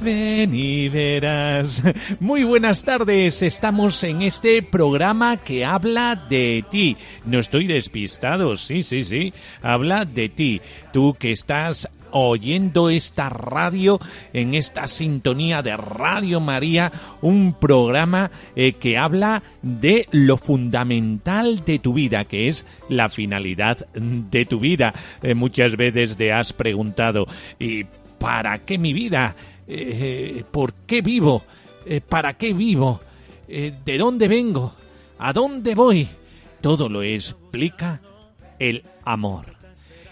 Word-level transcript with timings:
Ven 0.00 0.54
y 0.54 0.88
verás. 0.88 1.82
Muy 2.20 2.44
buenas 2.44 2.84
tardes. 2.84 3.42
Estamos 3.42 4.02
en 4.02 4.22
este 4.22 4.62
programa 4.62 5.36
que 5.36 5.64
habla 5.64 6.16
de 6.16 6.64
ti. 6.70 6.96
No 7.26 7.38
estoy 7.38 7.66
despistado. 7.66 8.56
Sí, 8.56 8.82
sí, 8.82 9.04
sí. 9.04 9.34
Habla 9.62 10.06
de 10.06 10.30
ti. 10.30 10.60
Tú 10.92 11.14
que 11.18 11.32
estás 11.32 11.88
oyendo 12.12 12.88
esta 12.90 13.28
radio 13.28 14.00
en 14.32 14.54
esta 14.54 14.86
sintonía 14.88 15.62
de 15.62 15.76
Radio 15.76 16.40
María, 16.40 16.90
un 17.20 17.52
programa 17.52 18.30
eh, 18.56 18.72
que 18.72 18.96
habla 18.96 19.42
de 19.62 20.08
lo 20.10 20.36
fundamental 20.36 21.64
de 21.64 21.78
tu 21.78 21.92
vida, 21.92 22.24
que 22.24 22.48
es 22.48 22.66
la 22.88 23.08
finalidad 23.08 23.86
de 23.94 24.44
tu 24.46 24.60
vida. 24.60 24.94
Eh, 25.22 25.34
muchas 25.34 25.76
veces 25.76 26.16
te 26.16 26.32
has 26.32 26.52
preguntado, 26.52 27.26
¿y 27.58 27.84
para 28.18 28.58
qué 28.58 28.78
mi 28.78 28.92
vida? 28.92 29.34
Eh, 29.72 30.42
¿Por 30.50 30.74
qué 30.86 31.00
vivo? 31.00 31.44
Eh, 31.86 32.00
¿Para 32.00 32.34
qué 32.34 32.52
vivo? 32.52 33.00
Eh, 33.46 33.72
¿De 33.84 33.98
dónde 33.98 34.26
vengo? 34.26 34.74
¿A 35.18 35.32
dónde 35.32 35.76
voy? 35.76 36.08
Todo 36.60 36.88
lo 36.88 37.04
explica 37.04 38.00
el 38.58 38.82
amor. 39.04 39.54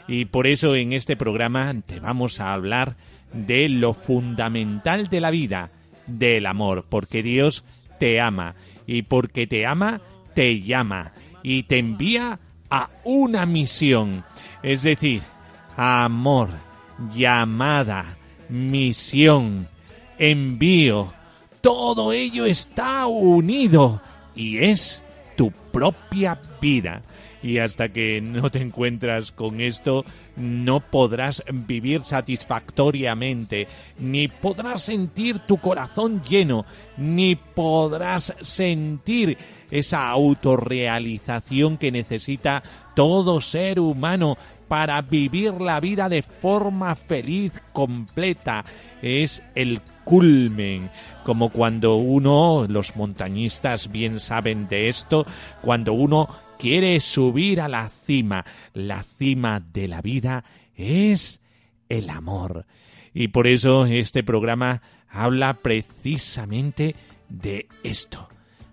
Y 0.06 0.26
por 0.26 0.46
eso 0.46 0.76
en 0.76 0.92
este 0.92 1.16
programa 1.16 1.74
te 1.84 1.98
vamos 1.98 2.38
a 2.38 2.52
hablar 2.52 2.96
de 3.32 3.68
lo 3.68 3.94
fundamental 3.94 5.08
de 5.08 5.20
la 5.20 5.30
vida, 5.30 5.70
del 6.06 6.46
amor, 6.46 6.86
porque 6.88 7.24
Dios 7.24 7.64
te 7.98 8.20
ama 8.20 8.54
y 8.86 9.02
porque 9.02 9.48
te 9.48 9.66
ama, 9.66 10.00
te 10.34 10.62
llama 10.62 11.12
y 11.42 11.64
te 11.64 11.78
envía 11.78 12.38
a 12.70 12.90
una 13.02 13.44
misión, 13.44 14.24
es 14.62 14.82
decir, 14.82 15.22
amor, 15.76 16.50
llamada, 17.14 18.17
misión, 18.48 19.68
envío, 20.18 21.12
todo 21.60 22.12
ello 22.12 22.46
está 22.46 23.06
unido 23.06 24.00
y 24.34 24.58
es 24.58 25.02
tu 25.36 25.50
propia 25.50 26.40
vida. 26.60 27.02
Y 27.40 27.58
hasta 27.58 27.88
que 27.90 28.20
no 28.20 28.50
te 28.50 28.60
encuentras 28.60 29.30
con 29.30 29.60
esto, 29.60 30.04
no 30.36 30.80
podrás 30.80 31.42
vivir 31.52 32.02
satisfactoriamente, 32.02 33.68
ni 33.98 34.26
podrás 34.26 34.82
sentir 34.82 35.38
tu 35.40 35.58
corazón 35.58 36.20
lleno, 36.24 36.64
ni 36.96 37.36
podrás 37.36 38.34
sentir 38.40 39.38
esa 39.70 40.08
autorrealización 40.10 41.78
que 41.78 41.92
necesita 41.92 42.62
todo 42.96 43.40
ser 43.40 43.78
humano 43.78 44.36
para 44.68 45.00
vivir 45.02 45.60
la 45.60 45.80
vida 45.80 46.08
de 46.08 46.22
forma 46.22 46.94
feliz, 46.94 47.62
completa. 47.72 48.64
Es 49.02 49.42
el 49.54 49.80
culmen, 50.04 50.90
como 51.24 51.50
cuando 51.50 51.96
uno, 51.96 52.66
los 52.68 52.96
montañistas 52.96 53.90
bien 53.90 54.20
saben 54.20 54.68
de 54.68 54.88
esto, 54.88 55.26
cuando 55.60 55.92
uno 55.92 56.28
quiere 56.58 56.98
subir 57.00 57.60
a 57.60 57.68
la 57.68 57.90
cima, 58.06 58.44
la 58.72 59.02
cima 59.02 59.60
de 59.60 59.88
la 59.88 60.00
vida 60.00 60.44
es 60.74 61.40
el 61.88 62.10
amor. 62.10 62.66
Y 63.12 63.28
por 63.28 63.46
eso 63.46 63.86
este 63.86 64.22
programa 64.22 64.82
habla 65.08 65.54
precisamente 65.54 66.94
de 67.28 67.66
esto, 67.82 68.28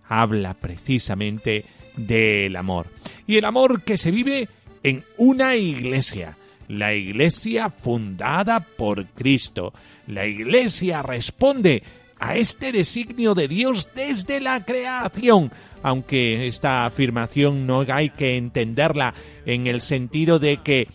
habla 0.07 0.53
precisamente 0.53 1.66
del 1.97 2.56
amor. 2.56 2.88
Y 3.27 3.38
el 3.38 3.45
amor 3.45 3.81
que 3.83 3.97
se 3.97 4.12
vive 4.12 4.47
en 4.85 5.03
una 5.18 5.56
iglesia, 5.56 6.38
la 6.68 6.94
iglesia 6.94 7.72
fundada 7.72 8.59
por 8.59 9.07
Cristo. 9.07 9.73
La 10.06 10.28
iglesia 10.28 11.01
responde 11.01 11.81
a 12.19 12.35
este 12.35 12.72
designio 12.72 13.34
de 13.34 13.47
Dios 13.47 13.90
desde 13.95 14.40
la 14.40 14.63
creación, 14.63 15.51
aunque 15.81 16.45
esta 16.45 16.85
afirmación 16.85 17.66
no 17.66 17.84
hay 17.88 18.12
que 18.12 18.38
entenderla 18.38 19.16
en 19.47 19.66
el 19.66 19.81
sentido 19.81 20.38
de 20.38 20.57
que 20.57 20.88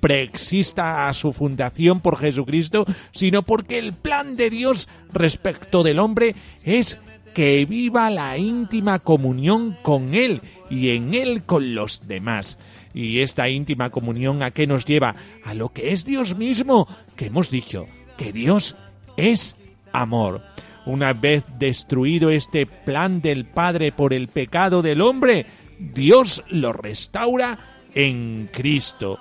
preexista 0.00 1.06
a 1.06 1.12
su 1.12 1.34
fundación 1.34 2.00
por 2.00 2.16
Jesucristo, 2.16 2.86
sino 3.12 3.42
porque 3.42 3.78
el 3.78 3.92
plan 3.92 4.36
de 4.36 4.48
Dios 4.48 4.88
respecto 5.12 5.82
del 5.82 5.98
hombre 5.98 6.34
es 6.64 6.98
que 7.34 7.66
viva 7.66 8.08
la 8.08 8.38
íntima 8.38 9.00
comunión 9.00 9.76
con 9.82 10.14
Él 10.14 10.40
y 10.70 10.90
en 10.90 11.14
Él 11.14 11.42
con 11.44 11.74
los 11.74 12.06
demás. 12.06 12.58
Y 12.94 13.20
esta 13.20 13.48
íntima 13.48 13.90
comunión 13.90 14.42
a 14.42 14.50
qué 14.50 14.66
nos 14.66 14.84
lleva? 14.84 15.14
A 15.44 15.54
lo 15.54 15.68
que 15.70 15.92
es 15.92 16.04
Dios 16.04 16.36
mismo, 16.36 16.88
que 17.16 17.26
hemos 17.26 17.50
dicho, 17.50 17.86
que 18.16 18.32
Dios 18.32 18.76
es 19.16 19.56
amor. 19.92 20.42
Una 20.86 21.12
vez 21.12 21.44
destruido 21.58 22.30
este 22.30 22.64
plan 22.66 23.20
del 23.20 23.44
Padre 23.44 23.92
por 23.92 24.14
el 24.14 24.28
pecado 24.28 24.82
del 24.82 25.02
hombre, 25.02 25.46
Dios 25.78 26.44
lo 26.48 26.72
restaura 26.72 27.58
en 27.94 28.48
Cristo. 28.52 29.18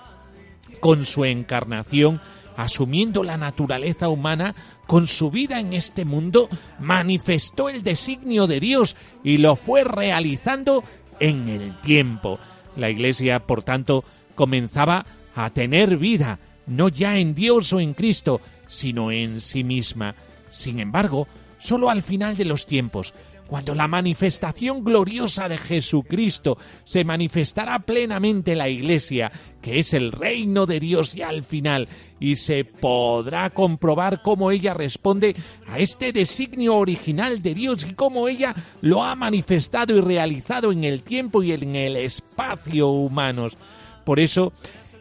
Con 0.79 1.05
su 1.05 1.25
encarnación, 1.25 2.21
asumiendo 2.55 3.23
la 3.23 3.37
naturaleza 3.37 4.09
humana, 4.09 4.55
con 4.85 5.07
su 5.07 5.31
vida 5.31 5.59
en 5.59 5.73
este 5.73 6.05
mundo, 6.05 6.49
manifestó 6.79 7.69
el 7.69 7.83
designio 7.83 8.47
de 8.47 8.59
Dios 8.59 8.95
y 9.23 9.37
lo 9.37 9.55
fue 9.55 9.83
realizando 9.83 10.83
en 11.19 11.49
el 11.49 11.75
tiempo. 11.77 12.39
La 12.75 12.89
Iglesia, 12.89 13.39
por 13.39 13.63
tanto, 13.63 14.03
comenzaba 14.35 15.05
a 15.35 15.49
tener 15.49 15.97
vida, 15.97 16.39
no 16.67 16.89
ya 16.89 17.17
en 17.17 17.35
Dios 17.35 17.71
o 17.73 17.79
en 17.79 17.93
Cristo, 17.93 18.41
sino 18.67 19.11
en 19.11 19.41
sí 19.41 19.63
misma. 19.63 20.15
Sin 20.49 20.79
embargo, 20.79 21.27
solo 21.59 21.89
al 21.89 22.01
final 22.01 22.37
de 22.37 22.45
los 22.45 22.65
tiempos, 22.65 23.13
cuando 23.47 23.75
la 23.75 23.87
manifestación 23.87 24.83
gloriosa 24.83 25.47
de 25.47 25.57
Jesucristo 25.57 26.57
se 26.85 27.03
manifestará 27.03 27.79
plenamente 27.79 28.55
la 28.55 28.69
Iglesia, 28.69 29.31
que 29.61 29.79
es 29.79 29.93
el 29.93 30.11
reino 30.11 30.65
de 30.65 30.79
Dios 30.79 31.13
ya 31.13 31.29
al 31.29 31.43
final, 31.43 31.87
y 32.19 32.37
se 32.37 32.65
podrá 32.65 33.51
comprobar 33.51 34.21
cómo 34.21 34.51
ella 34.51 34.73
responde 34.73 35.35
a 35.67 35.79
este 35.79 36.11
designio 36.11 36.75
original 36.75 37.41
de 37.41 37.53
Dios 37.53 37.85
y 37.87 37.93
cómo 37.93 38.27
ella 38.27 38.55
lo 38.81 39.03
ha 39.03 39.15
manifestado 39.15 39.95
y 39.95 40.01
realizado 40.01 40.71
en 40.71 40.83
el 40.83 41.03
tiempo 41.03 41.43
y 41.43 41.51
en 41.51 41.75
el 41.75 41.97
espacio 41.97 42.87
humanos. 42.87 43.57
Por 44.05 44.19
eso, 44.19 44.53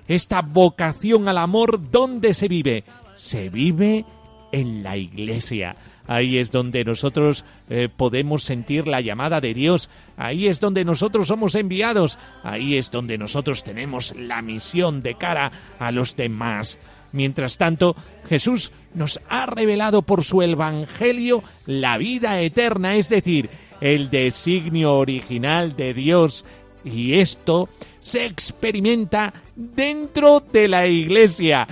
esta 0.06 0.42
vocación 0.42 1.28
al 1.28 1.38
amor, 1.38 1.90
¿dónde 1.90 2.34
se 2.34 2.48
vive? 2.48 2.84
Se 3.14 3.48
vive 3.48 4.04
en 4.52 4.82
la 4.82 4.96
Iglesia 4.96 5.76
Ahí 6.06 6.38
es 6.38 6.50
donde 6.50 6.84
nosotros 6.84 7.44
eh, 7.70 7.88
podemos 7.94 8.44
sentir 8.44 8.86
la 8.86 9.00
llamada 9.00 9.40
de 9.40 9.54
Dios. 9.54 9.88
Ahí 10.16 10.48
es 10.48 10.60
donde 10.60 10.84
nosotros 10.84 11.28
somos 11.28 11.54
enviados. 11.54 12.18
Ahí 12.42 12.76
es 12.76 12.90
donde 12.90 13.16
nosotros 13.18 13.64
tenemos 13.64 14.14
la 14.16 14.42
misión 14.42 15.02
de 15.02 15.14
cara 15.14 15.50
a 15.78 15.90
los 15.90 16.16
demás. 16.16 16.78
Mientras 17.12 17.58
tanto, 17.58 17.94
Jesús 18.28 18.72
nos 18.92 19.20
ha 19.28 19.46
revelado 19.46 20.02
por 20.02 20.24
su 20.24 20.42
Evangelio 20.42 21.44
la 21.64 21.96
vida 21.96 22.40
eterna, 22.40 22.96
es 22.96 23.08
decir, 23.08 23.48
el 23.80 24.10
designio 24.10 24.94
original 24.94 25.76
de 25.76 25.94
Dios. 25.94 26.44
Y 26.84 27.18
esto 27.18 27.68
se 28.00 28.26
experimenta 28.26 29.32
dentro 29.54 30.40
de 30.40 30.68
la 30.68 30.86
Iglesia 30.86 31.66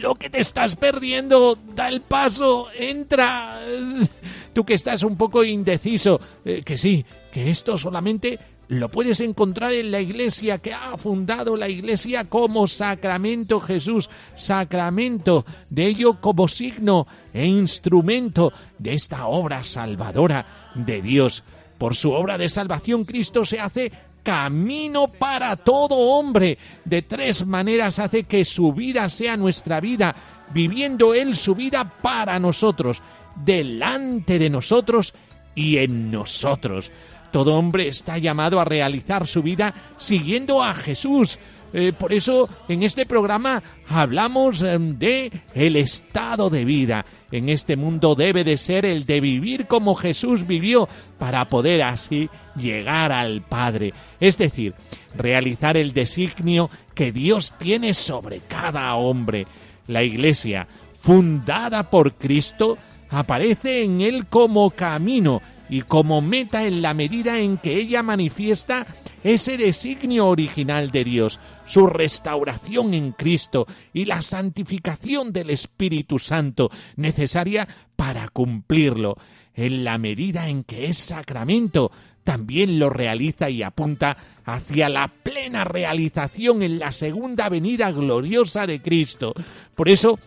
lo 0.00 0.14
que 0.14 0.30
te 0.30 0.40
estás 0.40 0.76
perdiendo, 0.76 1.58
da 1.74 1.88
el 1.88 2.00
paso, 2.00 2.68
entra. 2.76 3.60
tú 4.52 4.64
que 4.64 4.74
estás 4.74 5.02
un 5.02 5.16
poco 5.16 5.44
indeciso, 5.44 6.20
eh, 6.44 6.62
que 6.64 6.76
sí, 6.76 7.04
que 7.32 7.50
esto 7.50 7.76
solamente 7.76 8.38
lo 8.70 8.88
puedes 8.88 9.20
encontrar 9.20 9.72
en 9.72 9.90
la 9.90 10.00
iglesia 10.00 10.58
que 10.58 10.72
ha 10.72 10.96
fundado 10.96 11.56
la 11.56 11.68
iglesia 11.68 12.26
como 12.26 12.68
sacramento 12.68 13.58
Jesús, 13.58 14.08
sacramento 14.36 15.44
de 15.70 15.88
ello 15.88 16.20
como 16.20 16.46
signo 16.46 17.06
e 17.34 17.46
instrumento 17.46 18.52
de 18.78 18.94
esta 18.94 19.26
obra 19.26 19.64
salvadora 19.64 20.70
de 20.76 21.02
Dios. 21.02 21.42
Por 21.78 21.96
su 21.96 22.12
obra 22.12 22.38
de 22.38 22.48
salvación 22.48 23.04
Cristo 23.04 23.44
se 23.44 23.58
hace 23.58 23.90
camino 24.22 25.08
para 25.08 25.56
todo 25.56 25.96
hombre. 25.96 26.58
De 26.84 27.02
tres 27.02 27.46
maneras 27.46 27.98
hace 27.98 28.24
que 28.24 28.44
su 28.44 28.72
vida 28.72 29.08
sea 29.08 29.36
nuestra 29.36 29.80
vida, 29.80 30.14
viviendo 30.52 31.14
Él 31.14 31.36
su 31.36 31.54
vida 31.54 31.84
para 31.84 32.38
nosotros, 32.38 33.02
delante 33.36 34.38
de 34.38 34.50
nosotros 34.50 35.14
y 35.54 35.78
en 35.78 36.10
nosotros. 36.10 36.90
Todo 37.30 37.54
hombre 37.54 37.86
está 37.86 38.18
llamado 38.18 38.60
a 38.60 38.64
realizar 38.64 39.26
su 39.26 39.42
vida 39.42 39.72
siguiendo 39.96 40.62
a 40.62 40.74
Jesús. 40.74 41.38
Eh, 41.72 41.92
por 41.96 42.12
eso 42.12 42.48
en 42.68 42.82
este 42.82 43.06
programa 43.06 43.62
hablamos 43.88 44.62
em, 44.62 44.98
de 44.98 45.30
el 45.54 45.76
estado 45.76 46.50
de 46.50 46.64
vida. 46.64 47.04
En 47.30 47.48
este 47.48 47.76
mundo 47.76 48.14
debe 48.14 48.42
de 48.42 48.56
ser 48.56 48.84
el 48.84 49.06
de 49.06 49.20
vivir 49.20 49.66
como 49.66 49.94
Jesús 49.94 50.46
vivió 50.46 50.88
para 51.18 51.48
poder 51.48 51.82
así 51.82 52.28
llegar 52.56 53.12
al 53.12 53.42
Padre. 53.42 53.94
Es 54.18 54.36
decir, 54.36 54.74
realizar 55.14 55.76
el 55.76 55.92
designio 55.92 56.70
que 56.94 57.12
Dios 57.12 57.54
tiene 57.58 57.94
sobre 57.94 58.40
cada 58.40 58.94
hombre. 58.96 59.46
La 59.86 60.02
Iglesia, 60.02 60.66
fundada 60.98 61.84
por 61.88 62.14
Cristo, 62.14 62.78
aparece 63.10 63.82
en 63.82 64.00
él 64.00 64.26
como 64.26 64.70
camino 64.70 65.40
y 65.70 65.82
como 65.82 66.20
meta 66.20 66.66
en 66.66 66.82
la 66.82 66.92
medida 66.92 67.38
en 67.38 67.56
que 67.56 67.76
ella 67.76 68.02
manifiesta 68.02 68.86
ese 69.22 69.56
designio 69.56 70.26
original 70.26 70.90
de 70.90 71.04
Dios, 71.04 71.38
su 71.64 71.86
restauración 71.86 72.92
en 72.92 73.12
Cristo 73.12 73.66
y 73.92 74.04
la 74.04 74.20
santificación 74.20 75.32
del 75.32 75.50
Espíritu 75.50 76.18
Santo 76.18 76.70
necesaria 76.96 77.68
para 77.96 78.28
cumplirlo, 78.28 79.16
en 79.54 79.84
la 79.84 79.98
medida 79.98 80.48
en 80.48 80.64
que 80.64 80.86
es 80.86 80.98
sacramento, 80.98 81.92
también 82.24 82.78
lo 82.78 82.90
realiza 82.90 83.50
y 83.50 83.62
apunta 83.62 84.16
hacia 84.44 84.88
la 84.88 85.08
plena 85.08 85.64
realización 85.64 86.62
en 86.62 86.78
la 86.78 86.92
segunda 86.92 87.48
venida 87.48 87.90
gloriosa 87.90 88.66
de 88.66 88.80
Cristo. 88.80 89.34
Por 89.74 89.88
eso 89.88 90.18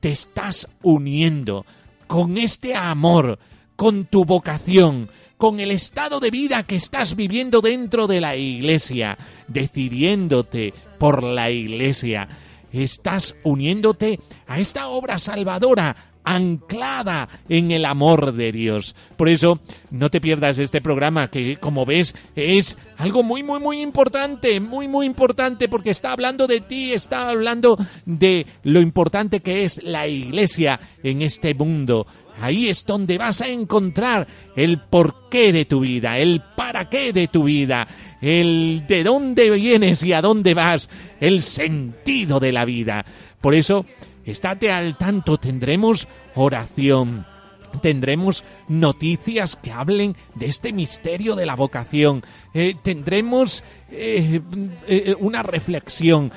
te 0.00 0.10
estás 0.10 0.68
uniendo 0.82 1.66
con 2.06 2.38
este 2.38 2.74
amor, 2.74 3.38
con 3.76 4.06
tu 4.06 4.24
vocación, 4.24 5.08
con 5.36 5.60
el 5.60 5.70
estado 5.70 6.18
de 6.18 6.30
vida 6.30 6.62
que 6.64 6.76
estás 6.76 7.14
viviendo 7.14 7.60
dentro 7.60 8.06
de 8.06 8.20
la 8.20 8.36
iglesia, 8.36 9.18
decidiéndote 9.48 10.74
por 10.98 11.22
la 11.22 11.50
iglesia. 11.50 12.28
Estás 12.72 13.36
uniéndote 13.44 14.18
a 14.46 14.58
esta 14.58 14.88
obra 14.88 15.18
salvadora, 15.18 15.94
anclada 16.26 17.28
en 17.48 17.70
el 17.70 17.84
amor 17.84 18.34
de 18.34 18.50
Dios. 18.50 18.96
Por 19.16 19.28
eso, 19.28 19.60
no 19.90 20.10
te 20.10 20.20
pierdas 20.20 20.58
este 20.58 20.80
programa 20.80 21.28
que, 21.28 21.56
como 21.56 21.86
ves, 21.86 22.14
es 22.34 22.76
algo 22.98 23.22
muy, 23.22 23.44
muy, 23.44 23.60
muy 23.60 23.80
importante, 23.80 24.58
muy, 24.58 24.88
muy 24.88 25.06
importante, 25.06 25.68
porque 25.68 25.90
está 25.90 26.12
hablando 26.12 26.48
de 26.48 26.60
ti, 26.60 26.92
está 26.92 27.30
hablando 27.30 27.78
de 28.04 28.44
lo 28.64 28.80
importante 28.80 29.40
que 29.40 29.64
es 29.64 29.82
la 29.84 30.08
iglesia 30.08 30.80
en 31.02 31.22
este 31.22 31.54
mundo. 31.54 32.06
Ahí 32.40 32.68
es 32.68 32.84
donde 32.84 33.18
vas 33.18 33.40
a 33.40 33.48
encontrar 33.48 34.26
el 34.54 34.80
porqué 34.80 35.52
de 35.52 35.64
tu 35.64 35.80
vida, 35.80 36.18
el 36.18 36.42
para 36.56 36.88
qué 36.88 37.12
de 37.12 37.28
tu 37.28 37.44
vida, 37.44 37.86
el 38.20 38.84
de 38.86 39.04
dónde 39.04 39.50
vienes 39.50 40.02
y 40.02 40.12
a 40.12 40.20
dónde 40.20 40.54
vas, 40.54 40.90
el 41.20 41.42
sentido 41.42 42.40
de 42.40 42.52
la 42.52 42.64
vida. 42.64 43.04
Por 43.40 43.54
eso, 43.54 43.86
estate 44.24 44.70
al 44.70 44.96
tanto, 44.96 45.38
tendremos 45.38 46.08
oración. 46.34 47.26
Tendremos 47.80 48.44
noticias 48.68 49.56
que 49.56 49.70
hablen 49.70 50.16
de 50.34 50.46
este 50.46 50.72
misterio 50.72 51.34
de 51.34 51.46
la 51.46 51.56
vocación. 51.56 52.22
Eh, 52.54 52.74
tendremos 52.82 53.64
eh, 53.90 54.40
eh, 54.86 55.14
una 55.18 55.42
reflexión. 55.42 56.32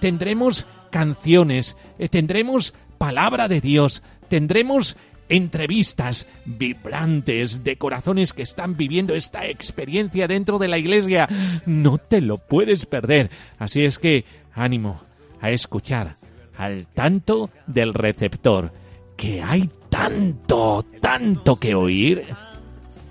tendremos 0.00 0.66
canciones. 0.90 1.76
tendremos 2.10 2.74
palabra 2.96 3.48
de 3.48 3.60
Dios. 3.60 4.02
Tendremos 4.28 4.96
entrevistas 5.28 6.26
vibrantes 6.44 7.64
de 7.64 7.76
corazones 7.76 8.32
que 8.32 8.42
están 8.42 8.76
viviendo 8.76 9.14
esta 9.14 9.46
experiencia 9.46 10.26
dentro 10.26 10.58
de 10.58 10.68
la 10.68 10.78
iglesia. 10.78 11.28
No 11.66 11.98
te 11.98 12.20
lo 12.20 12.38
puedes 12.38 12.86
perder. 12.86 13.30
Así 13.58 13.84
es 13.84 13.98
que 13.98 14.24
ánimo 14.52 15.00
a 15.40 15.50
escuchar 15.50 16.14
al 16.56 16.86
tanto 16.88 17.50
del 17.66 17.94
receptor, 17.94 18.72
que 19.16 19.42
hay 19.42 19.70
tanto, 19.88 20.84
tanto 21.00 21.56
que 21.56 21.74
oír. 21.74 22.24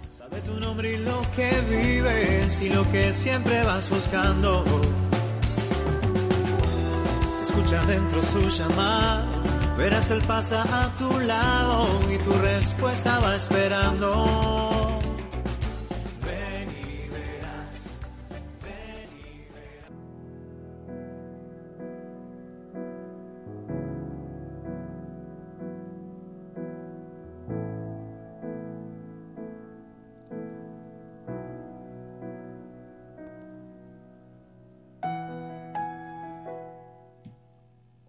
Sabe 0.09 0.41
tu 0.41 0.59
nombre 0.59 0.93
y 0.93 0.97
lo 0.97 1.21
que 1.35 1.51
vives 1.69 2.61
y 2.61 2.69
lo 2.69 2.89
que 2.91 3.13
siempre 3.13 3.63
vas 3.63 3.89
buscando. 3.89 4.63
Escucha 7.41 7.81
dentro 7.85 8.21
su 8.21 8.49
llamada 8.49 9.29
Verás, 9.77 10.09
él 10.09 10.21
pasa 10.27 10.63
a 10.63 10.89
tu 10.97 11.19
lado 11.19 11.99
y 12.11 12.17
tu 12.17 12.31
respuesta 12.33 13.19
va 13.19 13.35
esperando. 13.35 14.99
Verás. 16.23 17.99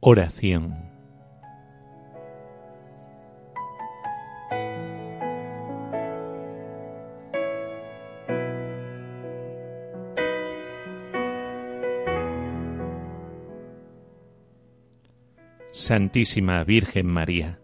Oración 0.00 0.87
Santísima 15.78 16.64
Virgen 16.64 17.06
María, 17.06 17.60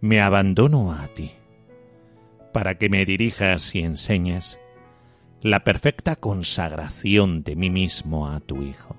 me 0.00 0.20
abandono 0.20 0.92
a 0.92 1.06
ti, 1.06 1.30
para 2.52 2.76
que 2.76 2.88
me 2.88 3.04
dirijas 3.04 3.72
y 3.76 3.82
enseñes 3.82 4.58
la 5.40 5.62
perfecta 5.62 6.16
consagración 6.16 7.44
de 7.44 7.54
mí 7.54 7.70
mismo 7.70 8.26
a 8.26 8.40
tu 8.40 8.64
Hijo. 8.64 8.96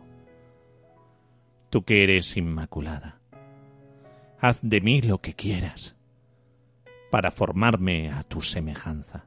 Tú 1.70 1.84
que 1.84 2.06
eres 2.06 2.38
inmaculada, 2.38 3.20
haz 4.40 4.60
de 4.62 4.80
mí 4.80 5.02
lo 5.02 5.18
que 5.18 5.34
quieras, 5.34 5.98
para 7.12 7.32
formarme 7.32 8.12
a 8.12 8.24
tu 8.24 8.40
semejanza, 8.40 9.26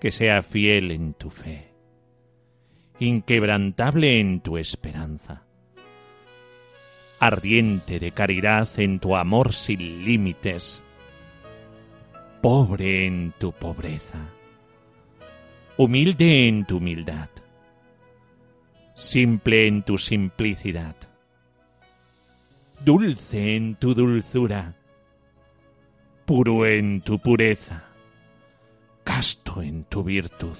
que 0.00 0.10
sea 0.10 0.42
fiel 0.42 0.90
en 0.90 1.12
tu 1.12 1.28
fe, 1.28 1.74
inquebrantable 2.98 4.20
en 4.20 4.40
tu 4.40 4.56
esperanza 4.56 5.45
ardiente 7.18 7.98
de 7.98 8.12
caridad 8.12 8.68
en 8.78 9.00
tu 9.00 9.16
amor 9.16 9.54
sin 9.54 10.04
límites, 10.04 10.82
pobre 12.42 13.06
en 13.06 13.32
tu 13.38 13.52
pobreza, 13.52 14.28
humilde 15.78 16.46
en 16.46 16.66
tu 16.66 16.76
humildad, 16.76 17.30
simple 18.94 19.66
en 19.66 19.82
tu 19.82 19.96
simplicidad, 19.96 20.96
dulce 22.84 23.56
en 23.56 23.76
tu 23.76 23.94
dulzura, 23.94 24.74
puro 26.26 26.66
en 26.66 27.00
tu 27.00 27.18
pureza, 27.18 27.84
casto 29.04 29.62
en 29.62 29.84
tu 29.84 30.04
virtud, 30.04 30.58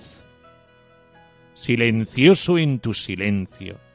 silencioso 1.52 2.56
en 2.56 2.78
tu 2.78 2.94
silencio, 2.94 3.85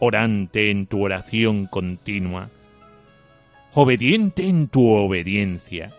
orante 0.00 0.70
en 0.70 0.86
tu 0.86 1.04
oración 1.04 1.66
continua, 1.66 2.50
obediente 3.74 4.48
en 4.48 4.68
tu 4.68 4.88
obediencia, 4.88 5.92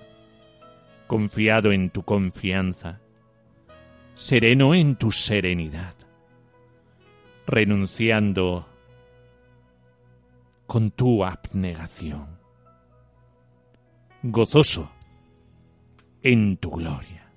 confiado 1.08 1.72
en 1.72 1.89
tu 1.91 2.03
confianza, 2.03 3.00
sereno 4.15 4.74
en 4.75 4.96
tu 4.96 5.12
serenidad, 5.12 5.93
renunciando 7.48 8.67
con 10.65 10.91
tu 10.91 11.24
abnegación, 11.24 12.27
gozoso 14.24 14.91
en 16.24 16.58
tu 16.58 16.72
gloria. 16.72 17.29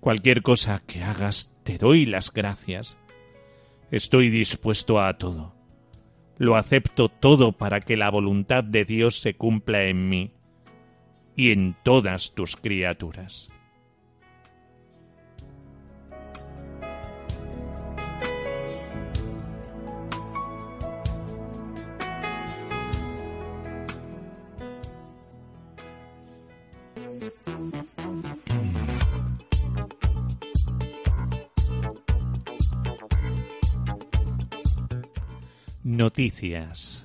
Cualquier 0.00 0.42
cosa 0.42 0.82
que 0.86 1.02
hagas, 1.02 1.52
te 1.62 1.78
doy 1.78 2.06
las 2.06 2.32
gracias. 2.32 2.96
Estoy 3.90 4.30
dispuesto 4.30 5.00
a 5.00 5.16
todo. 5.16 5.54
Lo 6.38 6.56
acepto 6.56 7.08
todo 7.08 7.52
para 7.52 7.80
que 7.80 7.96
la 7.96 8.10
voluntad 8.10 8.64
de 8.64 8.84
Dios 8.84 9.20
se 9.20 9.36
cumpla 9.36 9.84
en 9.84 10.08
mí 10.08 10.34
y 11.36 11.52
en 11.52 11.76
todas 11.82 12.34
tus 12.34 12.56
criaturas. 12.56 13.50
Noticias. 36.06 37.04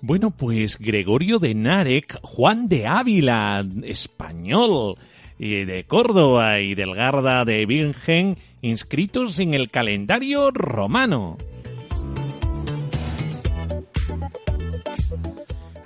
Bueno, 0.00 0.30
pues 0.30 0.78
Gregorio 0.78 1.38
de 1.38 1.54
Narek, 1.54 2.18
Juan 2.22 2.68
de 2.68 2.86
Ávila, 2.86 3.66
español, 3.82 4.96
y 5.38 5.66
de 5.66 5.84
Córdoba 5.84 6.60
y 6.60 6.74
del 6.74 6.94
Garda 6.94 7.44
de 7.44 7.66
Virgen, 7.66 8.38
inscritos 8.62 9.38
en 9.40 9.52
el 9.52 9.68
calendario 9.68 10.50
romano. 10.52 11.36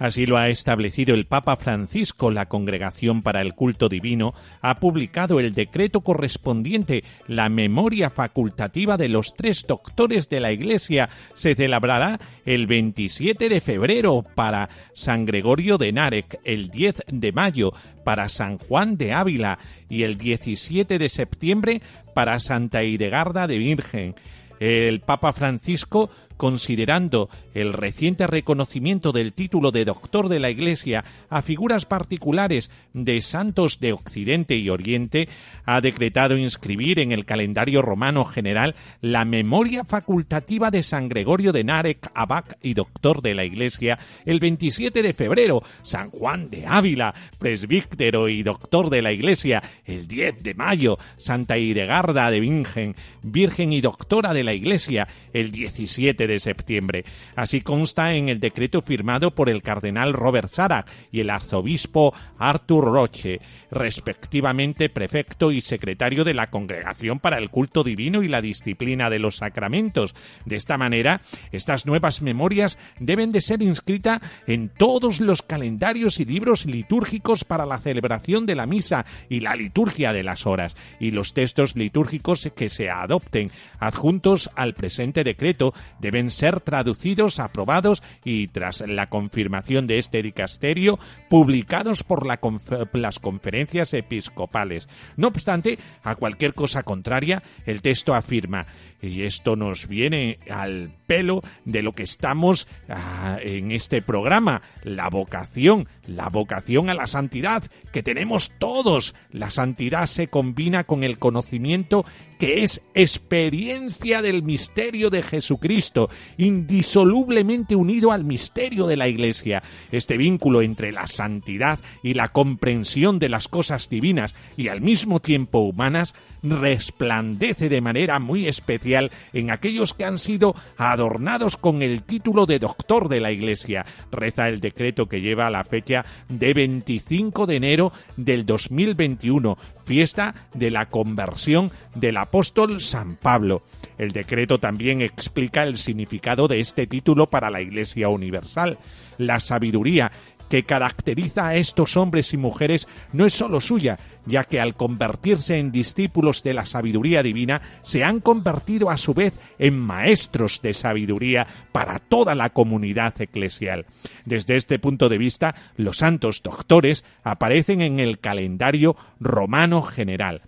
Así 0.02 0.26
lo 0.26 0.36
ha 0.36 0.48
establecido 0.48 1.14
el 1.14 1.26
Papa 1.26 1.54
Francisco. 1.54 2.32
La 2.32 2.46
Congregación 2.46 3.22
para 3.22 3.40
el 3.40 3.54
Culto 3.54 3.88
Divino 3.88 4.34
ha 4.60 4.80
publicado 4.80 5.38
el 5.38 5.54
decreto 5.54 6.00
correspondiente. 6.00 7.04
La 7.28 7.48
memoria 7.48 8.10
facultativa 8.10 8.96
de 8.96 9.08
los 9.08 9.34
tres 9.34 9.64
doctores 9.64 10.28
de 10.28 10.40
la 10.40 10.50
Iglesia 10.50 11.08
se 11.34 11.54
celebrará 11.54 12.18
el 12.44 12.66
27 12.66 13.48
de 13.48 13.60
febrero 13.60 14.24
para 14.34 14.68
San 14.92 15.24
Gregorio 15.24 15.78
de 15.78 15.92
Narek, 15.92 16.40
el 16.42 16.70
10 16.70 17.04
de 17.06 17.30
mayo 17.30 17.72
para 18.02 18.28
San 18.28 18.58
Juan 18.58 18.96
de 18.96 19.12
Ávila 19.12 19.60
y 19.88 20.02
el 20.02 20.18
17 20.18 20.98
de 20.98 21.08
septiembre 21.08 21.80
para 22.12 22.40
Santa 22.40 22.82
Idegarda 22.82 23.46
de 23.46 23.58
Virgen. 23.58 24.16
El 24.58 25.00
Papa 25.00 25.32
Francisco 25.32 26.10
considerando 26.36 27.28
el 27.54 27.72
reciente 27.72 28.26
reconocimiento 28.26 29.12
del 29.12 29.32
título 29.32 29.70
de 29.70 29.84
doctor 29.84 30.28
de 30.28 30.40
la 30.40 30.50
Iglesia 30.50 31.04
a 31.28 31.42
figuras 31.42 31.84
particulares 31.84 32.70
de 32.92 33.20
santos 33.20 33.80
de 33.80 33.92
Occidente 33.92 34.56
y 34.56 34.70
Oriente, 34.70 35.28
ha 35.64 35.80
decretado 35.80 36.36
inscribir 36.36 36.98
en 36.98 37.12
el 37.12 37.24
calendario 37.24 37.82
romano 37.82 38.24
general 38.24 38.74
la 39.00 39.24
memoria 39.24 39.84
facultativa 39.84 40.70
de 40.70 40.82
San 40.82 41.08
Gregorio 41.08 41.52
de 41.52 41.64
Narek, 41.64 42.10
abac 42.14 42.58
y 42.62 42.74
doctor 42.74 43.22
de 43.22 43.34
la 43.34 43.44
Iglesia, 43.44 43.98
el 44.24 44.40
27 44.40 45.02
de 45.02 45.14
febrero, 45.14 45.62
San 45.82 46.10
Juan 46.10 46.50
de 46.50 46.66
Ávila, 46.66 47.14
presbítero 47.38 48.28
y 48.28 48.42
doctor 48.42 48.90
de 48.90 49.02
la 49.02 49.12
Iglesia, 49.12 49.62
el 49.84 50.06
10 50.06 50.42
de 50.42 50.54
mayo, 50.54 50.98
Santa 51.16 51.58
Idegarda 51.58 52.30
de 52.30 52.40
Virgen, 52.40 52.96
virgen 53.22 53.72
y 53.72 53.80
doctora 53.80 54.34
de 54.34 54.44
la 54.44 54.54
Iglesia, 54.54 55.08
el 55.32 55.50
17 55.50 56.21
de 56.26 56.32
de 56.32 56.40
septiembre. 56.40 57.04
Así 57.36 57.60
consta 57.60 58.14
en 58.14 58.28
el 58.28 58.40
decreto 58.40 58.82
firmado 58.82 59.32
por 59.32 59.48
el 59.48 59.62
cardenal 59.62 60.12
Robert 60.12 60.48
Sarah 60.48 60.84
y 61.10 61.20
el 61.20 61.30
arzobispo 61.30 62.14
Arthur 62.38 62.84
Roche, 62.84 63.40
respectivamente 63.70 64.88
prefecto 64.88 65.52
y 65.52 65.60
secretario 65.60 66.24
de 66.24 66.34
la 66.34 66.50
Congregación 66.50 67.20
para 67.20 67.38
el 67.38 67.50
Culto 67.50 67.84
Divino 67.84 68.22
y 68.22 68.28
la 68.28 68.42
Disciplina 68.42 69.10
de 69.10 69.18
los 69.18 69.36
Sacramentos. 69.36 70.14
De 70.46 70.56
esta 70.56 70.78
manera, 70.78 71.20
estas 71.52 71.86
nuevas 71.86 72.22
memorias 72.22 72.78
deben 72.98 73.30
de 73.30 73.40
ser 73.40 73.62
inscritas 73.62 74.20
en 74.46 74.68
todos 74.68 75.20
los 75.20 75.42
calendarios 75.42 76.18
y 76.18 76.24
libros 76.24 76.66
litúrgicos 76.66 77.44
para 77.44 77.66
la 77.66 77.78
celebración 77.78 78.46
de 78.46 78.54
la 78.54 78.66
misa 78.66 79.04
y 79.28 79.40
la 79.40 79.54
liturgia 79.54 80.12
de 80.12 80.22
las 80.22 80.46
horas, 80.46 80.76
y 80.98 81.10
los 81.10 81.34
textos 81.34 81.76
litúrgicos 81.76 82.50
que 82.56 82.68
se 82.68 82.90
adopten 82.90 83.50
adjuntos 83.78 84.50
al 84.54 84.74
presente 84.74 85.24
decreto 85.24 85.74
deben 86.12 86.30
ser 86.30 86.60
traducidos, 86.60 87.40
aprobados 87.40 88.02
y, 88.22 88.48
tras 88.48 88.82
la 88.86 89.08
confirmación 89.08 89.86
de 89.86 89.96
este 89.96 90.22
dicasterio, 90.22 90.98
publicados 91.30 92.02
por 92.02 92.26
las 92.26 93.18
conferencias 93.18 93.94
episcopales. 93.94 94.88
No 95.16 95.28
obstante, 95.28 95.78
a 96.04 96.14
cualquier 96.16 96.52
cosa 96.52 96.82
contraria, 96.82 97.42
el 97.64 97.80
texto 97.80 98.14
afirma 98.14 98.66
y 99.02 99.22
esto 99.24 99.56
nos 99.56 99.88
viene 99.88 100.38
al 100.48 100.92
pelo 101.06 101.42
de 101.64 101.82
lo 101.82 101.92
que 101.92 102.04
estamos 102.04 102.68
ah, 102.88 103.36
en 103.42 103.72
este 103.72 104.00
programa, 104.00 104.62
la 104.84 105.10
vocación, 105.10 105.88
la 106.06 106.28
vocación 106.28 106.88
a 106.88 106.94
la 106.94 107.08
santidad 107.08 107.64
que 107.92 108.02
tenemos 108.02 108.52
todos. 108.58 109.14
La 109.30 109.50
santidad 109.50 110.06
se 110.06 110.28
combina 110.28 110.84
con 110.84 111.02
el 111.02 111.18
conocimiento 111.18 112.06
que 112.38 112.62
es 112.62 112.80
experiencia 112.94 114.22
del 114.22 114.42
misterio 114.42 115.10
de 115.10 115.22
Jesucristo, 115.22 116.08
indisolublemente 116.38 117.76
unido 117.76 118.10
al 118.10 118.24
misterio 118.24 118.86
de 118.86 118.96
la 118.96 119.08
Iglesia. 119.08 119.62
Este 119.90 120.16
vínculo 120.16 120.62
entre 120.62 120.92
la 120.92 121.06
santidad 121.06 121.78
y 122.02 122.14
la 122.14 122.28
comprensión 122.28 123.18
de 123.18 123.28
las 123.28 123.48
cosas 123.48 123.88
divinas 123.88 124.34
y 124.56 124.68
al 124.68 124.80
mismo 124.80 125.20
tiempo 125.20 125.60
humanas 125.60 126.14
resplandece 126.42 127.68
de 127.68 127.80
manera 127.80 128.18
muy 128.18 128.48
especial 128.48 128.91
en 129.32 129.50
aquellos 129.50 129.94
que 129.94 130.04
han 130.04 130.18
sido 130.18 130.54
adornados 130.76 131.56
con 131.56 131.82
el 131.82 132.02
título 132.02 132.46
de 132.46 132.58
doctor 132.58 133.08
de 133.08 133.20
la 133.20 133.32
Iglesia. 133.32 133.84
Reza 134.10 134.48
el 134.48 134.60
decreto 134.60 135.06
que 135.06 135.20
lleva 135.20 135.50
la 135.50 135.64
fecha 135.64 136.04
de 136.28 136.52
25 136.52 137.46
de 137.46 137.56
enero 137.56 137.92
del 138.16 138.44
2021, 138.44 139.56
fiesta 139.84 140.34
de 140.54 140.70
la 140.70 140.86
conversión 140.86 141.70
del 141.94 142.16
apóstol 142.16 142.80
San 142.80 143.16
Pablo. 143.16 143.62
El 143.98 144.10
decreto 144.10 144.58
también 144.58 145.02
explica 145.02 145.64
el 145.64 145.76
significado 145.76 146.48
de 146.48 146.60
este 146.60 146.86
título 146.86 147.28
para 147.28 147.50
la 147.50 147.60
Iglesia 147.60 148.08
Universal. 148.08 148.78
La 149.18 149.40
sabiduría 149.40 150.10
que 150.52 150.64
caracteriza 150.64 151.48
a 151.48 151.54
estos 151.54 151.96
hombres 151.96 152.34
y 152.34 152.36
mujeres 152.36 152.86
no 153.14 153.24
es 153.24 153.32
solo 153.32 153.58
suya, 153.58 153.98
ya 154.26 154.44
que 154.44 154.60
al 154.60 154.74
convertirse 154.74 155.56
en 155.56 155.72
discípulos 155.72 156.42
de 156.42 156.52
la 156.52 156.66
sabiduría 156.66 157.22
divina, 157.22 157.62
se 157.82 158.04
han 158.04 158.20
convertido 158.20 158.90
a 158.90 158.98
su 158.98 159.14
vez 159.14 159.40
en 159.58 159.80
maestros 159.80 160.60
de 160.60 160.74
sabiduría 160.74 161.46
para 161.72 162.00
toda 162.00 162.34
la 162.34 162.50
comunidad 162.50 163.18
eclesial. 163.18 163.86
Desde 164.26 164.56
este 164.56 164.78
punto 164.78 165.08
de 165.08 165.16
vista, 165.16 165.54
los 165.78 165.96
santos 165.96 166.42
doctores 166.42 167.02
aparecen 167.24 167.80
en 167.80 167.98
el 167.98 168.18
calendario 168.18 168.94
romano 169.20 169.80
general. 169.80 170.42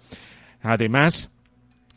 Además, 0.61 1.31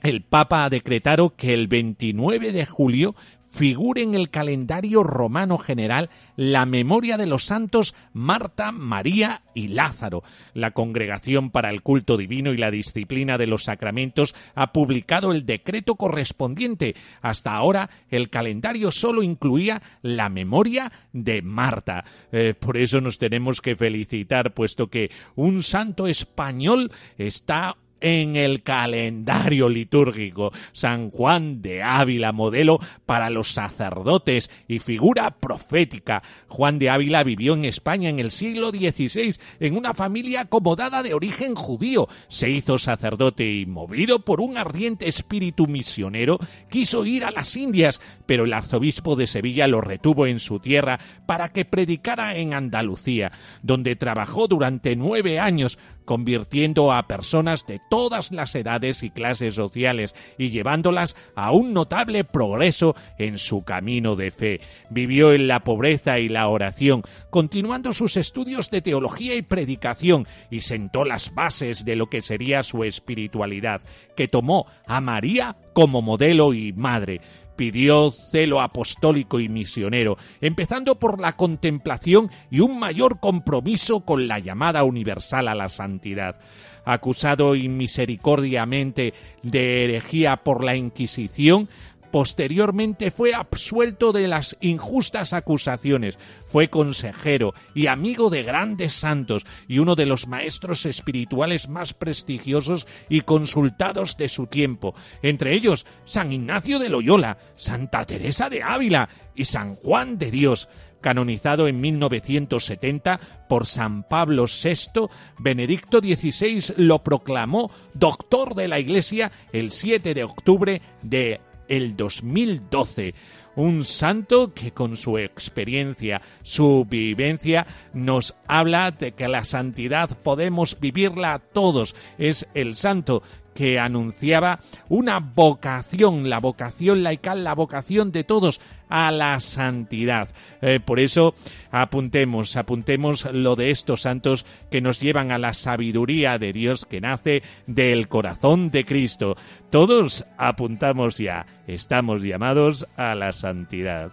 el 0.02 0.22
Papa 0.22 0.64
ha 0.64 0.70
decretado 0.70 1.36
que 1.36 1.54
el 1.54 1.68
29 1.68 2.54
de 2.54 2.66
julio 2.66 3.16
figure 3.50 4.02
en 4.02 4.16
el 4.16 4.30
calendario 4.30 5.04
romano 5.04 5.58
general 5.58 6.10
la 6.36 6.66
memoria 6.66 7.18
de 7.18 7.26
los 7.26 7.44
santos 7.46 7.96
Marta, 8.14 8.72
María 8.72 9.42
y 9.54 9.70
Lázaro. 9.70 10.24
La 10.54 10.72
Congregación 10.72 11.52
para 11.52 11.70
el 11.70 11.82
Culto 11.82 12.18
Divino 12.18 12.54
y 12.54 12.58
la 12.58 12.72
Disciplina 12.72 13.38
de 13.38 13.48
los 13.48 13.64
Sacramentos 13.64 14.36
ha 14.56 14.72
publicado 14.74 15.32
el 15.32 15.46
decreto 15.46 15.96
correspondiente. 15.96 16.96
Hasta 17.22 17.56
ahora 17.56 17.90
el 18.10 18.30
calendario 18.30 18.92
solo 18.92 19.24
incluía 19.24 19.82
la 20.02 20.30
memoria 20.30 20.92
de 21.14 21.42
Marta. 21.42 22.06
Eh, 22.32 22.54
por 22.54 22.78
eso 22.78 23.02
nos 23.02 23.18
tenemos 23.18 23.62
que 23.62 23.76
felicitar, 23.76 24.54
puesto 24.54 24.88
que 24.88 25.12
un 25.36 25.64
santo 25.64 26.08
español 26.08 26.92
está 27.18 27.78
en 28.02 28.36
el 28.36 28.64
calendario 28.64 29.70
litúrgico. 29.70 30.52
San 30.74 31.10
Juan 31.10 31.62
de 31.62 31.84
Ávila, 31.84 32.32
modelo 32.32 32.80
para 33.06 33.30
los 33.30 33.52
sacerdotes 33.52 34.50
y 34.68 34.80
figura 34.80 35.32
profética. 35.32 36.24
Juan 36.48 36.80
de 36.80 36.90
Ávila 36.90 37.24
vivió 37.24 37.54
en 37.54 37.66
España 37.66 38.10
en 38.10 38.20
el 38.20 38.32
siglo 38.32 38.70
XVI 38.70 39.36
en 39.60 39.76
una 39.76 39.94
familia 39.94 40.42
acomodada 40.42 41.04
de 41.04 41.14
origen 41.14 41.56
judío. 41.56 42.08
Se 42.28 42.50
hizo 42.50 42.78
sacerdote 42.78 43.52
y, 43.52 43.66
movido 43.66 44.20
por 44.20 44.42
un 44.42 44.58
ardiente 44.58 45.08
espíritu 45.08 45.68
misionero, 45.68 46.40
quiso 46.70 47.06
ir 47.06 47.26
a 47.26 47.32
las 47.32 47.56
Indias, 47.56 48.02
pero 48.26 48.46
el 48.46 48.54
arzobispo 48.54 49.16
de 49.16 49.28
Sevilla 49.28 49.68
lo 49.68 49.82
retuvo 49.82 50.28
en 50.28 50.40
su 50.40 50.60
tierra 50.60 51.00
para 51.26 51.50
que 51.50 51.66
predicara 51.66 52.36
en 52.36 52.54
Andalucía, 52.54 53.32
donde 53.62 53.96
trabajó 53.96 54.48
durante 54.48 54.96
nueve 54.96 55.40
años 55.40 55.78
convirtiendo 56.08 56.94
a 56.94 57.06
personas 57.06 57.68
de 57.68 57.82
todas 57.90 58.32
las 58.32 58.56
edades 58.56 59.04
y 59.04 59.10
clases 59.10 59.56
sociales 59.56 60.16
y 60.38 60.50
llevándolas 60.50 61.18
a 61.36 61.52
un 61.52 61.74
notable 61.74 62.24
progreso 62.24 62.96
en 63.20 63.38
su 63.38 63.64
camino 63.64 64.16
de 64.16 64.32
fe. 64.32 64.62
Vivió 64.90 65.34
en 65.34 65.50
la 65.50 65.66
pobreza 65.66 66.18
y 66.18 66.30
la 66.30 66.48
oración, 66.48 67.04
continuando 67.30 67.92
sus 67.92 68.16
estudios 68.16 68.72
de 68.72 68.82
teología 68.82 69.36
y 69.36 69.42
predicación, 69.42 70.26
y 70.50 70.62
sentó 70.62 71.04
las 71.04 71.36
bases 71.36 71.84
de 71.84 71.98
lo 71.98 72.08
que 72.08 72.22
sería 72.22 72.64
su 72.64 72.86
espiritualidad, 72.86 73.82
que 74.16 74.30
tomó 74.30 74.66
a 74.88 75.02
María 75.02 75.58
como 75.74 76.02
modelo 76.02 76.54
y 76.54 76.72
madre 76.72 77.20
pidió 77.58 78.12
celo 78.12 78.62
apostólico 78.62 79.42
y 79.42 79.50
misionero, 79.50 80.18
empezando 80.40 80.98
por 80.98 81.20
la 81.20 81.34
contemplación 81.34 82.32
y 82.50 82.62
un 82.62 82.80
mayor 82.80 83.20
compromiso 83.20 84.02
con 84.06 84.30
la 84.30 84.40
llamada 84.40 84.86
universal 84.86 85.50
a 85.50 85.56
la 85.56 85.68
santidad. 85.68 86.40
Acusado 86.86 87.56
inmisericordiamente 87.56 89.14
de 89.44 89.84
herejía 89.84 90.38
por 90.38 90.64
la 90.64 90.78
Inquisición, 90.78 91.68
Posteriormente 92.18 93.12
fue 93.12 93.36
absuelto 93.36 94.12
de 94.12 94.28
las 94.28 94.58
injustas 94.60 95.34
acusaciones, 95.34 96.18
fue 96.48 96.68
consejero 96.68 97.54
y 97.76 97.86
amigo 97.86 98.32
de 98.32 98.42
grandes 98.42 98.94
santos 98.94 99.46
y 99.68 99.78
uno 99.78 99.94
de 99.94 100.08
los 100.08 100.26
maestros 100.26 100.88
espirituales 100.88 101.70
más 101.70 101.94
prestigiosos 101.94 102.88
y 103.08 103.22
consultados 103.22 104.18
de 104.18 104.30
su 104.30 104.48
tiempo, 104.48 104.96
entre 105.22 105.54
ellos 105.54 105.86
San 106.06 106.34
Ignacio 106.34 106.80
de 106.80 106.90
Loyola, 106.90 107.38
Santa 107.56 108.04
Teresa 108.04 108.50
de 108.50 108.64
Ávila 108.64 109.10
y 109.36 109.46
San 109.46 109.76
Juan 109.76 110.18
de 110.18 110.32
Dios, 110.32 110.70
canonizado 111.02 111.68
en 111.68 111.80
1970 111.80 113.20
por 113.48 113.68
San 113.68 114.02
Pablo 114.02 114.46
VI, 114.46 115.08
Benedicto 115.38 116.00
XVI 116.00 116.74
lo 116.78 117.04
proclamó 117.04 117.70
doctor 117.94 118.56
de 118.56 118.68
la 118.68 118.80
Iglesia 118.80 119.32
el 119.54 119.70
7 119.70 120.16
de 120.16 120.24
octubre 120.24 120.82
de 121.04 121.42
el 121.68 121.96
2012 121.96 123.14
un 123.58 123.84
santo 123.84 124.54
que 124.54 124.72
con 124.72 124.96
su 124.96 125.18
experiencia, 125.18 126.22
su 126.44 126.86
vivencia, 126.88 127.66
nos 127.92 128.36
habla 128.48 128.92
de 128.92 129.14
que 129.14 129.28
la 129.28 129.46
santidad 129.46 130.16
podemos 130.22 130.80
vivirla 130.80 131.40
todos. 131.40 131.96
Es 132.20 132.48
el 132.54 132.76
santo 132.76 133.24
que 133.58 133.80
anunciaba 133.80 134.60
una 134.88 135.20
vocación, 135.20 136.30
la 136.30 136.40
vocación 136.40 137.02
laical, 137.02 137.44
la 137.44 137.56
vocación 137.56 138.12
de 138.12 138.24
todos 138.24 138.62
a 138.88 139.10
la 139.10 139.40
santidad. 139.40 140.30
Eh, 140.62 140.80
por 140.80 141.00
eso 141.00 141.34
apuntemos, 141.72 142.56
apuntemos 142.56 143.26
lo 143.34 143.56
de 143.56 143.72
estos 143.72 144.04
santos 144.04 144.46
que 144.70 144.80
nos 144.80 145.00
llevan 145.00 145.32
a 145.32 145.40
la 145.40 145.56
sabiduría 145.56 146.38
de 146.38 146.54
Dios 146.54 146.86
que 146.86 147.02
nace 147.02 147.42
del 147.66 148.08
corazón 148.08 148.70
de 148.70 148.86
Cristo. 148.86 149.36
Todos 149.72 150.24
apuntamos 150.38 151.18
ya, 151.18 151.48
estamos 151.66 152.22
llamados 152.22 152.88
a 152.96 153.16
la 153.16 153.34
santidad. 153.34 154.12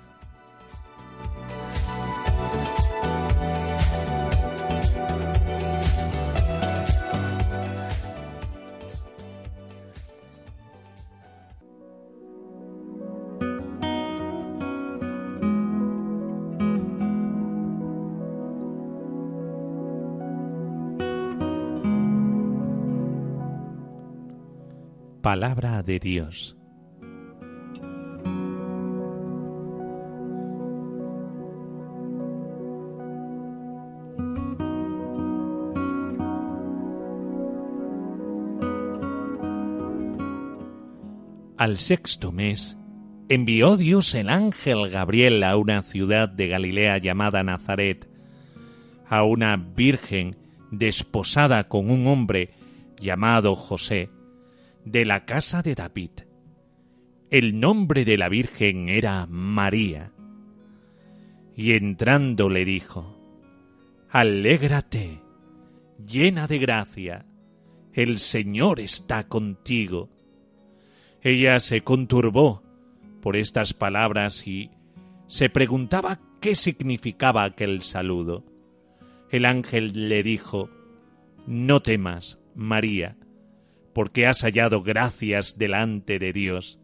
Palabra 25.25 25.83
de 25.83 25.99
Dios. 26.00 26.54
Al 41.56 41.78
sexto 41.78 42.30
mes, 42.30 42.76
envió 43.30 43.78
Dios 43.78 44.15
el 44.15 44.28
ángel 44.28 44.91
Gabriel 44.91 45.43
a 45.43 45.56
una 45.56 45.82
ciudad 45.82 46.28
de 46.28 46.49
Galilea 46.49 46.99
llamada 46.99 47.43
Nazaret, 47.43 48.06
a 49.08 49.25
una 49.25 49.56
virgen 49.56 50.37
desposada 50.71 51.67
con 51.67 51.91
un 51.91 52.08
hombre 52.08 52.50
llamado 53.00 53.54
José, 53.54 54.10
de 54.84 55.04
la 55.04 55.25
casa 55.25 55.62
de 55.62 55.75
David. 55.75 56.10
El 57.30 57.58
nombre 57.58 58.04
de 58.04 58.18
la 58.18 58.28
Virgen 58.28 58.88
era 58.88 59.26
María. 59.26 60.12
Y 61.56 61.73
entrando 61.73 62.49
le 62.49 62.64
dijo, 62.64 63.18
Alégrate, 64.10 65.20
llena 66.06 66.47
de 66.47 66.58
gracia, 66.58 67.26
el 67.92 68.18
Señor 68.18 68.80
está 68.80 69.26
contigo. 69.26 70.10
Ella 71.23 71.58
se 71.60 71.80
conturbó 71.80 72.62
por 73.23 73.36
estas 73.36 73.73
palabras 73.73 74.47
y 74.47 74.70
se 75.26 75.49
preguntaba 75.49 76.20
qué 76.40 76.54
significaba 76.54 77.44
aquel 77.44 77.82
saludo. 77.82 78.44
El 79.30 79.47
ángel 79.47 80.08
le 80.08 80.23
dijo, 80.23 80.68
No 81.47 81.80
temas, 81.80 82.38
María, 82.54 83.16
porque 83.95 84.26
has 84.26 84.43
hallado 84.43 84.83
gracias 84.83 85.57
delante 85.57 86.19
de 86.19 86.33
Dios. 86.33 86.78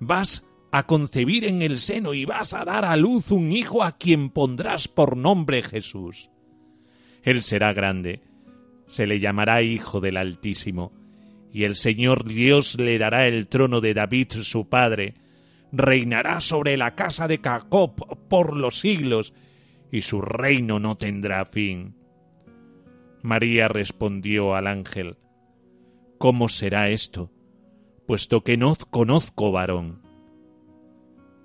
Vas 0.00 0.44
a 0.72 0.86
concebir 0.86 1.44
en 1.44 1.62
el 1.62 1.78
seno 1.78 2.14
y 2.14 2.24
vas 2.24 2.52
a 2.54 2.64
dar 2.64 2.84
a 2.84 2.96
luz 2.96 3.30
un 3.30 3.52
hijo 3.52 3.84
a 3.84 3.96
quien 3.96 4.30
pondrás 4.30 4.88
por 4.88 5.16
nombre 5.16 5.62
Jesús. 5.62 6.30
Él 7.22 7.42
será 7.42 7.72
grande, 7.72 8.22
se 8.88 9.06
le 9.06 9.20
llamará 9.20 9.62
Hijo 9.62 10.00
del 10.00 10.16
Altísimo, 10.16 10.92
y 11.52 11.64
el 11.64 11.76
Señor 11.76 12.24
Dios 12.24 12.76
le 12.78 12.98
dará 12.98 13.28
el 13.28 13.46
trono 13.46 13.80
de 13.80 13.94
David 13.94 14.32
su 14.42 14.68
padre, 14.68 15.14
reinará 15.70 16.40
sobre 16.40 16.76
la 16.76 16.96
casa 16.96 17.28
de 17.28 17.38
Jacob 17.38 17.94
por 18.28 18.56
los 18.56 18.80
siglos, 18.80 19.32
y 19.92 20.00
su 20.00 20.20
reino 20.20 20.80
no 20.80 20.96
tendrá 20.96 21.44
fin. 21.44 21.94
María 23.22 23.68
respondió 23.68 24.54
al 24.54 24.66
ángel, 24.66 25.16
¿Cómo 26.24 26.48
será 26.48 26.88
esto? 26.88 27.30
puesto 28.06 28.42
que 28.44 28.56
no 28.56 28.74
conozco 28.90 29.52
varón. 29.52 30.00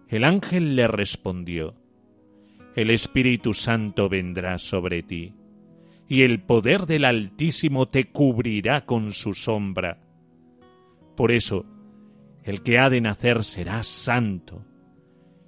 El 0.07 0.23
ángel 0.23 0.77
le 0.77 0.87
respondió, 0.87 1.75
El 2.77 2.89
Espíritu 2.89 3.53
Santo 3.53 4.07
vendrá 4.07 4.57
sobre 4.57 5.03
ti, 5.03 5.33
y 6.07 6.23
el 6.23 6.41
poder 6.41 6.85
del 6.85 7.03
Altísimo 7.03 7.89
te 7.89 8.05
cubrirá 8.05 8.85
con 8.85 9.11
su 9.11 9.33
sombra. 9.33 9.99
Por 11.17 11.33
eso, 11.33 11.65
el 12.45 12.63
que 12.63 12.79
ha 12.79 12.89
de 12.89 13.01
nacer 13.01 13.43
será 13.43 13.83
santo, 13.83 14.65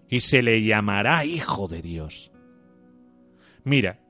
y 0.09 0.19
se 0.19 0.41
le 0.41 0.61
llamará 0.61 1.23
Hijo 1.23 1.69
de 1.69 1.81
Dios. 1.81 2.33
Mira, 3.63 4.01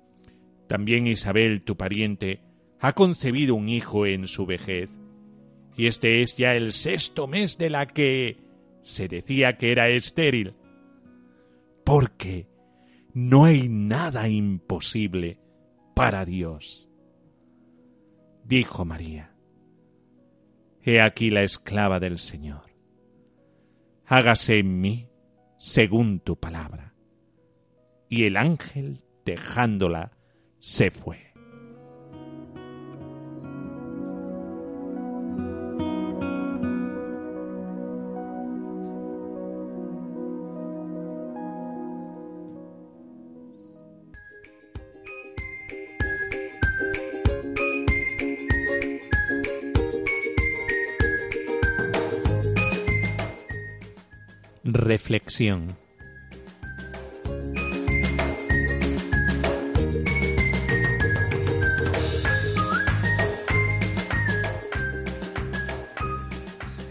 también 0.67 1.05
Isabel, 1.05 1.61
tu 1.61 1.77
pariente, 1.77 2.41
ha 2.79 2.93
concebido 2.93 3.53
un 3.53 3.69
hijo 3.69 4.07
en 4.07 4.25
su 4.25 4.47
vejez, 4.47 5.00
y 5.75 5.87
este 5.87 6.21
es 6.21 6.37
ya 6.37 6.55
el 6.55 6.73
sexto 6.73 7.27
mes 7.27 7.57
de 7.57 7.69
la 7.69 7.87
que 7.87 8.37
se 8.83 9.07
decía 9.07 9.57
que 9.57 9.71
era 9.71 9.89
estéril. 9.89 10.55
Porque 11.83 12.47
no 13.13 13.45
hay 13.45 13.69
nada 13.69 14.29
imposible 14.29 15.39
para 15.95 16.25
Dios. 16.25 16.89
Dijo 18.43 18.85
María, 18.85 19.31
He 20.83 20.99
aquí 20.99 21.29
la 21.29 21.43
esclava 21.43 21.99
del 21.99 22.17
Señor. 22.17 22.71
Hágase 24.05 24.59
en 24.59 24.81
mí 24.81 25.09
según 25.57 26.19
tu 26.19 26.39
palabra. 26.39 26.95
Y 28.09 28.23
el 28.23 28.35
ángel, 28.35 29.05
dejándola, 29.23 30.17
se 30.59 30.89
fue. 30.91 31.30
reflexión. 54.91 55.77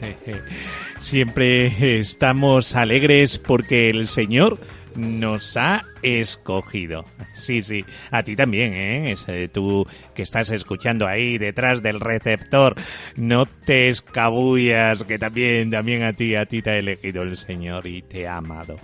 Siempre 0.99 2.01
estamos 2.01 2.75
alegres 2.75 3.37
porque 3.37 3.91
el 3.91 4.09
Señor 4.09 4.59
nos 4.96 5.57
ha 5.57 5.85
escogido. 6.03 7.05
Sí, 7.35 7.62
sí, 7.62 7.85
a 8.11 8.22
ti 8.22 8.37
también, 8.37 8.74
¿eh? 8.74 9.14
eh 9.29 9.48
tú 9.48 9.87
que 10.14 10.22
estás 10.22 10.50
escuchando 10.50 11.07
ahí 11.07 11.38
detrás 11.38 11.83
del 11.83 12.00
receptor, 12.00 12.74
no 13.16 13.46
te 13.46 13.88
escabullas, 13.88 15.05
que 15.05 15.18
también, 15.18 15.70
también 15.70 16.03
a 16.03 16.12
ti, 16.12 16.35
a 16.35 16.46
ti 16.46 16.62
te 16.62 16.70
ha 16.70 16.79
elegido 16.79 17.22
el 17.22 17.37
Señor 17.37 17.87
y 17.87 18.03
te 18.03 18.26
ha 18.26 18.37
amado. 18.37 18.76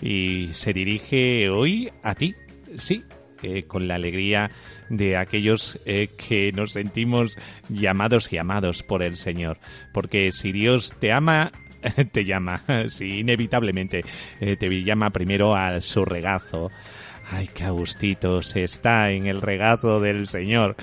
Y 0.00 0.48
se 0.52 0.72
dirige 0.72 1.48
hoy 1.48 1.90
a 2.02 2.14
ti, 2.14 2.34
sí, 2.76 3.04
eh, 3.42 3.64
con 3.64 3.86
la 3.86 3.94
alegría 3.94 4.50
de 4.88 5.16
aquellos 5.16 5.78
eh, 5.86 6.08
que 6.16 6.50
nos 6.52 6.72
sentimos 6.72 7.38
llamados 7.68 8.32
y 8.32 8.38
amados 8.38 8.82
por 8.82 9.02
el 9.02 9.16
Señor. 9.16 9.58
Porque 9.92 10.32
si 10.32 10.50
Dios 10.52 10.94
te 10.98 11.12
ama, 11.12 11.52
te 12.12 12.24
llama, 12.24 12.62
sí, 12.88 13.20
inevitablemente, 13.20 14.04
eh, 14.40 14.56
te 14.56 14.68
llama 14.82 15.10
primero 15.10 15.54
a 15.54 15.80
su 15.80 16.04
regazo. 16.04 16.70
Ay, 17.30 17.48
qué 17.54 17.64
agustito 17.64 18.42
se 18.42 18.64
está 18.64 19.10
en 19.10 19.26
el 19.26 19.42
regazo 19.42 20.00
del 20.00 20.28
Señor. 20.28 20.76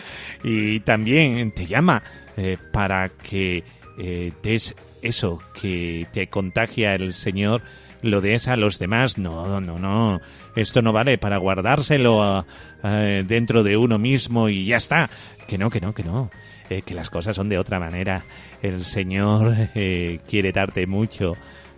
Y 0.43 0.79
también 0.81 1.51
te 1.51 1.65
llama 1.65 2.03
eh, 2.37 2.57
para 2.71 3.09
que 3.09 3.63
eh, 3.97 4.31
des 4.43 4.75
eso 5.01 5.41
que 5.59 6.05
te 6.13 6.27
contagia 6.27 6.93
el 6.93 7.13
Señor, 7.13 7.63
lo 8.03 8.21
des 8.21 8.47
a 8.47 8.57
los 8.57 8.77
demás. 8.77 9.17
No, 9.17 9.59
no, 9.59 9.79
no. 9.79 10.21
Esto 10.55 10.83
no 10.83 10.93
vale 10.93 11.17
para 11.17 11.37
guardárselo 11.37 12.45
dentro 12.83 13.63
de 13.63 13.77
uno 13.77 13.97
mismo 13.97 14.47
y 14.47 14.65
ya 14.67 14.77
está. 14.77 15.09
Que 15.47 15.57
no, 15.57 15.71
que 15.71 15.81
no, 15.81 15.93
que 15.93 16.03
no. 16.03 16.29
Que 16.69 16.93
las 16.93 17.09
cosas 17.09 17.35
son 17.35 17.49
de 17.49 17.57
otra 17.57 17.79
manera. 17.79 18.23
El 18.61 18.85
Señor 18.85 19.53
eh, 19.75 20.19
quiere 20.27 20.51
darte 20.51 20.87
mucho 20.87 21.33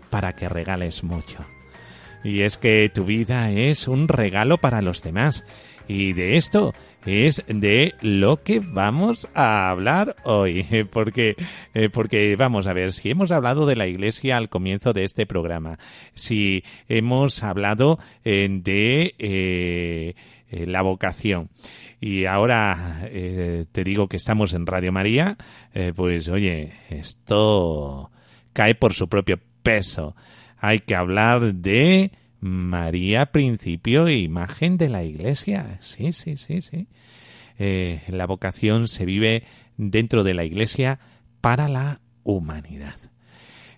para 0.09 0.33
que 0.33 0.49
regales 0.49 1.03
mucho. 1.03 1.39
Y 2.23 2.41
es 2.41 2.57
que 2.57 2.89
tu 2.89 3.05
vida 3.05 3.51
es 3.51 3.87
un 3.87 4.07
regalo 4.07 4.57
para 4.57 4.81
los 4.81 5.01
demás. 5.01 5.45
Y 5.87 6.13
de 6.13 6.35
esto 6.37 6.73
es 7.05 7.43
de 7.47 7.93
lo 8.01 8.43
que 8.43 8.59
vamos 8.59 9.29
a 9.33 9.69
hablar 9.69 10.15
hoy. 10.23 10.65
Porque, 10.91 11.35
eh, 11.73 11.89
porque 11.89 12.35
vamos 12.35 12.67
a 12.67 12.73
ver, 12.73 12.91
si 12.91 13.09
hemos 13.09 13.31
hablado 13.31 13.65
de 13.65 13.75
la 13.75 13.87
iglesia 13.87 14.37
al 14.37 14.49
comienzo 14.49 14.93
de 14.93 15.03
este 15.03 15.25
programa, 15.25 15.79
si 16.13 16.63
hemos 16.89 17.43
hablado 17.43 17.99
eh, 18.25 20.15
de 20.49 20.65
la 20.65 20.81
vocación, 20.81 21.49
y 21.99 22.25
ahora 22.25 23.01
eh, 23.05 23.65
te 23.71 23.83
digo 23.83 24.07
que 24.07 24.17
estamos 24.17 24.53
en 24.53 24.67
Radio 24.67 24.91
María, 24.91 25.37
eh, 25.73 25.93
pues 25.95 26.29
oye, 26.29 26.73
esto 26.89 28.11
cae 28.53 28.75
por 28.75 28.93
su 28.93 29.07
propio 29.07 29.39
peso. 29.63 30.15
Hay 30.57 30.79
que 30.79 30.95
hablar 30.95 31.55
de 31.55 32.11
María, 32.39 33.27
principio 33.27 34.07
e 34.07 34.17
imagen 34.17 34.77
de 34.77 34.89
la 34.89 35.03
Iglesia. 35.03 35.77
Sí, 35.79 36.11
sí, 36.11 36.37
sí, 36.37 36.61
sí. 36.61 36.87
Eh, 37.57 38.01
la 38.07 38.27
vocación 38.27 38.87
se 38.87 39.05
vive 39.05 39.43
dentro 39.77 40.23
de 40.23 40.35
la 40.35 40.43
Iglesia 40.43 40.99
para 41.41 41.67
la 41.67 42.01
humanidad. 42.23 42.97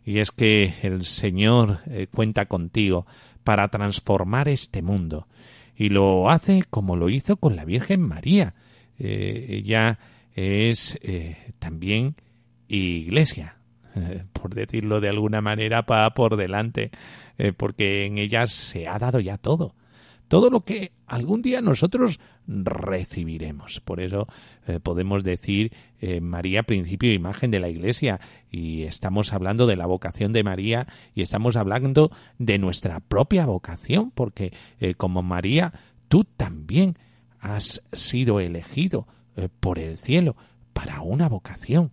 Y 0.06 0.20
es 0.20 0.32
que 0.32 0.74
el 0.82 1.06
Señor 1.06 1.80
cuenta 2.12 2.48
contigo 2.48 3.06
para 3.44 3.68
transformar 3.68 4.48
este 4.48 4.82
mundo 4.82 5.28
y 5.80 5.88
lo 5.88 6.30
hace 6.30 6.64
como 6.70 6.98
lo 6.98 7.10
hizo 7.10 7.38
con 7.38 7.56
la 7.56 7.64
Virgen 7.64 8.02
María. 8.02 8.54
Eh, 9.00 9.46
ella 9.50 9.98
es 10.36 11.00
eh, 11.02 11.54
también 11.58 12.16
iglesia, 12.68 13.56
por 14.34 14.54
decirlo 14.54 15.00
de 15.00 15.10
alguna 15.10 15.42
manera, 15.42 15.84
para 15.84 16.14
por 16.14 16.36
delante, 16.36 16.92
eh, 17.38 17.54
porque 17.54 18.06
en 18.06 18.18
ella 18.18 18.46
se 18.48 18.88
ha 18.90 19.00
dado 19.00 19.22
ya 19.22 19.38
todo 19.38 19.74
todo 20.30 20.50
lo 20.50 20.62
que 20.62 20.94
algún 21.08 21.42
día 21.42 21.62
nosotros 21.62 22.20
recibiremos. 22.48 23.82
Por 23.82 24.00
eso 24.00 24.28
eh, 24.68 24.80
podemos 24.80 25.24
decir 25.24 25.74
eh, 26.00 26.22
María, 26.22 26.64
principio 26.64 27.10
e 27.10 27.16
imagen 27.16 27.52
de 27.52 27.60
la 27.60 27.68
Iglesia, 27.68 28.22
y 28.50 28.84
estamos 28.84 29.34
hablando 29.34 29.68
de 29.68 29.76
la 29.76 29.88
vocación 29.88 30.32
de 30.32 30.44
María 30.44 30.88
y 31.14 31.24
estamos 31.24 31.58
hablando 31.58 32.12
de 32.38 32.60
nuestra 32.60 33.00
propia 33.02 33.46
vocación, 33.46 34.12
porque 34.12 34.54
eh, 34.80 34.94
como 34.94 35.24
María, 35.24 35.74
tú 36.08 36.24
también 36.24 36.98
has 37.40 37.82
sido 37.92 38.40
elegido 38.40 39.08
por 39.62 39.80
el 39.80 39.98
cielo 39.98 40.36
para 40.74 41.02
una 41.02 41.28
vocación. 41.30 41.92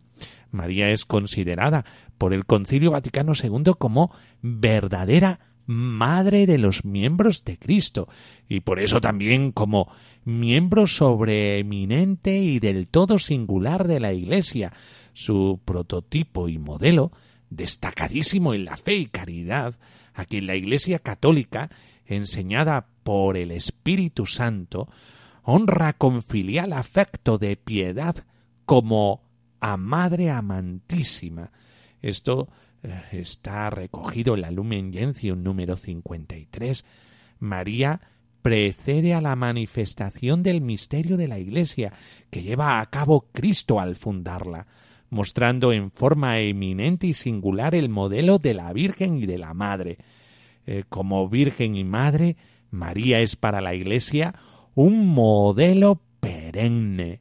María 0.50 0.90
es 0.90 1.04
considerada 1.04 1.84
por 2.18 2.34
el 2.34 2.44
Concilio 2.46 2.90
Vaticano 2.90 3.32
II 3.40 3.72
como 3.78 4.10
verdadera 4.42 5.38
madre 5.66 6.46
de 6.46 6.58
los 6.58 6.84
miembros 6.84 7.44
de 7.44 7.58
Cristo, 7.58 8.08
y 8.48 8.60
por 8.60 8.80
eso 8.80 9.00
también 9.00 9.52
como 9.52 9.90
miembro 10.24 10.86
sobreeminente 10.86 12.38
y 12.38 12.58
del 12.58 12.88
todo 12.88 13.18
singular 13.18 13.86
de 13.86 14.00
la 14.00 14.12
Iglesia, 14.12 14.72
su 15.12 15.60
prototipo 15.64 16.48
y 16.48 16.58
modelo, 16.58 17.12
destacadísimo 17.50 18.54
en 18.54 18.64
la 18.64 18.76
fe 18.76 18.96
y 18.96 19.06
caridad, 19.06 19.78
a 20.14 20.24
quien 20.24 20.46
la 20.46 20.56
Iglesia 20.56 20.98
católica, 20.98 21.70
enseñada 22.06 22.88
por 23.02 23.36
el 23.36 23.50
Espíritu 23.50 24.26
Santo, 24.26 24.88
honra 25.42 25.92
con 25.92 26.22
filial 26.22 26.72
afecto 26.72 27.38
de 27.38 27.56
piedad 27.56 28.16
como 28.64 29.22
a 29.60 29.76
Madre 29.76 30.30
amantísima. 30.30 31.52
Esto 32.02 32.48
está 33.12 33.70
recogido 33.70 34.34
en 34.34 34.42
la 34.42 34.50
Lumen 34.50 34.92
Gentium 34.92 35.42
número 35.42 35.76
53. 35.76 36.84
María 37.38 38.00
precede 38.42 39.12
a 39.12 39.20
la 39.20 39.34
manifestación 39.34 40.42
del 40.42 40.60
misterio 40.60 41.16
de 41.16 41.26
la 41.26 41.38
Iglesia 41.38 41.92
que 42.30 42.42
lleva 42.42 42.80
a 42.80 42.86
cabo 42.86 43.26
Cristo 43.32 43.80
al 43.80 43.96
fundarla, 43.96 44.68
mostrando 45.10 45.72
en 45.72 45.90
forma 45.90 46.38
eminente 46.38 47.08
y 47.08 47.12
singular 47.12 47.74
el 47.74 47.88
modelo 47.88 48.38
de 48.38 48.54
la 48.54 48.72
Virgen 48.72 49.18
y 49.18 49.26
de 49.26 49.38
la 49.38 49.52
Madre. 49.52 49.98
Eh, 50.64 50.84
como 50.88 51.28
Virgen 51.28 51.74
y 51.74 51.82
Madre, 51.82 52.36
María 52.70 53.20
es 53.20 53.34
para 53.34 53.60
la 53.60 53.74
Iglesia 53.74 54.34
un 54.74 55.08
modelo 55.08 56.00
perenne, 56.20 57.20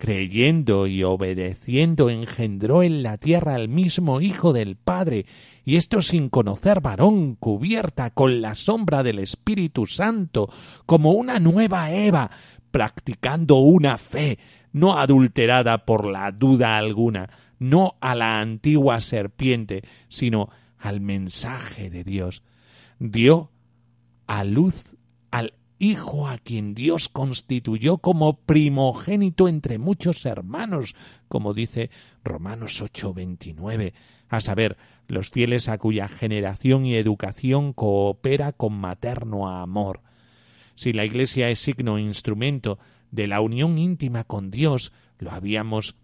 creyendo 0.00 0.86
y 0.86 1.04
obedeciendo 1.04 2.08
engendró 2.08 2.82
en 2.82 3.02
la 3.02 3.18
tierra 3.18 3.54
al 3.54 3.68
mismo 3.68 4.22
Hijo 4.22 4.54
del 4.54 4.76
Padre, 4.76 5.26
y 5.62 5.76
esto 5.76 6.00
sin 6.00 6.30
conocer 6.30 6.80
varón, 6.80 7.34
cubierta 7.34 8.10
con 8.10 8.40
la 8.40 8.54
sombra 8.54 9.02
del 9.02 9.18
Espíritu 9.18 9.86
Santo, 9.86 10.48
como 10.86 11.12
una 11.12 11.38
nueva 11.38 11.92
Eva, 11.92 12.30
practicando 12.70 13.56
una 13.56 13.98
fe 13.98 14.38
no 14.72 14.98
adulterada 14.98 15.84
por 15.84 16.06
la 16.06 16.32
duda 16.32 16.78
alguna, 16.78 17.28
no 17.58 17.96
a 18.00 18.14
la 18.14 18.40
antigua 18.40 19.02
serpiente, 19.02 19.82
sino 20.08 20.48
al 20.78 21.02
mensaje 21.02 21.90
de 21.90 22.04
Dios. 22.04 22.42
Dio 22.98 23.50
a 24.26 24.44
luz 24.44 24.96
al 25.30 25.52
hijo 25.80 26.28
a 26.28 26.38
quien 26.38 26.74
Dios 26.74 27.08
constituyó 27.08 27.98
como 27.98 28.38
primogénito 28.40 29.48
entre 29.48 29.78
muchos 29.78 30.24
hermanos, 30.26 30.94
como 31.26 31.54
dice 31.54 31.90
Romanos 32.22 32.80
8:29, 32.80 33.94
a 34.28 34.40
saber, 34.40 34.76
los 35.08 35.30
fieles 35.30 35.68
a 35.68 35.78
cuya 35.78 36.06
generación 36.06 36.86
y 36.86 36.94
educación 36.94 37.72
coopera 37.72 38.52
con 38.52 38.74
materno 38.74 39.48
amor. 39.48 40.02
Si 40.76 40.92
la 40.92 41.04
Iglesia 41.04 41.50
es 41.50 41.58
signo 41.58 41.98
e 41.98 42.02
instrumento 42.02 42.78
de 43.10 43.26
la 43.26 43.40
unión 43.40 43.76
íntima 43.78 44.24
con 44.24 44.50
Dios, 44.50 44.92
lo 45.18 45.32
habíamos 45.32 45.96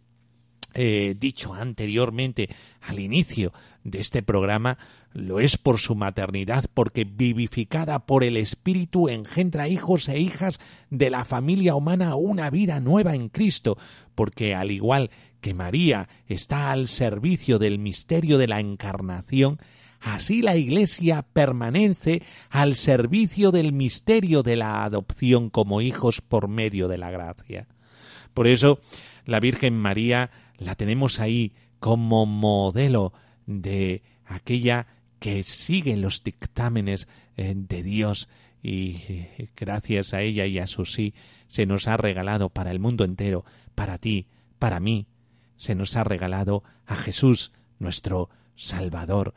eh, 0.75 1.15
dicho 1.19 1.55
anteriormente 1.55 2.49
al 2.83 2.99
inicio 2.99 3.53
de 3.85 4.01
este 4.01 4.23
programa, 4.23 4.77
lo 5.17 5.41
es 5.41 5.57
por 5.57 5.79
su 5.79 5.95
maternidad, 5.95 6.67
porque 6.75 7.05
vivificada 7.05 8.07
por 8.07 8.23
el 8.23 8.37
Espíritu 8.37 9.09
engendra 9.09 9.67
hijos 9.67 10.09
e 10.09 10.21
hijas 10.21 10.61
de 10.91 11.09
la 11.09 11.25
familia 11.25 11.75
humana 11.75 12.15
una 12.17 12.51
vida 12.51 12.81
nueva 12.81 13.15
en 13.15 13.31
Cristo, 13.31 13.79
porque 14.15 14.55
al 14.55 14.71
igual 14.71 15.11
que 15.41 15.55
María 15.55 16.09
está 16.27 16.71
al 16.71 16.87
servicio 16.89 17.59
del 17.59 17.79
misterio 17.79 18.37
de 18.37 18.47
la 18.47 18.61
encarnación, 18.61 19.59
así 20.01 20.43
la 20.43 20.57
Iglesia 20.57 21.23
permanece 21.23 22.23
al 22.51 22.75
servicio 22.75 23.53
del 23.53 23.73
misterio 23.73 24.43
de 24.43 24.57
la 24.57 24.85
adopción 24.85 25.49
como 25.49 25.81
hijos 25.81 26.21
por 26.21 26.49
medio 26.49 26.89
de 26.89 26.99
la 26.99 27.11
gracia. 27.11 27.69
Por 28.35 28.47
eso, 28.47 28.81
la 29.25 29.41
Virgen 29.41 29.79
María 29.79 30.31
la 30.59 30.75
tenemos 30.75 31.21
ahí 31.21 31.55
como 31.81 32.27
modelo 32.27 33.15
de 33.47 34.03
aquella 34.27 34.87
que 35.19 35.43
sigue 35.43 35.97
los 35.97 36.23
dictámenes 36.23 37.09
eh, 37.37 37.55
de 37.57 37.83
Dios 37.83 38.29
y 38.63 38.97
eh, 39.09 39.51
gracias 39.57 40.15
a 40.15 40.23
ella 40.23 40.47
y 40.47 40.59
a 40.59 40.67
su 40.67 40.85
sí 40.85 41.15
se 41.47 41.67
nos 41.67 41.89
ha 41.89 41.97
regalado 41.97 42.51
para 42.51 42.71
el 42.71 42.81
mundo 42.81 43.05
entero, 43.05 43.45
para 43.75 43.99
ti, 43.99 44.27
para 44.59 44.81
mí, 44.81 45.07
se 45.57 45.75
nos 45.75 45.97
ha 45.97 46.05
regalado 46.05 46.65
a 46.87 46.97
Jesús 46.97 47.53
nuestro 47.79 48.29
Salvador. 48.57 49.35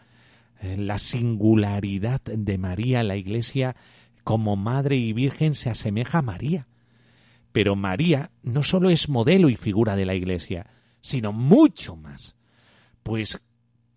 Eh, 0.61 0.77
la 0.77 0.97
singularidad 0.97 2.21
de 2.21 2.57
María, 2.57 3.03
la 3.03 3.15
Iglesia 3.15 3.75
como 4.23 4.55
Madre 4.55 4.97
y 4.97 5.13
Virgen 5.13 5.53
se 5.53 5.69
asemeja 5.69 6.19
a 6.19 6.23
María. 6.23 6.67
Pero 7.51 7.75
María 7.75 8.31
no 8.43 8.63
solo 8.63 8.89
es 8.89 9.09
modelo 9.09 9.49
y 9.49 9.55
figura 9.55 9.95
de 9.95 10.05
la 10.05 10.15
Iglesia, 10.15 10.67
sino 11.01 11.31
mucho 11.31 11.95
más, 11.95 12.35
pues 13.03 13.41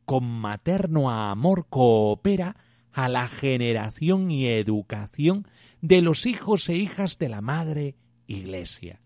con 0.05 0.25
materno 0.25 1.11
amor 1.11 1.67
coopera 1.69 2.57
a 2.93 3.09
la 3.09 3.29
generación 3.29 4.31
y 4.31 4.47
educación 4.47 5.47
de 5.81 6.03
los 6.03 6.27
hijos 6.27 6.69
e 6.69 6.77
hijas 6.77 7.19
de 7.19 7.29
la 7.29 7.41
Madre 7.41 7.97
Iglesia, 8.27 9.01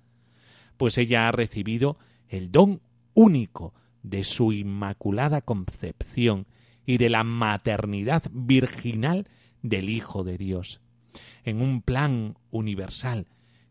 pues 0.77 0.99
ella 0.99 1.29
ha 1.29 1.33
recibido 1.33 1.99
el 2.29 2.51
don 2.51 2.83
único 3.15 3.75
de 4.03 4.25
su 4.25 4.53
inmaculada 4.53 5.41
concepción 5.41 6.47
y 6.85 6.99
de 6.99 7.11
la 7.11 7.25
maternidad 7.25 8.23
virginal 8.33 9.29
del 9.63 9.89
Hijo 9.89 10.23
de 10.23 10.39
Dios, 10.39 10.81
en 11.45 11.61
un 11.61 11.83
plan 11.83 12.37
universal 12.51 13.27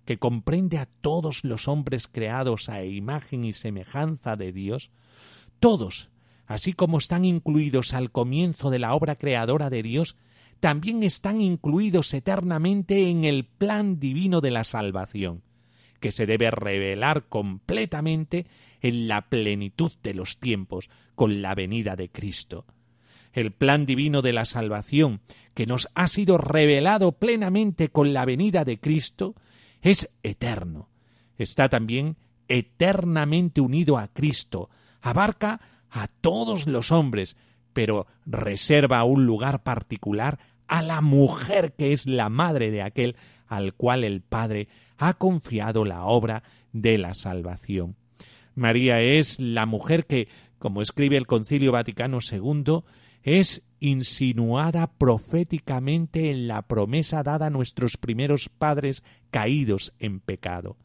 que 0.06 0.18
comprende 0.18 0.78
a 0.78 0.86
todos 0.86 1.44
los 1.44 1.68
hombres 1.68 2.08
creados 2.08 2.70
a 2.70 2.84
imagen 2.84 3.44
y 3.44 3.54
semejanza 3.54 4.36
de 4.36 4.52
Dios, 4.52 4.92
todos, 5.60 6.12
así 6.48 6.74
como 6.74 6.98
están 6.98 7.26
incluidos 7.26 7.94
al 7.94 8.12
comienzo 8.12 8.70
de 8.70 8.80
la 8.80 8.94
obra 8.94 9.16
creadora 9.16 9.70
de 9.70 9.84
Dios, 9.84 10.16
también 10.60 11.04
están 11.04 11.42
incluidos 11.42 12.14
eternamente 12.14 13.10
en 13.10 13.24
el 13.26 13.46
plan 13.46 14.00
divino 14.00 14.42
de 14.42 14.52
la 14.52 14.64
salvación, 14.64 15.44
que 16.00 16.12
se 16.12 16.26
debe 16.26 16.52
revelar 16.52 17.26
completamente 17.28 18.46
en 18.82 19.08
la 19.08 19.30
plenitud 19.30 19.92
de 20.04 20.14
los 20.14 20.40
tiempos 20.40 20.90
con 21.16 21.42
la 21.42 21.56
venida 21.56 21.96
de 21.96 22.10
Cristo. 22.10 22.66
El 23.34 23.52
plan 23.52 23.86
divino 23.86 24.22
de 24.22 24.32
la 24.32 24.46
salvación, 24.46 25.22
que 25.54 25.66
nos 25.66 25.90
ha 25.94 26.08
sido 26.08 26.38
revelado 26.38 27.14
plenamente 27.14 27.90
con 27.90 28.14
la 28.14 28.24
venida 28.24 28.64
de 28.64 28.80
Cristo, 28.80 29.36
es 29.82 30.10
eterno. 30.24 30.90
Está 31.38 31.68
también 31.68 32.16
eternamente 32.48 33.60
unido 33.60 33.98
a 33.98 34.08
Cristo, 34.08 34.70
abarca 35.02 35.60
a 35.96 36.08
todos 36.08 36.68
los 36.68 36.92
hombres, 36.92 37.38
pero 37.72 38.06
reserva 38.26 39.06
un 39.06 39.26
lugar 39.26 39.64
particular 39.64 40.40
a 40.68 40.82
la 40.82 41.00
mujer 41.00 41.74
que 41.74 41.94
es 41.94 42.06
la 42.06 42.28
madre 42.28 42.70
de 42.70 42.82
aquel 42.82 43.16
al 43.48 43.74
cual 43.74 44.04
el 44.04 44.22
Padre 44.22 44.68
ha 44.98 45.14
confiado 45.14 45.86
la 45.86 46.04
obra 46.04 46.44
de 46.74 46.98
la 46.98 47.16
salvación. 47.16 47.96
María 48.56 49.00
es 49.00 49.40
la 49.40 49.66
mujer 49.66 50.06
que, 50.06 50.28
como 50.60 50.82
escribe 50.82 51.16
el 51.16 51.28
Concilio 51.28 51.72
Vaticano 51.72 52.20
II, 52.30 52.82
es 53.24 53.66
insinuada 53.80 54.88
proféticamente 54.88 56.30
en 56.30 56.50
la 56.50 56.64
promesa 56.64 57.24
dada 57.24 57.46
a 57.46 57.52
nuestros 57.52 57.96
primeros 57.96 58.50
padres 58.50 59.02
caídos 59.32 59.94
en 60.00 60.20
pecado. 60.20 60.76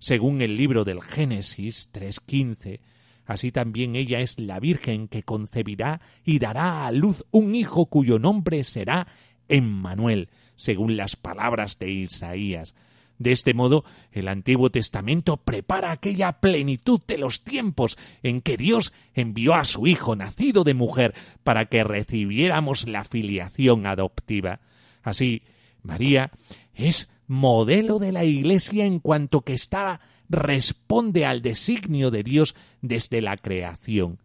Según 0.00 0.42
el 0.42 0.54
libro 0.54 0.84
del 0.84 1.00
Génesis 1.00 1.90
3.15, 1.94 2.80
así 3.26 3.50
también 3.52 3.96
ella 3.96 4.20
es 4.20 4.38
la 4.38 4.60
Virgen 4.60 5.08
que 5.08 5.22
concebirá 5.22 6.00
y 6.24 6.38
dará 6.38 6.86
a 6.86 6.92
luz 6.92 7.24
un 7.30 7.54
hijo 7.54 7.86
cuyo 7.86 8.18
nombre 8.18 8.64
será 8.64 9.06
Emmanuel, 9.48 10.28
según 10.56 10.96
las 10.96 11.16
palabras 11.16 11.78
de 11.78 11.90
Isaías. 11.90 12.74
De 13.18 13.30
este 13.30 13.54
modo, 13.54 13.84
el 14.10 14.28
Antiguo 14.28 14.70
Testamento 14.70 15.36
prepara 15.36 15.92
aquella 15.92 16.32
plenitud 16.40 17.00
de 17.06 17.18
los 17.18 17.44
tiempos 17.44 17.96
en 18.22 18.40
que 18.40 18.56
Dios 18.56 18.92
envió 19.14 19.54
a 19.54 19.64
su 19.64 19.86
Hijo 19.86 20.16
nacido 20.16 20.64
de 20.64 20.74
mujer 20.74 21.14
para 21.44 21.66
que 21.66 21.84
recibiéramos 21.84 22.88
la 22.88 23.04
filiación 23.04 23.86
adoptiva. 23.86 24.60
Así, 25.02 25.42
María 25.82 26.32
es 26.74 27.08
modelo 27.26 27.98
de 27.98 28.10
la 28.10 28.24
Iglesia 28.24 28.84
en 28.84 28.98
cuanto 28.98 29.42
que 29.42 29.52
está 29.52 30.00
responde 30.28 31.26
al 31.26 31.42
designio 31.42 32.10
de 32.10 32.22
Dios 32.22 32.54
desde 32.82 33.20
la 33.20 33.36
creación. 33.36 34.18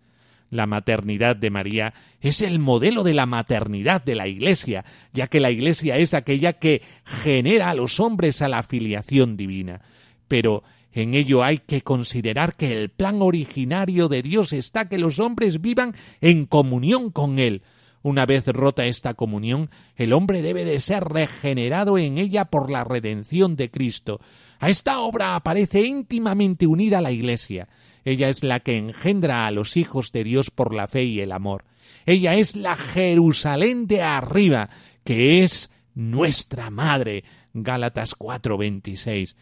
La 0.49 0.65
maternidad 0.65 1.35
de 1.35 1.51
María 1.51 1.93
es 2.21 2.41
el 2.41 2.57
modelo 2.57 3.03
de 3.03 3.13
la 3.13 3.27
maternidad 3.27 4.03
de 4.03 4.15
la 4.15 4.27
Iglesia, 4.27 4.83
ya 5.13 5.27
que 5.27 5.39
la 5.39 5.51
Iglesia 5.51 5.97
es 5.97 6.13
aquella 6.13 6.53
que 6.53 6.81
genera 7.03 7.69
a 7.69 7.75
los 7.75 7.99
hombres 7.99 8.41
a 8.41 8.47
la 8.47 8.63
filiación 8.63 9.37
divina. 9.37 9.81
Pero 10.27 10.63
en 10.91 11.13
ello 11.13 11.43
hay 11.43 11.59
que 11.59 11.81
considerar 11.81 12.55
que 12.55 12.81
el 12.81 12.89
plan 12.89 13.21
originario 13.21 14.07
de 14.07 14.23
Dios 14.23 14.53
está 14.53 14.89
que 14.89 14.97
los 14.97 15.19
hombres 15.19 15.61
vivan 15.61 15.93
en 16.19 16.45
comunión 16.45 17.11
con 17.11 17.37
Él. 17.37 17.61
Una 18.01 18.25
vez 18.25 18.47
rota 18.47 18.85
esta 18.85 19.13
comunión, 19.13 19.69
el 19.95 20.13
hombre 20.13 20.41
debe 20.41 20.65
de 20.65 20.79
ser 20.79 21.03
regenerado 21.03 21.97
en 21.97 22.17
ella 22.17 22.45
por 22.45 22.71
la 22.71 22.83
redención 22.83 23.55
de 23.55 23.69
Cristo. 23.69 24.19
A 24.59 24.69
esta 24.69 24.99
obra 24.99 25.35
aparece 25.35 25.81
íntimamente 25.81 26.67
unida 26.67 27.01
la 27.01 27.11
Iglesia. 27.11 27.69
Ella 28.03 28.29
es 28.29 28.43
la 28.43 28.59
que 28.59 28.77
engendra 28.77 29.47
a 29.47 29.51
los 29.51 29.77
hijos 29.77 30.11
de 30.11 30.23
Dios 30.23 30.51
por 30.51 30.73
la 30.73 30.87
fe 30.87 31.03
y 31.03 31.21
el 31.21 31.31
amor. 31.31 31.65
Ella 32.05 32.35
es 32.35 32.55
la 32.55 32.75
Jerusalén 32.75 33.87
de 33.87 34.01
arriba, 34.01 34.69
que 35.03 35.43
es 35.43 35.71
nuestra 35.95 36.69
madre. 36.69 37.23
Gálatas 37.53 38.15
4:26. 38.15 39.35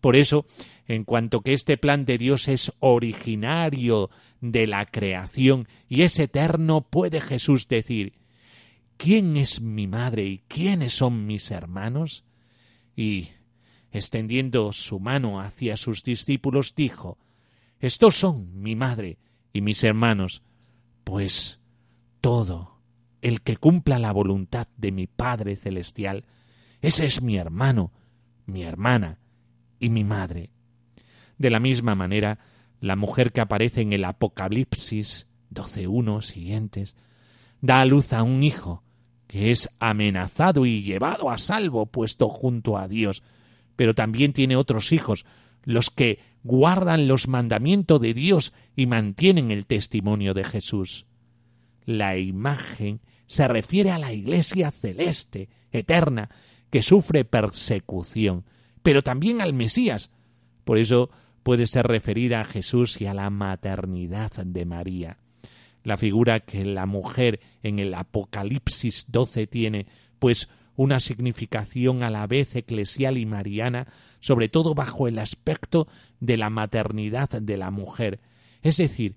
Por 0.00 0.16
eso, 0.16 0.46
en 0.86 1.04
cuanto 1.04 1.40
que 1.40 1.52
este 1.52 1.78
plan 1.78 2.04
de 2.04 2.18
Dios 2.18 2.48
es 2.48 2.72
originario 2.80 4.10
de 4.40 4.66
la 4.66 4.84
creación 4.84 5.68
y 5.88 6.02
es 6.02 6.18
eterno, 6.18 6.82
puede 6.82 7.20
Jesús 7.20 7.68
decir 7.68 8.14
¿Quién 8.96 9.36
es 9.36 9.60
mi 9.60 9.86
madre 9.86 10.24
y 10.24 10.38
quiénes 10.48 10.94
son 10.94 11.26
mis 11.26 11.50
hermanos? 11.50 12.24
Y, 12.96 13.28
extendiendo 13.96 14.72
su 14.72 15.00
mano 15.00 15.40
hacia 15.40 15.76
sus 15.76 16.02
discípulos, 16.02 16.74
dijo 16.74 17.18
estos 17.78 18.16
son 18.16 18.62
mi 18.62 18.74
madre 18.74 19.18
y 19.52 19.60
mis 19.60 19.84
hermanos, 19.84 20.42
pues 21.04 21.60
todo 22.20 22.78
el 23.20 23.42
que 23.42 23.56
cumpla 23.56 23.98
la 23.98 24.12
voluntad 24.12 24.68
de 24.76 24.92
mi 24.92 25.06
Padre 25.06 25.56
Celestial, 25.56 26.24
ese 26.80 27.04
es 27.04 27.22
mi 27.22 27.36
hermano, 27.36 27.92
mi 28.46 28.62
hermana 28.62 29.18
y 29.78 29.90
mi 29.90 30.04
madre. 30.04 30.50
De 31.38 31.50
la 31.50 31.60
misma 31.60 31.94
manera, 31.94 32.38
la 32.80 32.96
mujer 32.96 33.32
que 33.32 33.40
aparece 33.40 33.82
en 33.82 33.92
el 33.92 34.04
Apocalipsis 34.04 35.26
12.1 35.52 36.22
siguientes, 36.22 36.96
da 37.60 37.80
a 37.80 37.84
luz 37.84 38.12
a 38.12 38.22
un 38.22 38.42
hijo, 38.42 38.82
que 39.26 39.50
es 39.50 39.68
amenazado 39.80 40.66
y 40.66 40.82
llevado 40.82 41.30
a 41.30 41.38
salvo, 41.38 41.86
puesto 41.86 42.28
junto 42.28 42.78
a 42.78 42.88
Dios, 42.88 43.22
pero 43.76 43.94
también 43.94 44.32
tiene 44.32 44.56
otros 44.56 44.92
hijos, 44.92 45.24
los 45.64 45.90
que 45.90 46.18
guardan 46.42 47.08
los 47.08 47.28
mandamientos 47.28 48.00
de 48.00 48.14
Dios 48.14 48.52
y 48.74 48.86
mantienen 48.86 49.50
el 49.50 49.66
testimonio 49.66 50.34
de 50.34 50.44
Jesús. 50.44 51.06
La 51.84 52.16
imagen 52.16 53.00
se 53.26 53.48
refiere 53.48 53.90
a 53.90 53.98
la 53.98 54.12
Iglesia 54.12 54.70
celeste, 54.70 55.48
eterna, 55.70 56.30
que 56.70 56.82
sufre 56.82 57.24
persecución, 57.24 58.44
pero 58.82 59.02
también 59.02 59.40
al 59.40 59.52
Mesías. 59.52 60.10
Por 60.64 60.78
eso 60.78 61.10
puede 61.42 61.66
ser 61.66 61.86
referida 61.86 62.40
a 62.40 62.44
Jesús 62.44 63.00
y 63.00 63.06
a 63.06 63.14
la 63.14 63.30
maternidad 63.30 64.32
de 64.44 64.64
María. 64.64 65.18
La 65.82 65.96
figura 65.96 66.40
que 66.40 66.64
la 66.64 66.86
mujer 66.86 67.40
en 67.62 67.78
el 67.78 67.94
Apocalipsis 67.94 69.06
12 69.08 69.46
tiene, 69.46 69.86
pues 70.18 70.48
una 70.76 71.00
significación 71.00 72.02
a 72.02 72.10
la 72.10 72.26
vez 72.26 72.54
eclesial 72.54 73.18
y 73.18 73.26
mariana, 73.26 73.86
sobre 74.20 74.48
todo 74.48 74.74
bajo 74.74 75.08
el 75.08 75.18
aspecto 75.18 75.88
de 76.20 76.36
la 76.36 76.50
maternidad 76.50 77.30
de 77.30 77.56
la 77.56 77.70
mujer, 77.70 78.20
es 78.62 78.76
decir, 78.76 79.14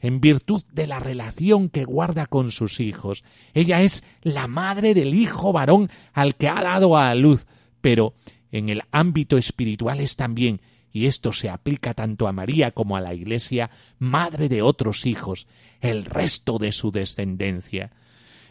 en 0.00 0.20
virtud 0.20 0.62
de 0.72 0.86
la 0.86 0.98
relación 0.98 1.68
que 1.68 1.84
guarda 1.84 2.26
con 2.26 2.50
sus 2.50 2.80
hijos. 2.80 3.22
Ella 3.54 3.82
es 3.82 4.02
la 4.22 4.48
madre 4.48 4.94
del 4.94 5.14
hijo 5.14 5.52
varón 5.52 5.90
al 6.12 6.34
que 6.34 6.48
ha 6.48 6.60
dado 6.62 6.96
a 6.96 7.14
luz, 7.14 7.46
pero 7.80 8.14
en 8.50 8.68
el 8.68 8.82
ámbito 8.90 9.38
espiritual 9.38 10.00
es 10.00 10.16
también, 10.16 10.60
y 10.92 11.06
esto 11.06 11.32
se 11.32 11.48
aplica 11.48 11.94
tanto 11.94 12.28
a 12.28 12.32
María 12.32 12.72
como 12.72 12.96
a 12.96 13.00
la 13.00 13.14
Iglesia, 13.14 13.70
madre 13.98 14.48
de 14.48 14.60
otros 14.60 15.06
hijos, 15.06 15.46
el 15.80 16.04
resto 16.04 16.58
de 16.58 16.72
su 16.72 16.90
descendencia. 16.90 17.92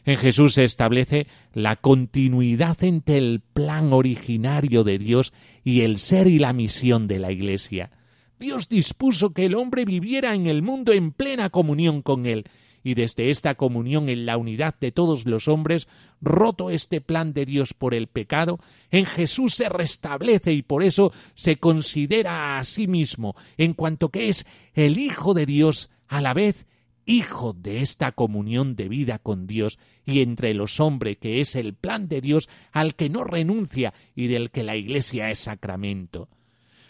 En 0.06 0.18
Jesús 0.18 0.56
se 0.56 0.64
establece 0.64 1.28
la 1.54 1.76
continuidad 1.76 2.84
entre 2.84 3.18
el 3.18 3.42
plan 3.42 3.94
originario 3.94 4.84
de 4.84 4.98
Dios 4.98 5.34
y 5.64 5.82
el 5.82 6.00
ser 6.00 6.28
y 6.28 6.40
la 6.40 6.54
misión 6.54 7.08
de 7.08 7.20
la 7.20 7.32
Iglesia. 7.32 7.92
Dios 8.40 8.68
dispuso 8.68 9.34
que 9.34 9.46
el 9.46 9.56
hombre 9.56 9.86
viviera 9.86 10.34
en 10.34 10.48
el 10.48 10.64
mundo 10.64 10.94
en 10.94 11.12
plena 11.12 11.52
comunión 11.52 12.02
con 12.02 12.26
Él, 12.26 12.46
y 12.84 12.96
desde 12.96 13.30
esta 13.30 13.54
comunión 13.54 14.10
en 14.10 14.26
la 14.26 14.38
unidad 14.38 14.74
de 14.80 14.92
todos 14.92 15.28
los 15.28 15.48
hombres, 15.48 15.88
roto 16.20 16.72
este 16.72 17.00
plan 17.00 17.34
de 17.34 17.46
Dios 17.46 17.76
por 17.76 17.94
el 17.94 18.08
pecado, 18.08 18.60
en 18.90 19.06
Jesús 19.06 19.54
se 19.54 19.70
restablece 19.70 20.52
y 20.54 20.64
por 20.64 20.82
eso 20.82 21.14
se 21.36 21.58
considera 21.58 22.58
a 22.58 22.64
sí 22.64 22.88
mismo, 22.88 23.36
en 23.58 23.74
cuanto 23.74 24.10
que 24.10 24.30
es 24.30 24.48
el 24.74 24.98
Hijo 24.98 25.36
de 25.36 25.46
Dios, 25.46 25.92
a 26.08 26.22
la 26.22 26.34
vez 26.34 26.66
hijo 27.12 27.54
de 27.54 27.82
esta 27.82 28.12
comunión 28.14 28.76
de 28.76 28.88
vida 28.88 29.20
con 29.20 29.46
Dios 29.46 29.80
y 30.06 30.22
entre 30.22 30.54
los 30.54 30.80
hombres, 30.80 31.18
que 31.18 31.42
es 31.42 31.56
el 31.56 31.74
plan 31.74 32.08
de 32.08 32.22
Dios 32.22 32.50
al 32.72 32.96
que 32.96 33.10
no 33.10 33.24
renuncia 33.24 33.94
y 34.16 34.28
del 34.28 34.50
que 34.50 34.64
la 34.64 34.76
Iglesia 34.76 35.30
es 35.30 35.40
sacramento. 35.40 36.30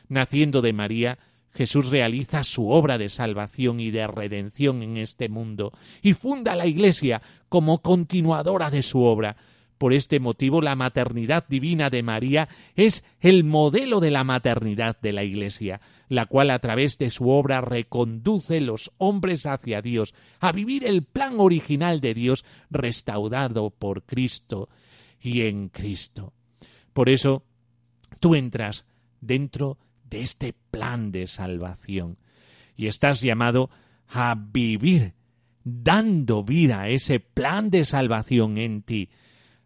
Naciendo 0.07 0.61
de 0.61 0.73
María, 0.73 1.19
Jesús 1.53 1.89
realiza 1.89 2.43
su 2.43 2.69
obra 2.69 2.97
de 2.97 3.09
salvación 3.09 3.79
y 3.79 3.91
de 3.91 4.07
redención 4.07 4.83
en 4.83 4.97
este 4.97 5.27
mundo 5.27 5.71
y 6.01 6.13
funda 6.13 6.55
la 6.55 6.65
Iglesia 6.65 7.21
como 7.49 7.81
continuadora 7.81 8.69
de 8.69 8.81
su 8.83 9.01
obra, 9.03 9.35
por 9.81 9.93
este 9.93 10.19
motivo, 10.19 10.61
la 10.61 10.75
maternidad 10.75 11.47
divina 11.47 11.89
de 11.89 12.03
María 12.03 12.47
es 12.75 13.03
el 13.19 13.43
modelo 13.43 13.99
de 13.99 14.11
la 14.11 14.23
maternidad 14.23 15.01
de 15.01 15.11
la 15.11 15.23
Iglesia, 15.23 15.81
la 16.07 16.27
cual 16.27 16.51
a 16.51 16.59
través 16.59 16.99
de 16.99 17.09
su 17.09 17.31
obra 17.31 17.61
reconduce 17.61 18.61
los 18.61 18.91
hombres 18.99 19.47
hacia 19.47 19.81
Dios, 19.81 20.13
a 20.39 20.51
vivir 20.51 20.85
el 20.85 21.01
plan 21.01 21.39
original 21.39 21.99
de 21.99 22.13
Dios 22.13 22.45
restaurado 22.69 23.71
por 23.71 24.03
Cristo 24.03 24.69
y 25.19 25.47
en 25.47 25.69
Cristo. 25.69 26.31
Por 26.93 27.09
eso, 27.09 27.43
tú 28.19 28.35
entras 28.35 28.85
dentro 29.19 29.79
de 30.03 30.21
este 30.21 30.53
plan 30.69 31.11
de 31.11 31.25
salvación 31.25 32.19
y 32.75 32.85
estás 32.85 33.21
llamado 33.21 33.71
a 34.09 34.35
vivir 34.37 35.15
dando 35.63 36.43
vida 36.43 36.81
a 36.81 36.89
ese 36.89 37.19
plan 37.19 37.71
de 37.71 37.83
salvación 37.83 38.59
en 38.59 38.83
ti, 38.83 39.09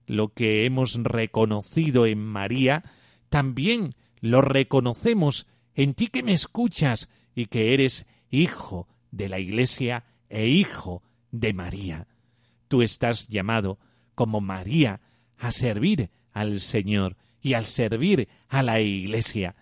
lo 0.07 0.33
que 0.33 0.65
hemos 0.65 0.95
reconocido 0.95 2.05
en 2.05 2.19
María, 2.19 2.83
también 3.29 3.91
lo 4.19 4.41
reconocemos 4.41 5.47
en 5.73 5.93
ti 5.93 6.07
que 6.07 6.23
me 6.23 6.33
escuchas 6.33 7.09
y 7.35 7.47
que 7.47 7.73
eres 7.73 8.05
hijo 8.29 8.87
de 9.11 9.29
la 9.29 9.39
Iglesia 9.39 10.05
e 10.29 10.47
hijo 10.47 11.03
de 11.31 11.53
María. 11.53 12.07
Tú 12.67 12.81
estás 12.81 13.27
llamado, 13.27 13.79
como 14.15 14.41
María, 14.41 15.01
a 15.37 15.51
servir 15.51 16.09
al 16.31 16.59
Señor 16.61 17.17
y 17.41 17.53
al 17.53 17.65
servir 17.65 18.27
a 18.47 18.63
la 18.63 18.79
Iglesia. 18.79 19.55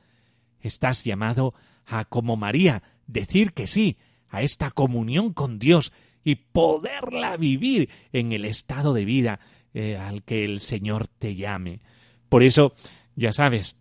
Estás 0.61 1.03
llamado 1.03 1.53
a, 1.85 2.05
como 2.05 2.37
María, 2.37 2.83
decir 3.07 3.53
que 3.53 3.67
sí 3.67 3.97
a 4.29 4.41
esta 4.41 4.71
comunión 4.71 5.33
con 5.33 5.59
Dios 5.59 5.91
y 6.23 6.35
poderla 6.35 7.37
vivir 7.37 7.89
en 8.13 8.31
el 8.31 8.45
estado 8.45 8.93
de 8.93 9.05
vida 9.05 9.39
eh, 9.73 9.97
al 9.97 10.23
que 10.23 10.43
el 10.43 10.59
Señor 10.59 11.07
te 11.07 11.35
llame. 11.35 11.81
Por 12.29 12.43
eso, 12.43 12.73
ya 13.15 13.31
sabes, 13.31 13.77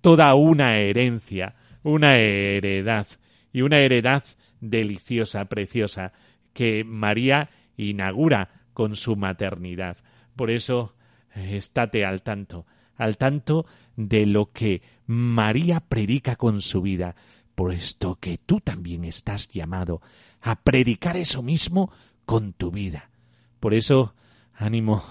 toda 0.00 0.34
una 0.34 0.78
herencia, 0.78 1.54
una 1.82 2.18
heredad, 2.18 3.06
y 3.52 3.62
una 3.62 3.78
heredad 3.78 4.24
deliciosa, 4.60 5.44
preciosa, 5.46 6.12
que 6.52 6.84
María 6.84 7.50
inaugura 7.76 8.64
con 8.72 8.96
su 8.96 9.16
maternidad. 9.16 9.96
Por 10.36 10.50
eso, 10.50 10.94
estate 11.34 12.04
al 12.04 12.22
tanto, 12.22 12.66
al 12.96 13.16
tanto 13.16 13.66
de 13.96 14.26
lo 14.26 14.52
que 14.52 14.82
María 15.06 15.80
predica 15.80 16.36
con 16.36 16.62
su 16.62 16.82
vida, 16.82 17.16
puesto 17.54 18.16
que 18.16 18.38
tú 18.38 18.60
también 18.60 19.04
estás 19.04 19.48
llamado 19.48 20.00
a 20.40 20.62
predicar 20.62 21.16
eso 21.16 21.42
mismo 21.42 21.90
con 22.24 22.52
tu 22.52 22.70
vida. 22.70 23.10
Por 23.58 23.74
eso, 23.74 24.14
Ánimo 24.58 25.04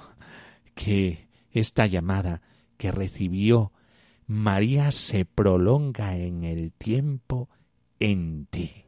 que 0.76 1.30
esta 1.52 1.88
llamada 1.88 2.42
que 2.78 2.92
recibió 2.92 3.72
María 4.26 4.92
se 4.92 5.24
prolonga 5.24 6.18
en 6.18 6.44
el 6.44 6.74
tiempo 6.74 7.50
en 8.00 8.46
ti. 8.48 8.87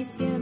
diciendo 0.00 0.39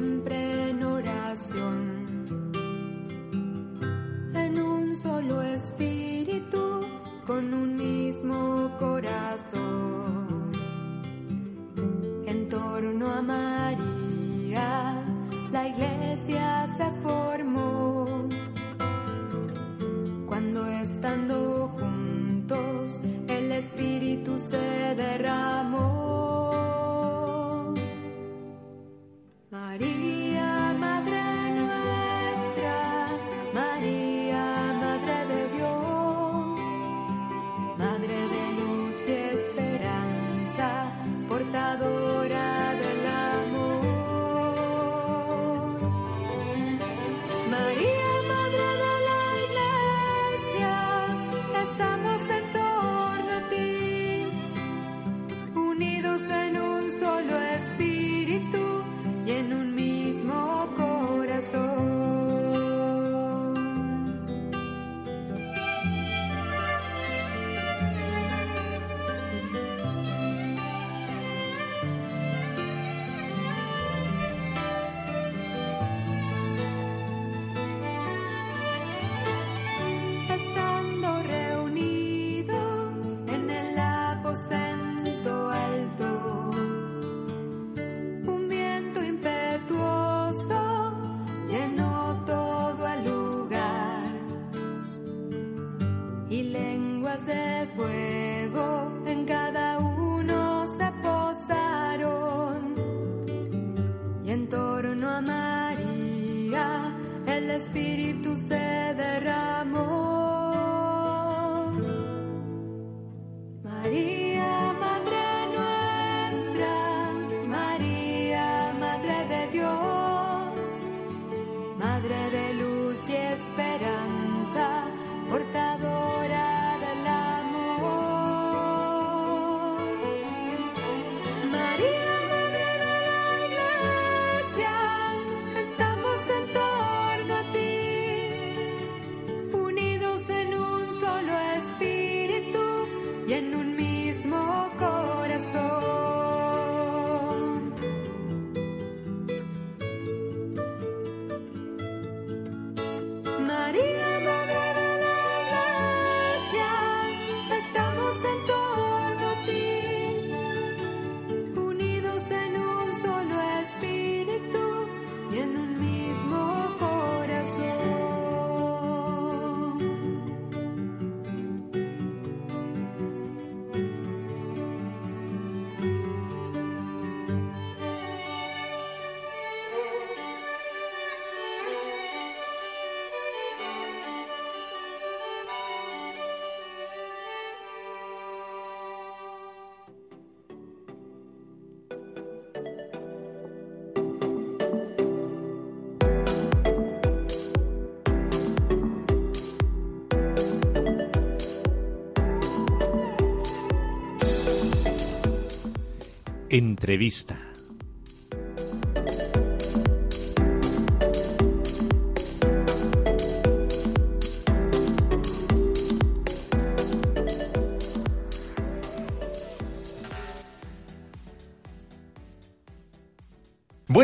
Entrevista. 206.51 207.47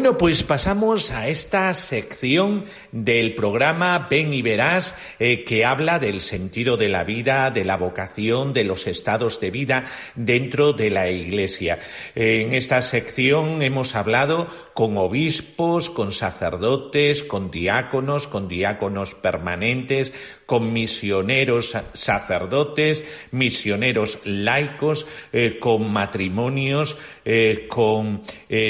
Bueno, 0.05 0.18
pues 0.18 0.42
pasamos 0.42 1.12
a 1.12 1.28
esta 1.28 1.72
sección 1.72 2.66
del 2.92 3.34
programa 3.34 4.07
Ven 4.11 4.34
y 4.34 4.42
Verás, 4.42 4.94
eh, 5.18 5.44
que 5.44 5.64
habla 5.64 5.98
del 5.98 6.20
sentido 6.20 6.76
de 6.76 6.90
la 6.90 7.05
vida, 7.05 7.50
de 7.50 7.64
la 7.64 7.78
vocación, 7.78 8.52
de 8.52 8.64
los 8.64 8.86
estados 8.86 9.40
de 9.40 9.50
vida 9.50 9.86
dentro 10.14 10.74
de 10.74 10.90
la 10.90 11.09
Iglesia. 11.09 11.78
en 12.14 12.52
esta 12.52 12.82
sección 12.82 13.62
hemos 13.62 13.96
hablado 13.96 14.46
con 14.74 14.98
obispos, 14.98 15.88
con 15.88 16.12
sacerdotes, 16.12 17.22
con 17.22 17.50
diáconos, 17.50 18.26
con 18.26 18.46
diáconos 18.46 19.14
permanentes, 19.14 20.12
con 20.46 20.72
misioneros 20.72 21.76
sacerdotes, 21.92 23.05
misioneros 23.30 24.18
laicos, 24.24 25.07
eh, 25.32 25.59
con 25.59 25.92
matrimonios, 25.92 26.98
eh, 27.24 27.66
con 27.68 28.22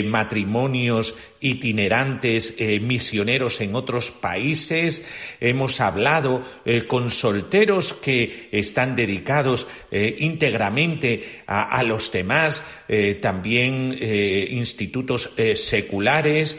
matrimonios 0.04 1.16
itinerantes 1.44 2.54
eh, 2.58 2.80
misioneros 2.80 3.60
en 3.60 3.74
otros 3.74 4.10
países, 4.10 5.06
hemos 5.40 5.78
hablado 5.82 6.42
eh, 6.64 6.86
con 6.86 7.10
solteros 7.10 7.92
que 7.92 8.48
están 8.50 8.96
dedicados 8.96 9.68
eh, 9.90 10.16
íntegramente 10.20 11.42
a, 11.46 11.82
los 11.82 12.10
demás, 12.10 12.64
también 13.20 13.92
institutos 14.50 15.30
seculares, 15.54 16.58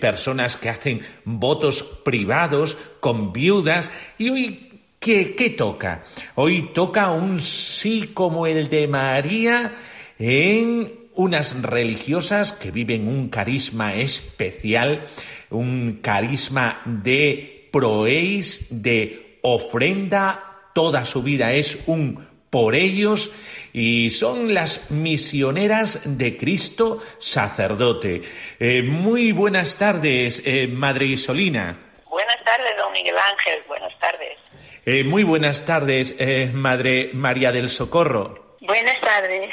personas 0.00 0.56
que 0.56 0.70
hacen 0.70 1.00
votos 1.24 1.82
privados 2.04 2.78
con 3.00 3.32
viudas 3.32 3.92
y 4.16 4.30
hoy 4.30 4.64
¿Qué, 4.98 5.36
¿Qué, 5.36 5.50
toca? 5.50 6.02
Hoy 6.34 6.70
toca 6.74 7.10
un 7.10 7.40
sí 7.40 8.10
como 8.14 8.48
el 8.48 8.68
de 8.68 8.88
María 8.88 9.72
en 10.18 10.92
unas 11.18 11.62
religiosas 11.62 12.52
que 12.52 12.70
viven 12.70 13.08
un 13.08 13.28
carisma 13.28 13.94
especial, 13.94 15.02
un 15.50 15.98
carisma 16.00 16.80
de 16.84 17.68
proéis, 17.72 18.68
de 18.82 19.40
ofrenda, 19.42 20.70
toda 20.74 21.04
su 21.04 21.24
vida 21.24 21.52
es 21.52 21.82
un 21.86 22.24
por 22.50 22.76
ellos 22.76 23.32
y 23.72 24.10
son 24.10 24.54
las 24.54 24.92
misioneras 24.92 26.02
de 26.04 26.36
Cristo 26.36 27.02
sacerdote. 27.18 28.22
Eh, 28.60 28.82
muy 28.82 29.32
buenas 29.32 29.76
tardes, 29.76 30.40
eh, 30.46 30.68
Madre 30.68 31.06
Isolina. 31.06 31.76
Buenas 32.08 32.44
tardes, 32.44 32.76
don 32.76 32.92
Miguel 32.92 33.16
Ángel, 33.18 33.60
buenas 33.66 33.98
tardes. 33.98 34.38
Eh, 34.86 35.02
muy 35.02 35.24
buenas 35.24 35.66
tardes, 35.66 36.14
Madre 36.54 37.10
María 37.12 37.50
del 37.50 37.68
Socorro. 37.68 38.56
Buenas 38.60 39.00
tardes. 39.00 39.50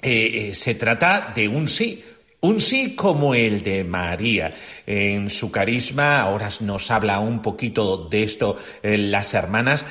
Eh, 0.00 0.50
eh, 0.50 0.54
se 0.54 0.76
trata 0.76 1.32
de 1.34 1.48
un 1.48 1.66
sí, 1.66 2.04
un 2.40 2.60
sí 2.60 2.94
como 2.94 3.34
el 3.34 3.62
de 3.62 3.82
María. 3.82 4.54
En 4.86 5.28
su 5.28 5.50
carisma, 5.50 6.20
ahora 6.20 6.48
nos 6.60 6.90
habla 6.92 7.18
un 7.18 7.42
poquito 7.42 8.08
de 8.08 8.22
esto 8.22 8.56
eh, 8.80 8.96
las 8.96 9.34
hermanas, 9.34 9.84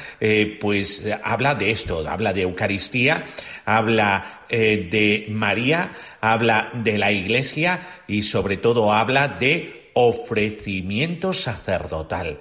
pues 0.62 1.06
habla 1.24 1.56
de 1.56 1.72
esto, 1.72 2.08
habla 2.08 2.32
de 2.32 2.42
Eucaristía, 2.44 3.26
habla 3.66 4.46
de 4.50 5.26
María, 5.30 5.92
habla 6.22 6.72
de 6.74 6.98
la 6.98 7.12
Iglesia 7.12 8.04
y 8.08 8.22
sobre 8.22 8.58
todo 8.58 8.94
habla 8.94 9.28
de 9.28 9.92
ofrecimiento 9.94 11.34
sacerdotal. 11.34 12.40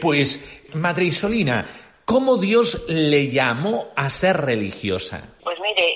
pues, 0.00 0.62
Madre 0.74 1.04
Isolina, 1.04 1.64
¿cómo 2.04 2.38
Dios 2.38 2.86
le 2.88 3.28
llamó 3.28 3.92
a 3.94 4.10
ser 4.10 4.38
religiosa? 4.38 5.36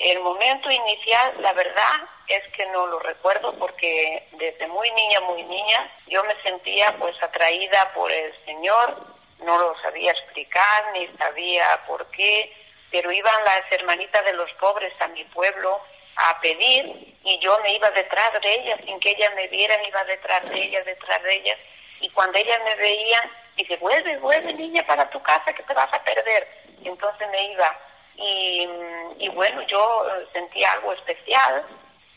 El 0.03 0.19
momento 0.19 0.69
inicial, 0.69 1.33
la 1.39 1.53
verdad 1.53 2.01
es 2.27 2.43
que 2.53 2.65
no 2.67 2.87
lo 2.87 2.99
recuerdo 2.99 3.53
porque 3.57 4.27
desde 4.33 4.67
muy 4.67 4.89
niña, 4.91 5.21
muy 5.21 5.43
niña, 5.43 5.91
yo 6.07 6.23
me 6.23 6.35
sentía 6.41 6.95
pues 6.99 7.15
atraída 7.21 7.91
por 7.93 8.11
el 8.11 8.33
Señor, 8.45 8.97
no 9.39 9.57
lo 9.57 9.79
sabía 9.81 10.11
explicar 10.11 10.91
ni 10.93 11.07
sabía 11.17 11.83
por 11.87 12.09
qué, 12.11 12.53
pero 12.91 13.11
iban 13.11 13.43
las 13.43 13.71
hermanitas 13.71 14.23
de 14.25 14.33
los 14.33 14.51
pobres 14.53 14.93
a 15.01 15.07
mi 15.07 15.23
pueblo 15.25 15.81
a 16.15 16.39
pedir 16.41 17.17
y 17.23 17.39
yo 17.39 17.57
me 17.61 17.73
iba 17.73 17.89
detrás 17.91 18.31
de 18.41 18.53
ellas, 18.53 18.79
sin 18.85 18.99
que 18.99 19.11
ellas 19.11 19.33
me 19.35 19.47
vieran, 19.47 19.83
iba 19.85 20.03
detrás 20.03 20.43
de 20.49 20.63
ellas, 20.63 20.85
detrás 20.85 21.23
de 21.23 21.35
ellas, 21.35 21.57
y 22.01 22.09
cuando 22.09 22.37
ellas 22.37 22.59
me 22.65 22.75
veían, 22.75 23.31
dice, 23.55 23.77
vuelve, 23.77 24.17
vuelve 24.17 24.53
niña 24.53 24.85
para 24.85 25.09
tu 25.09 25.21
casa 25.23 25.53
que 25.53 25.63
te 25.63 25.73
vas 25.73 25.91
a 25.93 26.03
perder. 26.03 26.45
Entonces 26.83 27.29
me 27.29 27.51
iba 27.53 27.79
y, 28.15 29.29
bueno, 29.29 29.61
yo 29.67 30.07
eh, 30.07 30.27
sentí 30.33 30.63
algo 30.63 30.93
especial. 30.93 31.65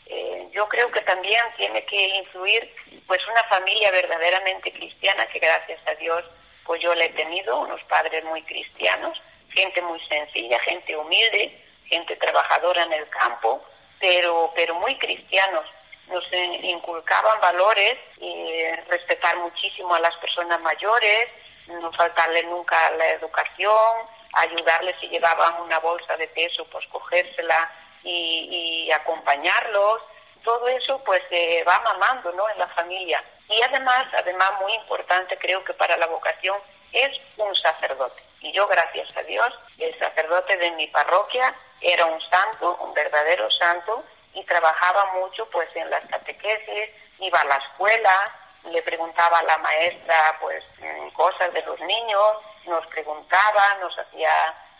Eh, 0.05 0.47
yo 0.51 0.67
creo 0.69 0.89
que 0.91 1.01
también 1.01 1.41
tiene 1.57 1.83
que 1.85 2.07
influir 2.17 2.73
pues 3.07 3.19
una 3.27 3.43
familia 3.45 3.91
verdaderamente 3.91 4.71
cristiana 4.71 5.27
que 5.27 5.39
gracias 5.39 5.79
a 5.85 5.95
Dios 5.95 6.23
pues 6.65 6.81
yo 6.81 6.93
la 6.93 7.05
he 7.05 7.09
tenido, 7.09 7.59
unos 7.61 7.81
padres 7.85 8.23
muy 8.25 8.43
cristianos, 8.43 9.21
gente 9.49 9.81
muy 9.81 9.99
sencilla, 10.07 10.59
gente 10.59 10.95
humilde, 10.95 11.65
gente 11.85 12.15
trabajadora 12.17 12.83
en 12.83 12.93
el 12.93 13.09
campo, 13.09 13.63
pero, 13.99 14.51
pero 14.53 14.75
muy 14.75 14.97
cristianos. 14.97 15.65
Nos 16.07 16.23
inculcaban 16.33 17.39
valores, 17.41 17.97
y 18.19 18.63
respetar 18.89 19.37
muchísimo 19.37 19.95
a 19.95 19.99
las 19.99 20.15
personas 20.17 20.59
mayores, 20.61 21.29
no 21.67 21.91
faltarle 21.93 22.43
nunca 22.43 22.91
la 22.91 23.09
educación, 23.11 24.07
ayudarles 24.37 24.95
si 24.99 25.07
llevaban 25.07 25.61
una 25.61 25.79
bolsa 25.79 26.15
de 26.17 26.27
peso, 26.29 26.65
pues 26.71 26.85
cogérsela 26.87 27.71
y, 28.03 28.89
acompañarlos. 28.91 30.01
Todo 30.43 30.67
eso 30.69 31.01
pues 31.03 31.21
se 31.29 31.63
va 31.65 31.79
mamando 31.79 32.31
¿no? 32.31 32.49
en 32.49 32.59
la 32.59 32.67
familia. 32.69 33.23
Y 33.49 33.61
además, 33.61 34.07
además 34.13 34.51
muy 34.61 34.73
importante 34.73 35.37
creo 35.37 35.63
que 35.63 35.73
para 35.73 35.97
la 35.97 36.07
vocación 36.07 36.57
es 36.93 37.11
un 37.37 37.53
sacerdote. 37.55 38.21
Y 38.41 38.51
yo, 38.53 38.67
gracias 38.67 39.07
a 39.17 39.23
Dios, 39.23 39.53
el 39.77 39.97
sacerdote 39.99 40.55
de 40.57 40.71
mi 40.71 40.87
parroquia 40.87 41.53
era 41.81 42.05
un 42.05 42.21
santo, 42.29 42.77
un 42.81 42.93
verdadero 42.93 43.49
santo, 43.51 44.03
y 44.33 44.43
trabajaba 44.43 45.13
mucho 45.19 45.47
pues 45.49 45.67
en 45.75 45.89
las 45.89 46.05
catequesis, 46.05 46.89
iba 47.19 47.39
a 47.39 47.45
la 47.45 47.55
escuela, 47.55 48.31
le 48.71 48.81
preguntaba 48.83 49.39
a 49.39 49.43
la 49.43 49.57
maestra 49.57 50.37
pues 50.39 50.63
mm, 50.79 51.09
cosas 51.09 51.51
de 51.53 51.61
los 51.63 51.79
niños, 51.81 52.37
nos 52.67 52.85
preguntaba, 52.87 53.75
nos 53.81 53.97
hacía 53.97 54.31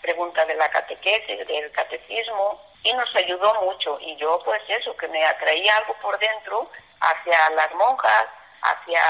preguntas 0.02 0.48
de 0.48 0.56
la 0.56 0.70
catequesis, 0.70 1.48
del 1.48 1.72
catecismo 1.72 2.62
y 2.84 2.94
nos 2.94 3.14
ayudó 3.16 3.54
mucho. 3.62 4.00
Y 4.02 4.16
yo 4.18 4.40
pues 4.46 4.62
eso, 4.68 4.96
que 4.98 5.08
me 5.08 5.26
atraía 5.26 5.76
algo 5.78 5.94
por 6.02 6.18
dentro 6.20 6.70
hacia 7.00 7.50
las 7.52 7.74
monjas, 7.76 8.26
hacia 8.62 9.02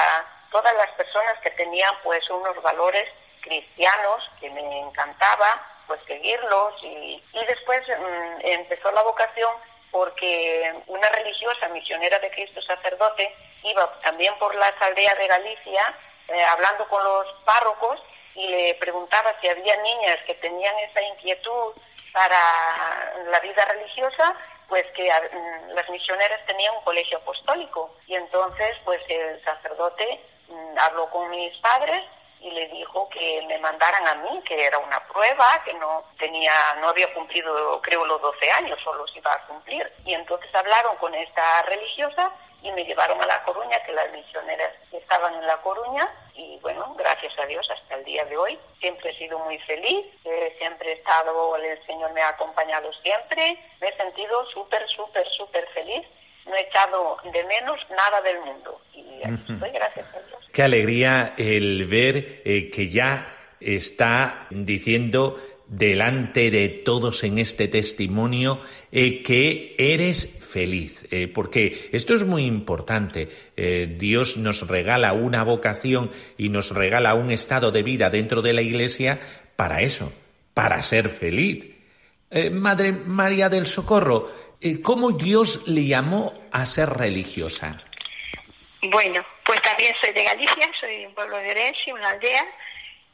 todas 0.50 0.74
las 0.74 0.90
personas 0.92 1.38
que 1.42 1.50
tenían 1.52 1.94
pues 2.02 2.28
unos 2.30 2.60
valores 2.62 3.08
cristianos 3.40 4.30
que 4.40 4.50
me 4.50 4.80
encantaba 4.80 5.62
pues 5.86 6.00
seguirlos 6.06 6.74
y, 6.82 7.22
y 7.32 7.46
después 7.46 7.82
mm, 7.88 8.40
empezó 8.42 8.90
la 8.92 9.02
vocación 9.02 9.52
porque 9.90 10.74
una 10.86 11.08
religiosa 11.08 11.68
misionera 11.68 12.18
de 12.18 12.30
Cristo 12.30 12.60
sacerdote 12.62 13.34
iba 13.62 13.90
también 14.02 14.36
por 14.38 14.54
las 14.54 14.74
aldeas 14.82 15.16
de 15.16 15.26
Galicia 15.26 15.94
eh, 16.28 16.44
hablando 16.44 16.86
con 16.88 17.02
los 17.02 17.26
párrocos 17.44 18.00
le 18.46 18.74
preguntaba 18.74 19.34
si 19.40 19.48
había 19.48 19.76
niñas 19.76 20.18
que 20.26 20.34
tenían 20.34 20.78
esa 20.78 21.02
inquietud 21.02 21.72
para 22.12 23.12
la 23.30 23.40
vida 23.40 23.64
religiosa, 23.64 24.34
pues 24.68 24.84
que 24.94 25.10
mm, 25.10 25.72
las 25.74 25.88
misioneras 25.88 26.44
tenían 26.46 26.74
un 26.76 26.84
colegio 26.84 27.18
apostólico 27.18 27.94
y 28.06 28.14
entonces 28.14 28.76
pues 28.84 29.00
el 29.08 29.42
sacerdote 29.42 30.20
mm, 30.48 30.78
habló 30.78 31.10
con 31.10 31.30
mis 31.30 31.56
padres 31.58 32.04
y 32.40 32.50
le 32.50 32.68
dijo 32.68 33.08
que 33.08 33.44
me 33.48 33.58
mandaran 33.58 34.06
a 34.06 34.14
mí, 34.14 34.40
que 34.46 34.64
era 34.64 34.78
una 34.78 35.00
prueba, 35.08 35.60
que 35.64 35.74
no 35.74 36.04
tenía, 36.18 36.52
no 36.80 36.88
había 36.88 37.12
cumplido, 37.12 37.80
creo, 37.82 38.04
los 38.04 38.22
12 38.22 38.50
años, 38.52 38.78
solo 38.84 39.06
se 39.08 39.18
iba 39.18 39.32
a 39.32 39.46
cumplir. 39.46 39.92
Y 40.04 40.14
entonces 40.14 40.54
hablaron 40.54 40.96
con 40.98 41.12
esta 41.14 41.62
religiosa 41.62 42.30
y 42.62 42.72
me 42.72 42.84
llevaron 42.84 43.20
a 43.22 43.26
La 43.26 43.42
Coruña, 43.44 43.82
que 43.84 43.92
las 43.92 44.12
misioneras 44.12 44.72
estaban 44.92 45.34
en 45.34 45.46
La 45.46 45.56
Coruña, 45.58 46.08
y 46.34 46.58
bueno, 46.60 46.94
gracias 46.96 47.32
a 47.38 47.46
Dios 47.46 47.66
hasta 47.70 47.96
el 47.96 48.04
día 48.04 48.24
de 48.24 48.36
hoy. 48.36 48.58
Siempre 48.80 49.10
he 49.10 49.18
sido 49.18 49.38
muy 49.40 49.58
feliz, 49.60 50.06
eh, 50.24 50.54
siempre 50.58 50.90
he 50.90 50.94
estado, 50.94 51.56
el 51.56 51.86
Señor 51.86 52.12
me 52.12 52.22
ha 52.22 52.28
acompañado 52.30 52.92
siempre, 53.02 53.58
me 53.80 53.88
he 53.88 53.96
sentido 53.96 54.44
súper, 54.46 54.86
súper, 54.88 55.26
súper 55.36 55.66
feliz 55.68 56.06
no 56.48 56.56
he 56.56 56.62
echado 56.62 57.16
de 57.24 57.44
menos 57.44 57.78
nada 57.90 58.20
del 58.22 58.40
mundo. 58.40 58.80
Y 58.94 59.22
estoy, 59.22 59.70
gracias 59.70 60.06
a 60.14 60.20
Dios. 60.26 60.48
Qué 60.52 60.62
alegría 60.62 61.34
el 61.36 61.86
ver 61.86 62.42
eh, 62.44 62.70
que 62.70 62.88
ya 62.88 63.26
está 63.60 64.46
diciendo 64.50 65.36
delante 65.68 66.50
de 66.50 66.68
todos 66.68 67.24
en 67.24 67.38
este 67.38 67.68
testimonio 67.68 68.60
eh, 68.90 69.22
que 69.22 69.74
eres 69.78 70.38
feliz, 70.48 71.06
eh, 71.10 71.28
porque 71.28 71.90
esto 71.92 72.14
es 72.14 72.24
muy 72.24 72.44
importante. 72.44 73.28
Dios 73.56 74.36
nos 74.36 74.66
regala 74.66 75.12
una 75.12 75.42
vocación 75.44 76.10
y 76.36 76.48
nos 76.48 76.70
regala 76.70 77.14
un 77.14 77.30
estado 77.30 77.70
de 77.70 77.82
vida 77.82 78.08
dentro 78.08 78.40
de 78.40 78.52
la 78.52 78.62
Iglesia 78.62 79.18
para 79.56 79.82
eso, 79.82 80.12
para 80.54 80.80
ser 80.82 81.10
feliz. 81.10 81.66
Madre 82.52 82.92
María 82.92 83.48
del 83.48 83.66
Socorro, 83.66 84.28
eh, 84.60 84.82
¿Cómo 84.82 85.12
Dios 85.12 85.68
le 85.68 85.86
llamó 85.86 86.34
a 86.50 86.66
ser 86.66 86.90
religiosa? 86.90 87.80
Bueno, 88.82 89.24
pues 89.44 89.62
también 89.62 89.94
soy 90.00 90.12
de 90.12 90.24
Galicia, 90.24 90.68
soy 90.80 90.98
de 90.98 91.06
un 91.06 91.14
pueblo 91.14 91.36
de 91.36 91.50
Orense, 91.52 91.92
una 91.92 92.10
aldea, 92.10 92.44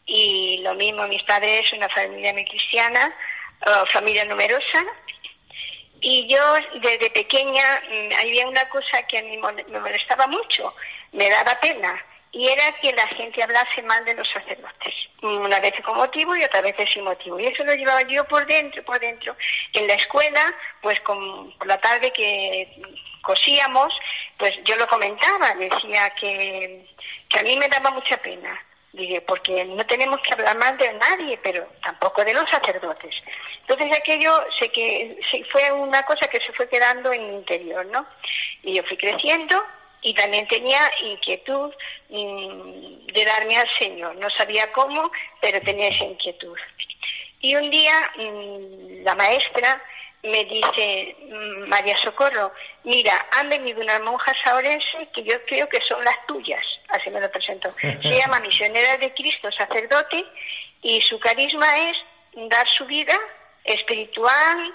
y 0.07 0.59
lo 0.59 0.74
mismo, 0.74 1.07
mis 1.09 1.22
padres, 1.22 1.72
una 1.72 1.88
familia 1.88 2.32
muy 2.32 2.44
cristiana, 2.44 3.14
familia 3.92 4.24
numerosa, 4.24 4.84
y 6.00 6.26
yo 6.28 6.40
desde 6.82 7.11
pequeña 7.11 7.82
mm, 7.90 8.12
había 8.20 8.46
una 8.46 8.68
cosa 8.68 9.02
que 9.09 9.18
a 9.18 9.22
mí 9.22 9.38
me 9.38 9.80
molestaba 9.80 10.26
mucho, 10.26 10.74
me 11.12 11.30
daba 11.30 11.59
pena, 11.61 12.05
y 12.30 12.48
era 12.48 12.72
que 12.80 12.92
la 12.92 13.07
gente 13.09 13.42
hablase 13.42 13.80
mal 13.82 14.05
de 14.05 14.14
los 14.14 14.28
sacerdotes. 14.28 14.94
Una 15.22 15.61
vez 15.61 15.72
con 15.84 15.96
motivo 15.96 16.36
y 16.36 16.42
otra 16.42 16.61
vez 16.61 16.74
sin 16.92 17.05
motivo. 17.05 17.38
Y 17.38 17.46
eso 17.46 17.64
lo 17.64 17.72
llevaba 17.74 18.02
yo 18.02 18.24
por 18.24 18.44
dentro, 18.44 18.84
por 18.84 18.98
dentro. 18.98 19.36
En 19.72 19.86
la 19.86 19.94
escuela, 19.94 20.52
pues 20.82 21.00
con, 21.00 21.57
por 21.57 21.66
la 21.66 21.80
tarde 21.80 22.12
que 22.12 22.68
cosíamos, 23.22 23.96
pues 24.36 24.52
yo 24.64 24.76
lo 24.76 24.86
comentaba, 24.88 25.55
decía 25.55 26.11
que, 26.20 26.84
que 27.30 27.38
a 27.38 27.42
mí 27.44 27.57
me 27.57 27.68
daba 27.68 27.92
mucha 27.92 28.16
pena. 28.16 28.61
Dije, 28.95 29.20
porque 29.22 29.64
no 29.64 29.84
tenemos 29.86 30.20
que 30.20 30.32
hablar 30.34 30.57
mal 30.57 30.78
de 30.78 30.92
nadie, 30.92 31.36
pero 31.42 31.66
tampoco 31.82 32.24
de 32.24 32.32
los 32.32 32.49
sacerdotes. 32.49 33.12
Entonces 33.62 33.99
aquello 33.99 34.32
sé 34.57 34.70
que 34.70 35.18
fue 35.51 35.72
una 35.72 36.05
cosa 36.05 36.28
que 36.28 36.38
se 36.38 36.53
fue 36.53 36.68
quedando 36.68 37.12
en 37.12 37.28
mi 37.28 37.34
interior, 37.38 37.84
¿no? 37.86 38.07
Y 38.62 38.74
yo 38.74 38.84
fui 38.84 38.97
creciendo 38.97 39.61
y 40.01 40.14
también 40.14 40.47
tenía 40.47 40.78
inquietud 41.03 41.72
mm, 42.09 43.07
de 43.12 43.24
darme 43.24 43.57
al 43.57 43.68
Señor. 43.78 44.14
No 44.14 44.30
sabía 44.30 44.70
cómo, 44.70 45.11
pero 45.40 45.61
tenía 45.62 45.88
esa 45.88 46.05
inquietud. 46.05 46.57
Y 47.40 47.57
un 47.57 47.70
día 47.70 48.12
mm, 48.16 49.03
la 49.03 49.16
maestra 49.16 49.82
me 50.25 50.45
dice, 50.45 51.16
mm, 51.20 51.68
María 51.68 51.97
Socorro, 51.99 52.53
mira, 52.83 53.27
han 53.33 53.49
venido 53.49 53.81
unas 53.81 54.01
monjas 54.01 54.35
saurenses 54.43 55.09
que 55.14 55.22
yo 55.22 55.35
creo 55.47 55.68
que 55.68 55.81
son 55.83 56.03
las 56.05 56.16
tuyas, 56.27 56.64
así 56.89 57.11
me 57.11 57.20
lo 57.20 57.31
presento. 57.31 57.70
Se 58.03 58.18
llama 58.18 58.41
Misionera 58.41 58.97
de 58.97 59.12
Cristo 59.14 59.51
Sacerdote 59.53 60.25
y 60.83 61.01
su 61.03 61.18
carisma 61.20 61.66
es 61.91 61.97
dar 62.49 62.66
su 62.68 62.87
vida 62.87 63.18
espiritual, 63.64 64.75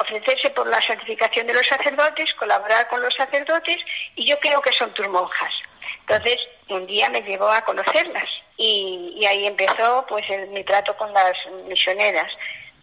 ofrecerse 0.00 0.50
por 0.50 0.66
la 0.66 0.80
santificación 0.86 1.46
de 1.46 1.54
los 1.54 1.66
sacerdotes, 1.66 2.32
colaborar 2.34 2.88
con 2.88 3.02
los 3.02 3.14
sacerdotes, 3.14 3.78
y 4.16 4.26
yo 4.26 4.38
creo 4.40 4.60
que 4.60 4.72
son 4.72 4.92
tus 4.94 5.08
monjas. 5.08 5.52
Entonces, 6.00 6.38
un 6.68 6.86
día 6.86 7.08
me 7.10 7.22
llevó 7.22 7.48
a 7.48 7.64
conocerlas 7.64 8.28
y, 8.56 9.24
ahí 9.26 9.46
empezó 9.46 10.04
pues 10.08 10.24
mi 10.50 10.64
trato 10.64 10.96
con 10.96 11.12
las 11.12 11.32
misioneras. 11.66 12.30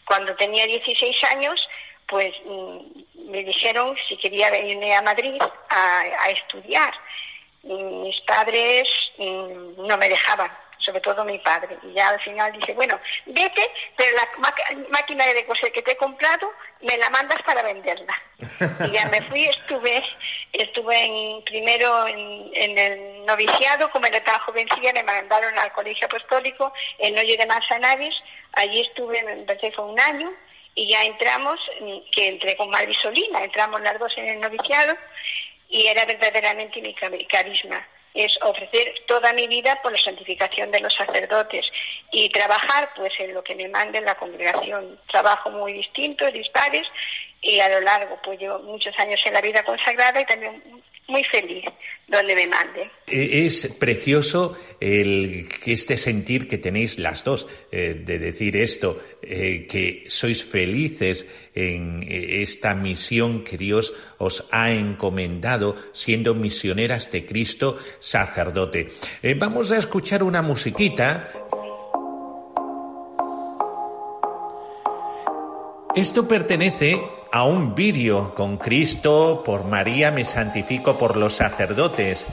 Cuando 0.05 0.36
tenía 0.36 0.66
16 0.66 1.24
años, 1.32 1.68
pues 2.12 2.36
mm, 2.45 3.32
me 3.32 3.43
dijeron 3.43 3.95
si 4.07 4.18
quería 4.18 4.51
venirme 4.51 4.93
a 4.93 5.01
Madrid 5.01 5.41
a, 5.70 6.30
estudiar. 6.30 6.93
mis 7.64 8.20
padres 8.22 8.88
mm, 9.18 9.88
no 9.88 9.97
me 9.97 10.09
dejaban 10.09 10.51
sobre 10.82 11.01
todo 11.01 11.24
mi 11.24 11.38
padre. 11.39 11.78
Y 11.84 11.93
ya 11.93 12.09
al 12.09 12.20
final 12.22 12.51
dice, 12.53 12.74
bueno, 12.74 12.99
vete, 13.26 13.72
pero 13.95 14.18
la 14.18 14.53
máquina 14.89 15.26
de 15.28 15.45
coser 15.45 15.72
que 15.72 15.82
te 15.82 15.91
he 15.91 15.95
comprado 15.95 16.51
me 16.82 16.97
la 16.97 17.09
mandas 17.12 17.41
para 17.43 17.62
venderla. 17.62 18.20
Y 18.88 18.91
ya 18.91 19.07
me 19.09 19.22
fui, 19.30 19.45
estuve, 19.45 20.03
estuve 20.51 21.05
en, 21.05 21.43
primero 21.43 22.07
en, 22.07 22.78
el 22.78 23.26
noviciado, 23.26 23.89
como 23.91 24.07
era 24.07 24.24
tan 24.24 24.39
jovencilla, 24.39 24.91
me 24.93 25.03
mandaron 25.03 25.57
al 25.59 25.72
colegio 25.72 26.07
apostólico 26.07 26.74
en 26.97 27.18
Oye 27.18 27.38
de 27.38 27.45
Manzanares, 27.45 28.16
allí 28.53 28.82
estuve, 28.82 29.20
empecé 29.20 29.72
fue 29.72 29.86
un 29.86 29.99
año, 29.99 30.32
y 30.76 30.88
ya 30.88 31.03
entramos, 31.03 31.59
que 32.11 32.28
entré 32.28 32.55
con 32.55 32.72
Solina, 33.01 33.43
entramos 33.43 33.82
las 33.82 33.99
dos 33.99 34.11
en 34.17 34.30
el 34.30 34.39
noviciado, 34.39 34.95
y 35.69 35.88
era 35.88 36.05
verdaderamente 36.05 36.82
mi 36.82 36.93
carisma 37.26 37.88
es 38.13 38.38
ofrecer 38.41 38.93
toda 39.07 39.34
mi 39.34 39.47
vida 39.47 39.80
por 39.82 39.91
la 39.91 39.97
santificación 39.97 40.72
de 40.72 40.82
los 40.82 40.93
sacerdotes 40.93 41.65
y 42.11 42.30
trabajar 42.30 42.89
pues 42.95 43.13
en 43.19 43.34
lo 43.34 43.43
que 43.43 43.55
me 43.55 43.69
mande 43.69 44.01
la 44.01 44.15
congregación. 44.15 44.99
Trabajo 45.09 45.49
muy 45.49 45.74
distintos, 45.74 46.34
dispares 46.34 46.88
y 47.41 47.59
a 47.59 47.69
lo 47.69 47.82
largo 47.82 48.19
pues 48.24 48.39
llevo 48.39 48.59
muchos 48.59 48.97
años 48.99 49.22
en 49.26 49.34
la 49.34 49.41
vida 49.41 49.63
consagrada 49.63 50.19
y 50.19 50.26
también 50.26 50.61
muy 51.07 51.24
feliz 51.26 51.65
donde 52.12 52.36
me 52.36 52.45
mande. 52.45 52.91
E, 53.07 53.45
es 53.45 53.68
precioso 53.80 54.57
el, 54.80 55.47
este 55.66 55.95
sentir 55.95 56.47
que 56.47 56.57
tenéis 56.57 56.99
las 56.99 57.24
dos, 57.24 57.47
eh, 57.72 58.01
de 58.05 58.20
decir 58.20 58.57
esto, 58.57 59.01
eh, 59.22 59.66
que 59.70 60.05
sois 60.07 60.43
felices 60.43 61.26
en 61.55 62.03
eh, 62.03 62.41
esta 62.41 62.76
misión 62.76 63.43
que 63.43 63.57
Dios 63.57 63.93
os 64.18 64.47
ha 64.51 64.72
encomendado 64.72 65.76
siendo 65.93 66.36
misioneras 66.36 67.12
de 67.12 67.26
Cristo 67.26 67.78
sacerdote. 67.99 68.88
vamos 69.38 69.72
a 69.72 69.78
escuchar 69.78 70.24
una 70.24 70.41
musiquita. 70.41 71.32
Esto 75.95 76.28
pertenece 76.28 76.99
a 77.32 77.43
un 77.45 77.75
vídeo 77.75 78.36
con 78.36 78.57
Cristo, 78.57 79.41
por 79.45 79.63
María 79.63 80.11
me 80.11 80.25
santifico 80.25 80.97
por 80.97 81.15
los 81.15 81.36
sacerdotes, 81.36 82.27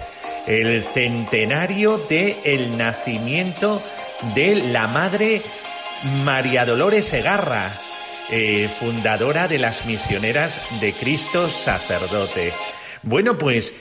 el 0.46 0.82
centenario 0.82 1.98
del 1.98 2.36
el 2.44 2.76
nacimiento 2.76 3.80
de 4.34 4.56
la 4.72 4.88
Madre 4.88 5.40
María 6.24 6.64
Dolores 6.64 7.06
Segarra, 7.06 7.68
eh, 8.30 8.66
fundadora 8.68 9.46
de 9.46 9.58
las 9.58 9.86
misioneras 9.86 10.80
de 10.80 10.92
Cristo 10.92 11.46
sacerdote. 11.46 12.52
Bueno, 13.02 13.38
pues, 13.38 13.74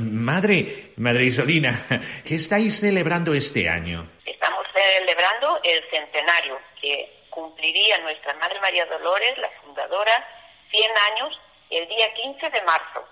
Madre, 0.00 0.92
Madre 0.96 1.26
Isolina, 1.26 1.86
¿qué 2.26 2.34
estáis 2.34 2.80
celebrando 2.80 3.32
este 3.32 3.68
año? 3.68 4.10
Estamos 4.26 4.66
celebrando 4.74 5.60
el 5.62 5.80
centenario 5.88 6.58
que 6.80 7.26
cumpliría 7.30 7.98
nuestra 7.98 8.34
Madre 8.34 8.60
María 8.60 8.84
Dolores, 8.86 9.38
la 9.38 9.50
fundadora, 9.62 10.43
100 10.74 10.90
años 11.12 11.38
el 11.70 11.88
día 11.88 12.12
15 12.14 12.50
de 12.50 12.60
marzo. 12.62 13.02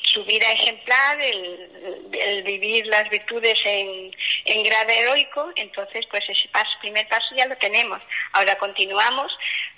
su 0.04 0.24
vida 0.26 0.52
ejemplar, 0.52 1.20
el, 1.22 2.44
vivir 2.44 2.86
las 2.88 3.10
virtudes 3.10 3.58
en, 3.66 4.12
en, 4.46 4.64
grado 4.64 4.90
heroico, 4.90 5.50
entonces 5.56 6.06
pues 6.10 6.24
ese 6.30 6.48
paso, 6.50 6.70
primer 6.82 7.08
paso 7.08 7.36
ya 7.36 7.46
lo 7.46 7.58
tenemos. 7.58 8.02
Ahora 8.34 8.58
continuamos 8.58 9.36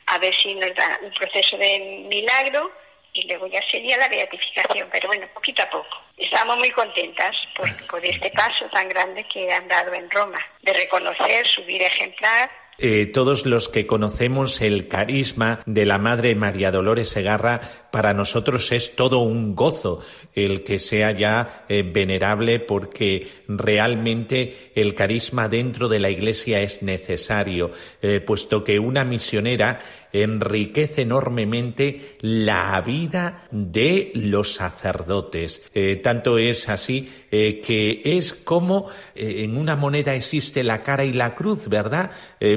a 0.07 0.17
ver 0.17 0.35
si 0.35 0.53
nos 0.55 0.73
da 0.75 0.99
un 1.01 1.11
proceso 1.11 1.57
de 1.57 2.05
milagro 2.07 2.71
y 3.13 3.23
luego 3.27 3.47
ya 3.47 3.61
sería 3.71 3.97
la 3.97 4.09
beatificación, 4.09 4.89
pero 4.91 5.07
bueno, 5.07 5.27
poquito 5.33 5.63
a 5.63 5.69
poco. 5.69 5.97
Estamos 6.17 6.57
muy 6.57 6.69
contentas 6.71 7.35
por, 7.55 7.87
por 7.87 8.05
este 8.05 8.29
paso 8.31 8.65
tan 8.69 8.89
grande 8.89 9.23
que 9.25 9.51
han 9.51 9.67
dado 9.67 9.93
en 9.93 10.09
Roma, 10.11 10.39
de 10.61 10.73
reconocer 10.73 11.47
su 11.47 11.63
vida 11.63 11.87
ejemplar 11.87 12.49
eh, 12.79 13.05
todos 13.07 13.45
los 13.45 13.69
que 13.69 13.87
conocemos 13.87 14.61
el 14.61 14.87
carisma 14.87 15.59
de 15.65 15.85
la 15.85 15.97
Madre 15.97 16.35
María 16.35 16.71
Dolores 16.71 17.09
Segarra, 17.09 17.61
para 17.97 18.13
nosotros 18.13 18.71
es 18.73 18.95
todo 18.95 19.21
un 19.21 19.55
gozo 19.55 20.01
el 20.35 20.63
que 20.63 20.77
sea 20.77 21.13
ya 21.13 21.65
eh, 21.67 21.81
venerable 21.81 22.59
porque 22.59 23.27
realmente 23.47 24.71
el 24.75 24.93
carisma 24.93 25.49
dentro 25.49 25.89
de 25.89 25.97
la 25.97 26.11
Iglesia 26.11 26.61
es 26.61 26.83
necesario, 26.83 27.71
eh, 28.03 28.19
puesto 28.19 28.63
que 28.63 28.77
una 28.77 29.03
misionera 29.03 29.79
enriquece 30.13 31.01
enormemente 31.01 32.17
la 32.21 32.79
vida 32.81 33.47
de 33.51 34.11
los 34.15 34.53
sacerdotes. 34.53 35.69
tanto 36.01 36.37
es 36.37 36.69
así 36.69 37.09
que 37.29 38.01
es 38.03 38.33
como 38.33 38.87
en 39.13 39.57
una 39.57 39.75
moneda 39.75 40.15
existe 40.15 40.63
la 40.63 40.81
cara 40.81 41.03
y 41.03 41.11
la 41.11 41.35
cruz, 41.35 41.67
¿verdad? 41.67 42.09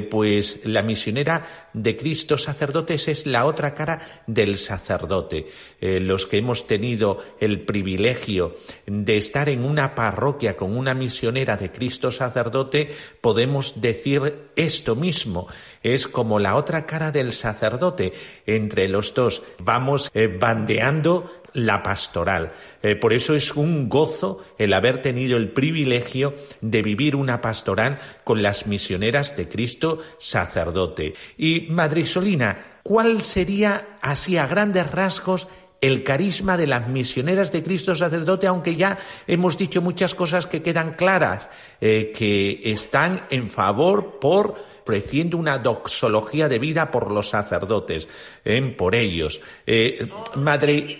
pues 0.09 0.61
la 0.63 0.81
misionera 0.81 1.69
de 1.73 1.97
Cristo 1.97 2.37
sacerdotes 2.37 3.09
es 3.09 3.27
la 3.27 3.45
otra 3.45 3.75
cara 3.75 4.23
del 4.25 4.57
sacerdote. 4.57 5.30
Eh, 5.33 5.99
los 5.99 6.27
que 6.27 6.37
hemos 6.37 6.67
tenido 6.67 7.19
el 7.39 7.61
privilegio 7.61 8.55
de 8.85 9.17
estar 9.17 9.49
en 9.49 9.63
una 9.63 9.95
parroquia 9.95 10.55
con 10.55 10.75
una 10.75 10.93
misionera 10.93 11.57
de 11.57 11.71
Cristo 11.71 12.11
sacerdote, 12.11 12.89
podemos 13.21 13.81
decir 13.81 14.51
esto 14.55 14.95
mismo. 14.95 15.47
Es 15.83 16.07
como 16.07 16.39
la 16.39 16.55
otra 16.55 16.85
cara 16.85 17.11
del 17.11 17.33
sacerdote. 17.33 18.13
Entre 18.45 18.87
los 18.87 19.13
dos 19.13 19.43
vamos 19.59 20.11
eh, 20.13 20.27
bandeando 20.27 21.41
la 21.53 21.83
pastoral. 21.83 22.53
Eh, 22.81 22.95
por 22.95 23.13
eso 23.13 23.35
es 23.35 23.55
un 23.55 23.89
gozo 23.89 24.43
el 24.57 24.73
haber 24.73 24.99
tenido 24.99 25.37
el 25.37 25.51
privilegio 25.51 26.33
de 26.61 26.81
vivir 26.81 27.15
una 27.15 27.41
pastoral 27.41 27.99
con 28.23 28.41
las 28.41 28.67
misioneras 28.67 29.35
de 29.35 29.49
Cristo 29.49 29.99
sacerdote. 30.17 31.13
Y 31.37 31.67
Madrisolina, 31.69 32.70
¿cuál 32.83 33.21
sería 33.21 33.97
así 34.01 34.37
a 34.37 34.47
grandes 34.47 34.89
rasgos 34.91 35.47
el 35.79 36.03
carisma 36.03 36.57
de 36.57 36.67
las 36.67 36.87
misioneras 36.87 37.51
de 37.51 37.63
Cristo 37.63 37.95
sacerdote, 37.95 38.45
aunque 38.45 38.75
ya 38.75 38.99
hemos 39.25 39.57
dicho 39.57 39.81
muchas 39.81 40.13
cosas 40.13 40.45
que 40.45 40.61
quedan 40.61 40.93
claras, 40.93 41.49
eh, 41.81 42.11
que 42.15 42.71
están 42.71 43.25
en 43.31 43.49
favor 43.49 44.19
por 44.19 44.71
ofreciendo 44.83 45.37
una 45.37 45.57
doxología 45.57 46.47
de 46.47 46.59
vida 46.59 46.91
por 46.91 47.11
los 47.11 47.29
sacerdotes, 47.29 48.09
eh, 48.43 48.61
por 48.77 48.93
ellos. 48.93 49.41
madre 50.35 50.99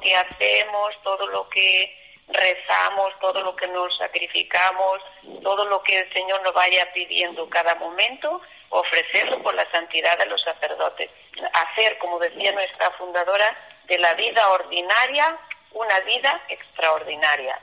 que 0.00 0.14
hacemos, 0.14 0.94
todo 1.02 1.26
lo 1.26 1.48
que 1.48 1.92
rezamos, 2.28 3.12
todo 3.20 3.40
lo 3.42 3.56
que 3.56 3.66
nos 3.68 3.96
sacrificamos, 3.96 5.00
todo 5.42 5.64
lo 5.64 5.82
que 5.82 5.98
el 5.98 6.12
Señor 6.12 6.42
nos 6.42 6.54
vaya 6.54 6.86
pidiendo 6.92 7.48
cada 7.48 7.74
momento, 7.76 8.40
ofrecerlo 8.70 9.42
por 9.42 9.54
la 9.54 9.70
santidad 9.70 10.18
de 10.18 10.26
los 10.26 10.40
sacerdotes. 10.42 11.10
Hacer, 11.52 11.98
como 11.98 12.18
decía 12.18 12.52
nuestra 12.52 12.90
fundadora, 12.92 13.56
de 13.84 13.98
la 13.98 14.14
vida 14.14 14.48
ordinaria 14.50 15.38
una 15.72 16.00
vida 16.00 16.40
extraordinaria. 16.48 17.58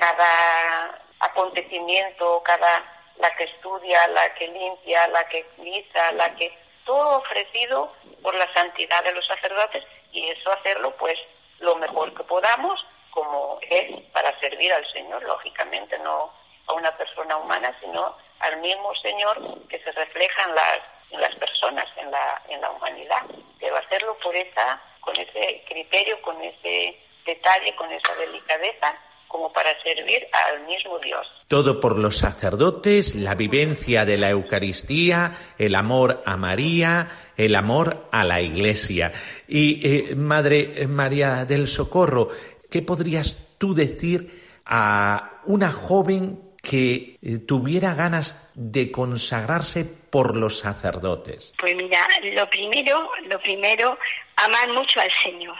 Cada 0.00 0.98
acontecimiento, 1.20 2.42
cada 2.42 2.84
la 3.18 3.34
que 3.36 3.44
estudia, 3.44 4.08
la 4.08 4.32
que 4.34 4.48
limpia, 4.48 5.06
la 5.08 5.28
que 5.28 5.46
guisa, 5.58 6.12
la 6.12 6.34
que 6.36 6.56
todo 6.84 7.18
ofrecido 7.18 7.92
por 8.22 8.34
la 8.34 8.52
santidad 8.54 9.04
de 9.04 9.12
los 9.12 9.26
sacerdotes 9.26 9.84
y 10.12 10.28
eso 10.30 10.50
hacerlo 10.52 10.96
pues 10.96 11.18
lo 11.58 11.76
mejor 11.76 12.14
que 12.14 12.24
podamos, 12.24 12.84
como 13.10 13.58
es 13.62 14.00
para 14.12 14.38
servir 14.40 14.72
al 14.72 14.90
Señor, 14.92 15.22
lógicamente, 15.22 15.98
no 15.98 16.32
a 16.66 16.72
una 16.72 16.96
persona 16.96 17.36
humana, 17.36 17.76
sino 17.80 18.16
al 18.40 18.60
mismo 18.60 18.94
Señor 18.96 19.66
que 19.68 19.78
se 19.80 19.92
refleja 19.92 20.44
en 20.48 20.54
las, 20.54 20.78
en 21.10 21.20
las 21.20 21.34
personas, 21.36 21.86
en 21.96 22.10
la, 22.10 22.42
en 22.48 22.60
la 22.60 22.70
humanidad. 22.70 23.22
Pero 23.58 23.76
hacerlo 23.76 24.16
por 24.22 24.34
esa, 24.34 24.80
con 25.00 25.16
ese 25.16 25.62
criterio, 25.68 26.20
con 26.22 26.40
ese 26.42 26.96
detalle, 27.24 27.74
con 27.76 27.90
esa 27.92 28.14
delicadeza, 28.14 28.94
como 29.28 29.52
para 29.52 29.70
servir 29.82 30.26
al 30.32 30.66
mismo 30.66 30.98
Dios. 30.98 31.24
Todo 31.46 31.78
por 31.78 31.96
los 31.98 32.18
sacerdotes, 32.18 33.14
la 33.14 33.36
vivencia 33.36 34.04
de 34.04 34.16
la 34.18 34.30
Eucaristía, 34.30 35.32
el 35.56 35.76
amor 35.76 36.22
a 36.26 36.36
María, 36.36 37.08
el 37.36 37.54
amor 37.54 38.08
a 38.10 38.24
la 38.24 38.40
Iglesia. 38.40 39.12
Y, 39.46 40.10
eh, 40.10 40.16
Madre 40.16 40.86
María 40.88 41.44
del 41.44 41.68
Socorro, 41.68 42.28
¿qué 42.68 42.82
podrías 42.82 43.56
tú 43.56 43.72
decir 43.72 44.30
a 44.66 45.42
una 45.44 45.70
joven 45.70 46.49
que 46.70 47.18
eh, 47.20 47.38
tuviera 47.48 47.94
ganas 47.94 48.52
de 48.54 48.92
consagrarse 48.92 49.84
por 49.84 50.36
los 50.36 50.60
sacerdotes? 50.60 51.52
Pues 51.58 51.74
mira, 51.74 52.06
lo 52.32 52.48
primero, 52.48 53.10
lo 53.26 53.40
primero, 53.40 53.98
amar 54.36 54.68
mucho 54.68 55.00
al 55.00 55.10
Señor 55.24 55.58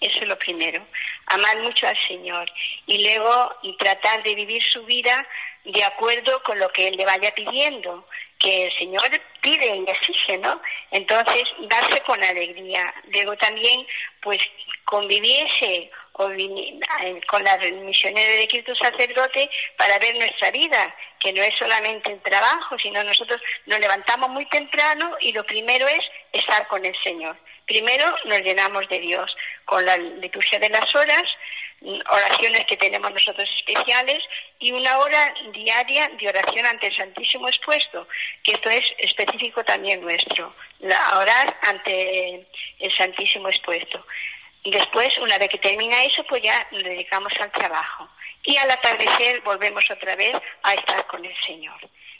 eso 0.00 0.18
es 0.20 0.28
lo 0.28 0.38
primero. 0.38 0.86
Amar 1.26 1.58
mucho 1.58 1.86
al 1.86 1.96
Señor 2.06 2.48
y 2.86 3.02
luego 3.02 3.52
tratar 3.78 4.22
de 4.22 4.34
vivir 4.34 4.62
su 4.62 4.84
vida 4.84 5.26
de 5.64 5.82
acuerdo 5.84 6.42
con 6.44 6.58
lo 6.58 6.68
que 6.70 6.88
Él 6.88 6.96
le 6.96 7.04
vaya 7.04 7.34
pidiendo, 7.34 8.06
que 8.38 8.66
el 8.66 8.72
Señor 8.78 9.02
pide 9.40 9.76
y 9.76 9.90
exige, 9.90 10.38
¿no? 10.38 10.60
Entonces, 10.90 11.44
darse 11.68 12.00
con 12.02 12.22
alegría. 12.22 12.94
Luego 13.12 13.36
también, 13.36 13.84
pues, 14.22 14.40
conviviese 14.84 15.90
con 16.18 17.44
la 17.44 17.56
misionera 17.84 18.32
de 18.32 18.48
Cristo 18.48 18.74
sacerdote 18.74 19.48
para 19.76 19.98
ver 20.00 20.16
nuestra 20.16 20.50
vida, 20.50 20.94
que 21.20 21.32
no 21.32 21.42
es 21.42 21.54
solamente 21.56 22.12
el 22.12 22.20
trabajo, 22.20 22.76
sino 22.78 23.04
nosotros 23.04 23.40
nos 23.66 23.78
levantamos 23.78 24.28
muy 24.30 24.44
temprano 24.46 25.16
y 25.20 25.32
lo 25.32 25.44
primero 25.44 25.86
es 25.86 26.00
estar 26.32 26.66
con 26.66 26.84
el 26.84 26.94
Señor. 27.04 27.36
Primero 27.66 28.12
nos 28.24 28.40
llenamos 28.42 28.88
de 28.88 28.98
Dios 28.98 29.36
con 29.64 29.84
la 29.86 29.96
liturgia 29.96 30.58
de 30.58 30.70
las 30.70 30.92
horas, 30.94 31.24
oraciones 31.80 32.64
que 32.66 32.76
tenemos 32.76 33.12
nosotros 33.12 33.48
especiales 33.56 34.18
y 34.58 34.72
una 34.72 34.98
hora 34.98 35.32
diaria 35.52 36.10
de 36.18 36.28
oración 36.28 36.66
ante 36.66 36.88
el 36.88 36.96
Santísimo 36.96 37.46
expuesto, 37.46 38.08
que 38.42 38.52
esto 38.52 38.68
es 38.70 38.84
específico 38.98 39.62
también 39.64 40.00
nuestro, 40.00 40.52
la 40.80 41.18
orar 41.18 41.56
ante 41.62 42.44
el 42.80 42.96
Santísimo 42.96 43.48
expuesto. 43.48 44.04
Después, 44.64 45.16
una 45.18 45.38
vez 45.38 45.48
que 45.48 45.58
termina 45.58 46.02
eso, 46.04 46.24
pues 46.28 46.42
ya 46.42 46.66
nos 46.72 46.82
dedicamos 46.82 47.32
al 47.40 47.50
trabajo. 47.52 48.08
Y 48.44 48.56
al 48.56 48.70
atardecer 48.70 49.40
volvemos 49.42 49.84
otra 49.90 50.16
vez 50.16 50.34
a 50.62 50.74
estar 50.74 51.06
con 51.06 51.24
el 51.24 51.34
Señor. 51.46 51.78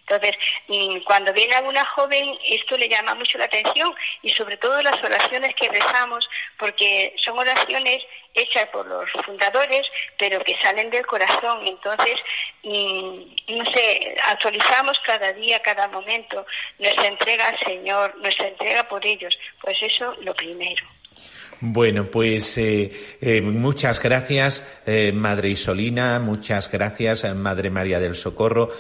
Entonces, 0.09 0.37
mm, 0.69 1.01
cuando 1.05 1.33
viene 1.35 1.55
alguna 1.55 1.85
joven, 1.85 2.39
esto 2.45 2.79
le 2.79 2.89
llama 2.89 3.15
mucho 3.15 3.37
la 3.37 3.45
atención 3.45 3.95
y 4.23 4.31
sobre 4.31 4.57
todo 4.57 4.81
las 4.83 4.97
oraciones 5.05 5.55
que 5.55 5.69
rezamos, 5.69 6.27
porque 6.59 7.15
son 7.17 7.39
oraciones 7.39 8.03
hechas 8.33 8.67
por 8.67 8.87
los 8.87 9.11
fundadores, 9.25 9.87
pero 10.17 10.43
que 10.45 10.57
salen 10.63 10.89
del 10.89 11.07
corazón. 11.07 11.67
Entonces, 11.67 12.17
mm, 12.63 13.23
no 13.49 13.71
sé, 13.73 14.17
actualizamos 14.25 14.99
cada 15.01 15.33
día, 15.35 15.61
cada 15.61 15.89
momento 15.89 16.47
nuestra 16.79 17.07
entrega 17.07 17.49
al 17.49 17.59
Señor, 17.59 18.17
nuestra 18.17 18.49
entrega 18.49 18.89
por 18.89 19.05
ellos. 19.05 19.39
Pues 19.61 19.77
eso 19.83 20.15
lo 20.23 20.35
primero. 20.35 20.87
Bueno, 21.61 22.09
pues 22.09 22.57
eh, 22.59 22.93
eh, 23.21 23.41
muchas 23.41 24.01
gracias, 24.01 24.65
eh, 24.87 25.11
Madre 25.13 25.51
Isolina, 25.51 26.21
muchas 26.21 26.71
gracias, 26.71 27.35
Madre 27.35 27.69
María 27.69 27.99
del 27.99 28.15
Socorro, 28.15 28.71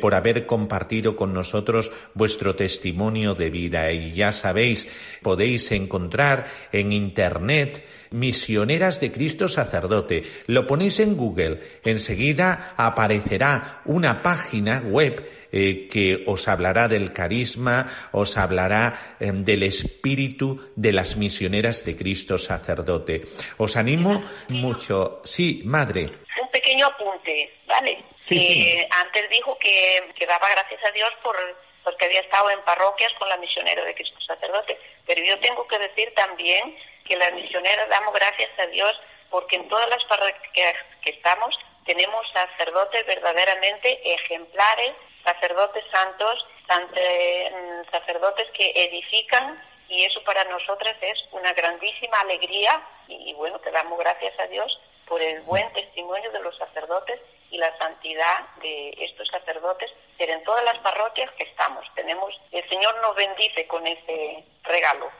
por 0.00 0.14
haber 0.14 0.46
compartido 0.46 1.16
con 1.16 1.34
nosotros 1.34 1.90
vuestro 2.14 2.54
testimonio 2.54 3.34
de 3.34 3.50
vida. 3.50 3.90
Y 3.90 4.12
ya 4.12 4.30
sabéis, 4.30 4.88
podéis 5.20 5.72
encontrar 5.72 6.46
en 6.70 6.92
Internet 6.92 7.84
Misioneras 8.10 9.00
de 9.00 9.12
Cristo 9.12 9.48
Sacerdote. 9.48 10.22
Lo 10.46 10.66
ponéis 10.66 11.00
en 11.00 11.16
Google, 11.16 11.60
enseguida 11.84 12.74
aparecerá 12.76 13.82
una 13.84 14.22
página 14.22 14.80
web 14.80 15.28
eh, 15.52 15.88
que 15.88 16.24
os 16.26 16.48
hablará 16.48 16.88
del 16.88 17.12
carisma, 17.12 18.10
os 18.12 18.36
hablará 18.36 19.16
em, 19.20 19.44
del 19.44 19.62
espíritu 19.62 20.72
de 20.76 20.92
las 20.92 21.16
misioneras 21.16 21.84
de 21.84 21.96
Cristo 21.96 22.38
sacerdote. 22.38 23.22
Os 23.58 23.76
animo 23.76 24.22
mucho. 24.48 25.20
Sí, 25.24 25.62
madre. 25.64 26.10
Un 26.40 26.50
pequeño 26.50 26.86
apunte 26.86 27.58
¿vale? 27.66 28.04
Eh, 28.30 28.88
antes 28.90 29.30
dijo 29.30 29.56
que, 29.58 30.12
que 30.14 30.26
daba 30.26 30.48
gracias 30.50 30.80
a 30.84 30.90
Dios 30.90 31.10
por 31.22 31.36
porque 31.84 32.04
había 32.04 32.20
estado 32.20 32.50
en 32.50 32.60
parroquias 32.62 33.12
con 33.18 33.28
la 33.30 33.38
misionera 33.38 33.82
de 33.82 33.94
Cristo 33.94 34.20
sacerdote. 34.20 34.78
Pero 35.06 35.24
yo 35.24 35.38
tengo 35.40 35.66
que 35.66 35.78
decir 35.78 36.12
también 36.14 36.76
que 37.06 37.16
las 37.16 37.32
misioneras 37.32 37.88
damos 37.88 38.12
gracias 38.12 38.50
a 38.58 38.66
Dios 38.66 38.92
porque 39.30 39.56
en 39.56 39.68
todas 39.68 39.88
las 39.88 40.04
parroquias 40.04 40.74
que 41.02 41.10
estamos 41.10 41.54
tenemos 41.86 42.26
sacerdotes 42.34 43.06
verdaderamente 43.06 43.98
ejemplares, 44.04 44.92
sacerdotes 45.28 45.84
santos, 45.92 46.46
mm, 46.68 47.90
sacerdotes 47.90 48.46
que 48.56 48.72
edifican 48.74 49.62
y 49.88 50.04
eso 50.04 50.22
para 50.24 50.44
nosotras 50.44 50.96
es 51.00 51.18
una 51.32 51.52
grandísima 51.52 52.20
alegría 52.20 52.80
y, 53.08 53.32
bueno, 53.34 53.58
te 53.60 53.70
damos 53.70 53.98
gracias 53.98 54.38
a 54.38 54.46
Dios 54.46 54.70
por 55.06 55.22
el 55.22 55.40
buen 55.42 55.70
testimonio 55.72 56.30
de 56.30 56.40
los 56.40 56.56
sacerdotes 56.56 57.20
y 57.50 57.56
la 57.56 57.76
santidad 57.78 58.46
de 58.60 58.90
estos 59.00 59.26
sacerdotes, 59.28 59.90
pero 60.18 60.34
en 60.34 60.44
todas 60.44 60.62
las 60.64 60.78
parroquias 60.80 61.30
que 61.32 61.44
estamos 61.44 61.86
tenemos, 61.94 62.34
el 62.52 62.68
Señor 62.68 62.94
nos 63.00 63.16
bendice 63.16 63.66
con 63.66 63.86
ese 63.86 64.44
regalo. 64.64 65.10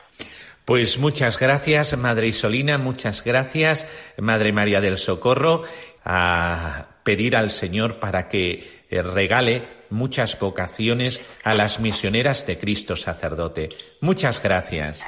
Pues 0.67 0.99
muchas 0.99 1.39
gracias, 1.39 1.97
Madre 1.97 2.27
Isolina, 2.27 2.77
muchas 2.77 3.25
gracias, 3.25 3.87
Madre 4.19 4.53
María 4.53 4.83
del 4.83 4.99
Socorro, 4.99 5.63
a 6.05 6.89
pedir 7.05 7.37
al 7.37 7.49
Señor 7.49 8.01
para 8.01 8.29
que 8.29 8.78
eh, 8.91 9.03
regale 9.03 9.69
muchas 9.91 10.39
vocaciones 10.39 11.23
a 11.45 11.55
las 11.55 11.81
misioneras 11.81 12.47
de 12.47 12.59
Cristo 12.59 12.97
sacerdote. 12.97 13.71
Muchas 14.01 14.43
gracias. 14.43 15.07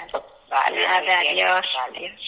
Vale, 0.51 0.87
adiós. 0.87 1.66
adiós. 1.89 2.19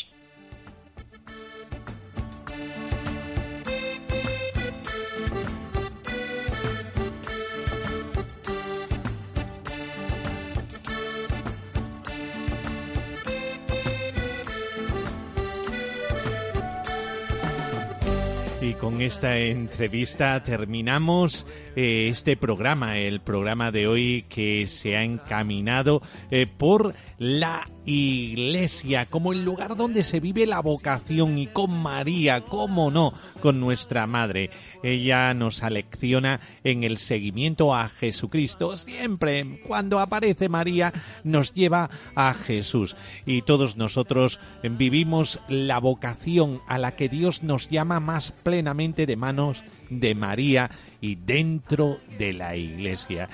Y 18.72 18.74
con 18.74 19.02
esta 19.02 19.36
entrevista 19.36 20.42
terminamos 20.42 21.46
eh, 21.76 22.08
este 22.08 22.38
programa, 22.38 22.96
el 22.96 23.20
programa 23.20 23.70
de 23.70 23.86
hoy 23.86 24.24
que 24.30 24.66
se 24.66 24.96
ha 24.96 25.04
encaminado 25.04 26.00
eh, 26.30 26.46
por 26.46 26.94
la 27.22 27.68
iglesia 27.86 29.06
como 29.06 29.32
el 29.32 29.44
lugar 29.44 29.76
donde 29.76 30.02
se 30.02 30.18
vive 30.18 30.44
la 30.44 30.58
vocación 30.58 31.38
y 31.38 31.46
con 31.46 31.72
María, 31.80 32.40
cómo 32.40 32.90
no, 32.90 33.12
con 33.40 33.60
nuestra 33.60 34.08
madre. 34.08 34.50
Ella 34.82 35.32
nos 35.32 35.62
alecciona 35.62 36.40
en 36.64 36.82
el 36.82 36.98
seguimiento 36.98 37.76
a 37.76 37.88
Jesucristo. 37.88 38.76
Siempre 38.76 39.60
cuando 39.68 40.00
aparece 40.00 40.48
María 40.48 40.92
nos 41.22 41.52
lleva 41.52 41.90
a 42.16 42.34
Jesús. 42.34 42.96
Y 43.24 43.42
todos 43.42 43.76
nosotros 43.76 44.40
vivimos 44.64 45.38
la 45.48 45.78
vocación 45.78 46.60
a 46.66 46.76
la 46.76 46.96
que 46.96 47.08
Dios 47.08 47.44
nos 47.44 47.68
llama 47.68 48.00
más 48.00 48.32
plenamente 48.32 49.06
de 49.06 49.14
manos 49.16 49.62
de 50.00 50.14
María 50.14 50.70
y 51.00 51.16
dentro 51.16 51.98
de 52.18 52.32
la 52.32 52.56
iglesia. 52.56 53.28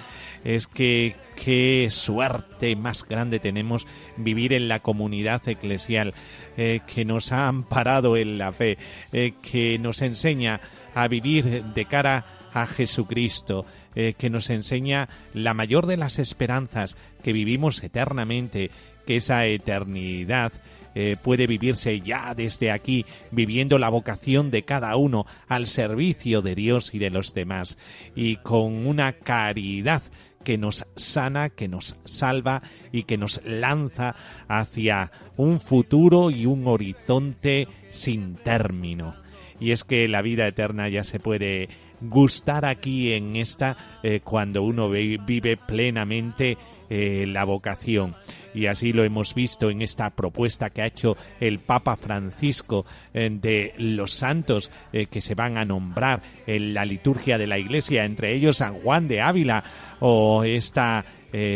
Es 0.44 0.66
que 0.66 1.16
qué 1.36 1.88
suerte 1.90 2.76
más 2.76 3.06
grande 3.06 3.38
tenemos 3.38 3.86
vivir 4.16 4.52
en 4.52 4.68
la 4.68 4.80
comunidad 4.80 5.46
eclesial 5.48 6.14
eh, 6.56 6.80
que 6.86 7.04
nos 7.04 7.32
ha 7.32 7.48
amparado 7.48 8.16
en 8.16 8.38
la 8.38 8.52
fe, 8.52 8.78
eh, 9.12 9.34
que 9.42 9.78
nos 9.78 10.02
enseña 10.02 10.61
a 10.94 11.09
vivir 11.09 11.64
de 11.64 11.84
cara 11.84 12.24
a 12.52 12.66
Jesucristo, 12.66 13.66
eh, 13.94 14.14
que 14.16 14.30
nos 14.30 14.50
enseña 14.50 15.09
la 15.34 15.54
mayor 15.54 15.86
de 15.86 15.96
las 15.96 16.18
esperanzas, 16.18 16.96
que 17.22 17.32
vivimos 17.32 17.82
eternamente, 17.82 18.70
que 19.06 19.16
esa 19.16 19.46
eternidad 19.46 20.52
eh, 20.95 21.16
puede 21.22 21.47
vivirse 21.47 22.01
ya 22.01 22.34
desde 22.34 22.70
aquí, 22.70 23.05
viviendo 23.30 23.78
la 23.78 23.89
vocación 23.89 24.51
de 24.51 24.62
cada 24.62 24.97
uno 24.97 25.26
al 25.49 25.66
servicio 25.66 26.43
de 26.43 26.55
Dios 26.55 26.95
y 26.95 26.99
de 26.99 27.11
los 27.11 27.34
demás, 27.34 27.78
y 28.14 28.36
con 28.36 28.86
una 28.86 29.12
caridad 29.12 30.03
que 30.45 30.57
nos 30.57 30.86
sana, 30.97 31.51
que 31.51 31.68
nos 31.68 31.97
salva 32.05 32.62
y 32.93 33.03
que 33.03 33.18
nos 33.18 33.43
lanza 33.45 34.14
hacia 34.49 35.12
un 35.36 35.61
futuro 35.61 36.30
y 36.30 36.47
un 36.47 36.66
horizonte 36.66 37.68
sin 37.91 38.36
término. 38.36 39.14
Y 39.61 39.72
es 39.72 39.84
que 39.84 40.09
la 40.09 40.22
vida 40.22 40.47
eterna 40.47 40.89
ya 40.89 41.05
se 41.05 41.18
puede 41.18 41.68
gustar 42.01 42.64
aquí 42.64 43.12
en 43.12 43.36
esta 43.36 43.76
eh, 44.03 44.20
cuando 44.22 44.62
uno 44.62 44.89
vive 44.89 45.57
plenamente 45.57 46.57
eh, 46.89 47.26
la 47.28 47.45
vocación. 47.45 48.14
Y 48.59 48.66
así 48.66 48.92
lo 48.92 49.04
hemos 49.04 49.34
visto 49.34 49.70
en 49.70 49.82
esta 49.82 50.11
propuesta 50.11 50.70
que 50.70 50.82
ha 50.82 50.86
hecho 50.86 51.16
el 51.40 51.59
Papa 51.59 51.96
Francisco 51.96 52.84
eh, 53.14 53.28
de 53.30 53.74
los 53.78 54.12
santos 54.12 54.70
que 54.92 55.20
se 55.20 55.34
van 55.34 55.59
a 55.59 55.64
nombrar 55.64 56.22
en 56.46 56.74
la 56.74 56.84
liturgia 56.84 57.38
de 57.38 57.46
la 57.46 57.59
Iglesia, 57.59 58.04
entre 58.04 58.34
ellos 58.34 58.59
San 58.59 58.74
Juan 58.74 59.06
de 59.09 59.20
Ávila 59.20 59.62
o 60.00 60.44
esta 60.44 61.04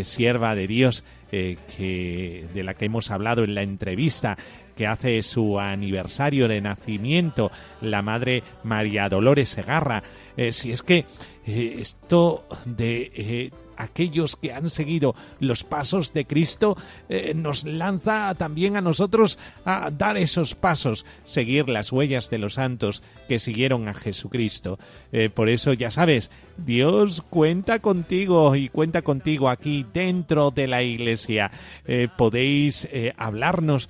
sierva 0.02 0.54
de 0.54 0.66
Dios 0.66 1.02
que, 1.30 2.46
de 2.52 2.62
la 2.62 2.74
que 2.74 2.84
hemos 2.84 3.10
hablado 3.10 3.42
en 3.42 3.54
la 3.54 3.62
entrevista, 3.62 4.36
que 4.76 4.86
hace 4.86 5.22
su 5.22 5.58
aniversario 5.58 6.48
de 6.48 6.60
nacimiento, 6.60 7.50
la 7.80 8.02
madre 8.02 8.42
María 8.64 9.08
Dolores 9.08 9.48
Segarra. 9.48 10.02
Eh, 10.36 10.52
si 10.52 10.72
es 10.72 10.82
que 10.82 11.04
eh, 11.46 11.76
esto 11.78 12.46
de 12.64 13.12
eh, 13.14 13.50
aquellos 13.76 14.36
que 14.36 14.52
han 14.52 14.70
seguido 14.70 15.14
los 15.40 15.64
pasos 15.64 16.12
de 16.12 16.24
Cristo 16.24 16.76
eh, 17.08 17.32
nos 17.34 17.64
lanza 17.64 18.34
también 18.34 18.76
a 18.76 18.80
nosotros 18.80 19.38
a 19.64 19.90
dar 19.90 20.16
esos 20.16 20.54
pasos, 20.54 21.06
seguir 21.24 21.68
las 21.68 21.92
huellas 21.92 22.30
de 22.30 22.38
los 22.38 22.54
santos 22.54 23.02
que 23.28 23.38
siguieron 23.38 23.88
a 23.88 23.94
Jesucristo. 23.94 24.78
Eh, 25.12 25.30
por 25.30 25.48
eso 25.48 25.72
ya 25.72 25.90
sabes, 25.90 26.30
Dios 26.56 27.22
cuenta 27.22 27.78
contigo 27.78 28.54
y 28.54 28.68
cuenta 28.68 29.02
contigo 29.02 29.48
aquí 29.48 29.86
dentro 29.92 30.50
de 30.50 30.66
la 30.66 30.82
iglesia. 30.82 31.50
Eh, 31.86 32.08
podéis 32.16 32.88
hablarnos 33.16 33.88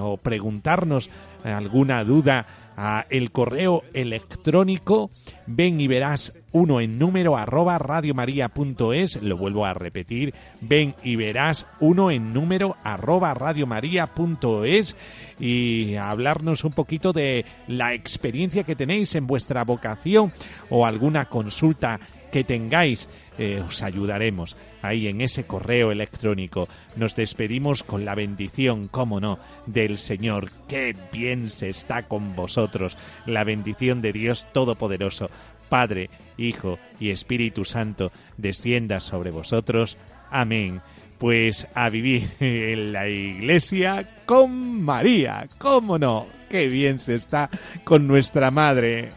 o 0.00 0.16
preguntarnos 0.18 1.10
alguna 1.44 2.04
duda 2.04 2.46
a 2.76 3.06
el 3.10 3.32
correo 3.32 3.82
electrónico 3.92 5.10
ven 5.46 5.80
y 5.80 5.88
verás 5.88 6.32
uno 6.52 6.80
en 6.80 6.98
número 6.98 7.36
arroba 7.36 7.78
radiomaria.es, 7.78 9.22
lo 9.22 9.36
vuelvo 9.36 9.66
a 9.66 9.74
repetir, 9.74 10.34
ven 10.60 10.94
y 11.02 11.16
verás 11.16 11.66
uno 11.80 12.10
en 12.10 12.32
número 12.32 12.76
arroba 12.84 13.34
radiomaria.es 13.34 14.96
y 15.38 15.94
hablarnos 15.96 16.64
un 16.64 16.72
poquito 16.72 17.12
de 17.12 17.44
la 17.66 17.94
experiencia 17.94 18.64
que 18.64 18.76
tenéis 18.76 19.14
en 19.14 19.26
vuestra 19.26 19.64
vocación 19.64 20.32
o 20.70 20.86
alguna 20.86 21.26
consulta 21.26 22.00
que 22.30 22.44
tengáis, 22.44 23.08
eh, 23.38 23.62
os 23.66 23.82
ayudaremos 23.82 24.56
ahí 24.82 25.08
en 25.08 25.20
ese 25.20 25.46
correo 25.46 25.92
electrónico. 25.92 26.68
Nos 26.96 27.14
despedimos 27.16 27.82
con 27.82 28.04
la 28.04 28.14
bendición, 28.14 28.88
cómo 28.88 29.20
no, 29.20 29.38
del 29.66 29.98
Señor. 29.98 30.50
Qué 30.68 30.94
bien 31.12 31.50
se 31.50 31.70
está 31.70 32.04
con 32.04 32.36
vosotros. 32.36 32.98
La 33.26 33.44
bendición 33.44 34.02
de 34.02 34.12
Dios 34.12 34.46
Todopoderoso, 34.52 35.30
Padre, 35.68 36.10
Hijo 36.38 36.78
y 36.98 37.10
Espíritu 37.10 37.64
Santo 37.64 38.10
descienda 38.36 39.00
sobre 39.00 39.30
vosotros. 39.30 39.98
Amén. 40.30 40.80
Pues 41.18 41.68
a 41.74 41.90
vivir 41.90 42.30
en 42.40 42.92
la 42.92 43.08
iglesia 43.08 44.08
con 44.24 44.82
María. 44.82 45.48
¿Cómo 45.58 45.98
no? 45.98 46.26
Qué 46.48 46.68
bien 46.68 46.98
se 46.98 47.16
está 47.16 47.50
con 47.84 48.06
nuestra 48.06 48.50
madre. 48.50 49.10